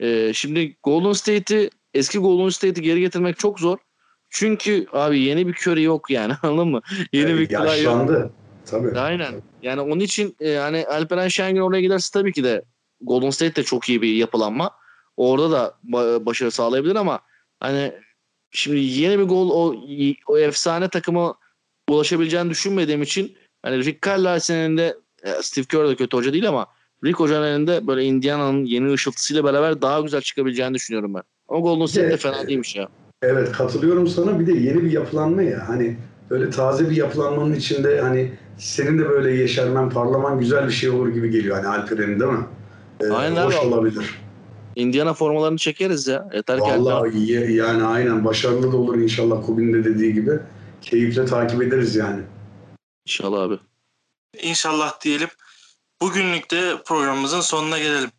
E, 0.00 0.32
şimdi 0.34 0.76
Golden 0.82 1.12
State'i 1.12 1.70
eski 1.94 2.18
Golden 2.18 2.48
State'i 2.48 2.84
geri 2.84 3.00
getirmek 3.00 3.38
çok 3.38 3.60
zor. 3.60 3.78
Çünkü 4.30 4.86
abi 4.92 5.20
yeni 5.20 5.46
bir 5.48 5.54
Curry 5.54 5.82
yok 5.82 6.10
yani 6.10 6.32
anladın 6.42 6.68
mı? 6.68 6.80
Yeni 7.12 7.30
Evet, 7.30 7.38
bir 7.38 7.48
Clay 7.48 7.64
yok. 7.64 7.68
yaşlandı. 7.76 8.30
Tabii. 8.66 8.98
Aynen. 8.98 9.42
Yani 9.62 9.80
onun 9.80 10.00
için 10.00 10.36
e, 10.40 10.48
yani 10.48 10.86
Alperen 10.86 11.28
Şengün 11.28 11.60
oraya 11.60 11.80
giderse 11.80 12.10
tabii 12.20 12.32
ki 12.32 12.44
de 12.44 12.64
Golden 13.00 13.30
State 13.30 13.56
de 13.56 13.62
çok 13.62 13.88
iyi 13.88 14.02
bir 14.02 14.14
yapılanma. 14.14 14.70
Orada 15.16 15.50
da 15.50 15.74
ba- 15.88 16.26
başarı 16.26 16.50
sağlayabilir 16.50 16.96
ama 16.96 17.20
hani 17.60 17.92
şimdi 18.50 18.78
yeni 18.78 19.18
bir 19.18 19.24
gol 19.24 19.50
o, 19.50 19.76
o 20.26 20.38
efsane 20.38 20.88
takıma 20.88 21.34
ulaşabileceğini 21.90 22.50
düşünmediğim 22.50 23.02
için 23.02 23.36
hani 23.62 23.84
Rick 23.84 24.06
Carlisle'ın 24.06 24.58
elinde 24.58 24.96
e, 25.22 25.30
Steve 25.42 25.64
Kerr 25.64 25.88
de 25.88 25.96
kötü 25.96 26.16
hoca 26.16 26.32
değil 26.32 26.48
ama 26.48 26.66
Rick 27.04 27.20
Hoca'nın 27.20 27.46
elinde 27.46 27.86
böyle 27.86 28.04
Indiana'nın 28.04 28.64
yeni 28.64 28.92
ışıltısıyla 28.92 29.44
beraber 29.44 29.82
daha 29.82 30.00
güzel 30.00 30.20
çıkabileceğini 30.20 30.74
düşünüyorum 30.74 31.14
ben. 31.14 31.22
Ama 31.48 31.60
Golden 31.60 31.86
State 31.86 32.06
de 32.06 32.08
Evet. 32.08 32.20
fena 32.20 32.46
değilmiş 32.48 32.76
ya. 32.76 32.88
Evet 33.22 33.52
katılıyorum 33.52 34.06
sana. 34.06 34.38
Bir 34.40 34.46
de 34.46 34.52
yeni 34.52 34.84
bir 34.84 34.90
yapılanma 34.92 35.42
ya. 35.42 35.68
Hani 35.68 35.96
böyle 36.30 36.50
taze 36.50 36.90
bir 36.90 36.96
yapılanmanın 36.96 37.54
içinde 37.54 38.00
hani 38.00 38.32
senin 38.58 38.98
de 38.98 39.08
böyle 39.08 39.32
yeşermen, 39.32 39.90
parlaman 39.90 40.38
güzel 40.38 40.66
bir 40.66 40.72
şey 40.72 40.90
olur 40.90 41.08
gibi 41.08 41.30
geliyor. 41.30 41.56
Hani 41.56 41.66
Alperen'in 41.66 42.20
değil 42.20 42.32
mi? 42.32 42.44
Ee, 43.00 43.12
Aynen 43.12 43.44
hoş 43.44 43.56
abi. 43.56 43.66
olabilir. 43.66 44.18
Indiana 44.78 45.14
formalarını 45.14 45.58
çekeriz 45.58 46.06
ya. 46.06 46.28
Yeter 46.34 46.58
ki 46.58 46.64
Vallahi 46.64 47.18
iyi, 47.18 47.52
yani 47.52 47.84
aynen 47.84 48.24
başarılı 48.24 48.72
da 48.72 48.76
olur 48.76 48.98
inşallah 48.98 49.46
Kubin 49.46 49.72
de 49.72 49.84
dediği 49.84 50.14
gibi. 50.14 50.40
Keyifle 50.82 51.26
takip 51.26 51.62
ederiz 51.62 51.96
yani. 51.96 52.22
İnşallah 53.06 53.42
abi. 53.42 53.58
İnşallah 54.42 55.00
diyelim. 55.00 55.28
Bugünlük 56.00 56.50
de 56.50 56.76
programımızın 56.84 57.40
sonuna 57.40 57.78
gelelim. 57.78 58.10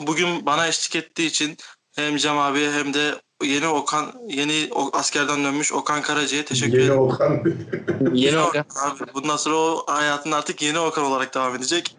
Bugün 0.00 0.46
bana 0.46 0.66
eşlik 0.68 0.96
ettiği 0.96 1.26
için 1.26 1.56
hem 1.96 2.16
Cem 2.16 2.38
abi 2.38 2.60
hem 2.60 2.94
de 2.94 3.14
yeni 3.44 3.68
Okan 3.68 4.12
yeni 4.28 4.68
o- 4.74 4.90
askerden 4.92 5.44
dönmüş 5.44 5.72
Okan 5.72 6.02
Karaca'ya 6.02 6.44
teşekkür 6.44 6.72
Yeni 6.78 6.84
ederim. 6.84 6.98
Okan. 7.00 7.42
Yeni 8.14 8.38
Okan. 8.38 8.64
Abi 8.84 9.00
bundan 9.14 9.36
sonra 9.36 9.56
o 9.56 9.84
hayatında 9.86 10.36
artık 10.36 10.62
yeni 10.62 10.78
Okan 10.78 11.04
olarak 11.04 11.34
devam 11.34 11.56
edecek. 11.56 11.96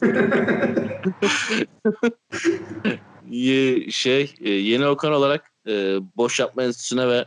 Ye- 3.30 3.90
şey 3.90 4.34
e, 4.40 4.50
yeni 4.50 4.86
Okan 4.86 5.12
olarak 5.12 5.52
e, 5.68 5.96
boş 6.16 6.40
yapma 6.40 6.62
enstitüsüne 6.62 7.08
ve 7.08 7.24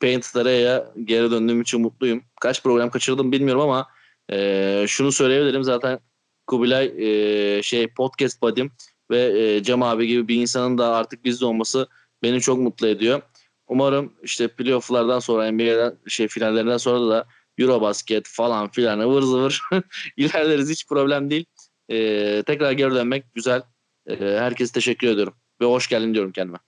Paint 0.00 0.24
Stara'ya 0.24 0.92
geri 1.04 1.30
döndüğüm 1.30 1.60
için 1.62 1.80
mutluyum. 1.80 2.22
Kaç 2.40 2.62
program 2.62 2.90
kaçırdım 2.90 3.32
bilmiyorum 3.32 3.62
ama 3.62 3.86
e, 4.32 4.84
şunu 4.88 5.12
söyleyebilirim 5.12 5.64
zaten 5.64 5.98
Kubilay 6.46 6.92
e, 6.98 7.62
şey 7.62 7.88
podcast 7.88 8.42
buddy'm 8.42 8.72
ve 9.10 9.40
e, 9.42 9.62
Cem 9.62 9.82
abi 9.82 10.06
gibi 10.06 10.28
bir 10.28 10.36
insanın 10.36 10.78
da 10.78 10.94
artık 10.94 11.24
bizde 11.24 11.44
olması 11.44 11.88
beni 12.22 12.40
çok 12.40 12.58
mutlu 12.58 12.86
ediyor. 12.86 13.22
Umarım 13.66 14.12
işte 14.22 14.48
playoff'lardan 14.48 15.18
sonra 15.18 15.52
NBA'den 15.52 15.98
şey 16.08 16.28
finallerinden 16.28 16.76
sonra 16.76 17.10
da 17.10 17.26
Eurobasket 17.58 18.28
falan 18.28 18.70
filan 18.70 19.00
ıvır 19.00 19.22
zıvır 19.22 19.62
ilerleriz 20.16 20.70
hiç 20.70 20.86
problem 20.88 21.30
değil. 21.30 21.44
E, 21.88 22.42
tekrar 22.46 22.72
geri 22.72 22.94
dönmek 22.94 23.34
güzel. 23.34 23.62
E, 24.06 24.16
herkese 24.16 24.72
teşekkür 24.72 25.08
ediyorum 25.08 25.34
ve 25.60 25.64
hoş 25.64 25.88
geldin 25.88 26.14
diyorum 26.14 26.32
kendime. 26.32 26.58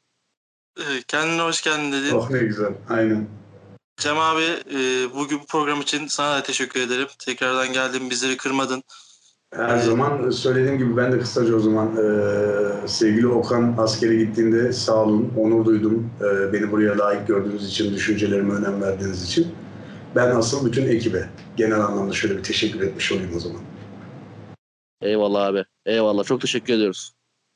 Ee, 0.79 1.03
Kendine 1.09 1.43
hoş 1.43 1.63
geldin 1.63 1.93
dedin. 1.93 2.15
oh 2.15 2.31
ne 2.31 2.39
güzel. 2.39 2.73
Aynen. 2.89 3.29
Cem 3.97 4.19
abi 4.19 4.43
e, 4.75 4.79
bugün 5.15 5.41
bu 5.41 5.47
program 5.47 5.81
için 5.81 6.07
sana 6.07 6.37
da 6.37 6.43
teşekkür 6.43 6.81
ederim. 6.81 7.09
Tekrardan 7.19 7.73
geldin 7.73 8.11
bizleri 8.11 8.37
kırmadın. 8.37 8.83
Her 9.57 9.79
zaman 9.79 10.31
söylediğim 10.31 10.79
gibi 10.79 10.97
ben 10.97 11.13
de 11.13 11.19
kısaca 11.19 11.57
o 11.57 11.59
zaman 11.59 11.97
e, 11.97 12.89
sevgili 12.89 13.27
Okan 13.27 13.75
askere 13.79 14.17
gittiğinde 14.17 14.73
sağ 14.73 15.05
olun, 15.05 15.33
onur 15.39 15.65
duydum. 15.65 16.11
E, 16.21 16.53
beni 16.53 16.73
buraya 16.73 16.99
layık 16.99 17.29
gördüğünüz 17.29 17.69
için, 17.69 17.95
düşüncelerime 17.95 18.55
önem 18.55 18.83
verdiğiniz 18.83 19.25
için. 19.25 19.55
Ben 20.17 20.37
asıl 20.37 20.67
bütün 20.67 20.87
ekibe 20.87 21.29
genel 21.57 21.81
anlamda 21.81 22.13
şöyle 22.13 22.37
bir 22.37 22.43
teşekkür 22.43 22.81
etmiş 22.81 23.13
olayım 23.13 23.37
o 23.37 23.41
zaman. 23.41 23.61
Eyvallah 25.03 25.47
abi. 25.47 25.65
Eyvallah. 25.87 26.25
Çok 26.25 26.41
teşekkür 26.41 26.75
ediyoruz. 26.75 27.13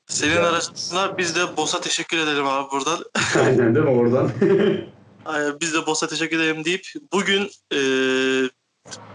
Senin 0.07 0.31
Rica 0.33 0.43
aracılığında 0.43 1.19
biz 1.19 1.37
de 1.37 1.57
Boss'a 1.57 1.81
teşekkür 1.81 2.19
edelim 2.19 2.47
abi 2.47 2.71
buradan. 2.73 2.99
Aynen 3.45 3.75
değil 3.75 3.87
mi 3.87 3.91
oradan? 3.91 4.31
Ay, 5.25 5.43
Biz 5.61 5.75
de 5.75 5.87
Boss'a 5.87 6.07
teşekkür 6.07 6.41
edelim 6.41 6.65
deyip 6.65 6.87
bugün 7.13 7.51
e, 7.75 7.79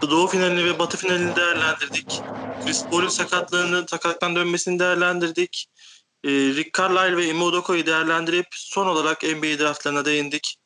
Doğu 0.01 0.27
finalini 0.27 0.65
ve 0.65 0.79
Batı 0.79 0.97
finalini 0.97 1.35
değerlendirdik. 1.35 2.21
Chris 2.65 2.85
Paul'un 2.85 3.07
sakatlığını, 3.07 3.85
sakatlıktan 3.87 4.35
dönmesini 4.35 4.79
değerlendirdik. 4.79 5.67
E, 6.23 6.29
Rick 6.29 6.77
Carlisle 6.77 7.17
ve 7.17 7.25
Ime 7.25 7.43
Udoka'yı 7.43 7.85
değerlendirip 7.85 8.47
son 8.51 8.87
olarak 8.87 9.23
NBA 9.23 9.59
draftlarına 9.59 10.05
değindik. 10.05 10.57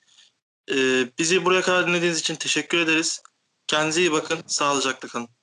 E, 0.71 0.75
bizi 1.19 1.45
buraya 1.45 1.61
kadar 1.61 1.87
dinlediğiniz 1.87 2.19
için 2.19 2.35
teşekkür 2.35 2.77
ederiz. 2.77 3.21
Kendinize 3.67 4.01
iyi 4.01 4.11
bakın. 4.11 4.39
Sağlıcakla 4.47 5.07
kalın. 5.07 5.34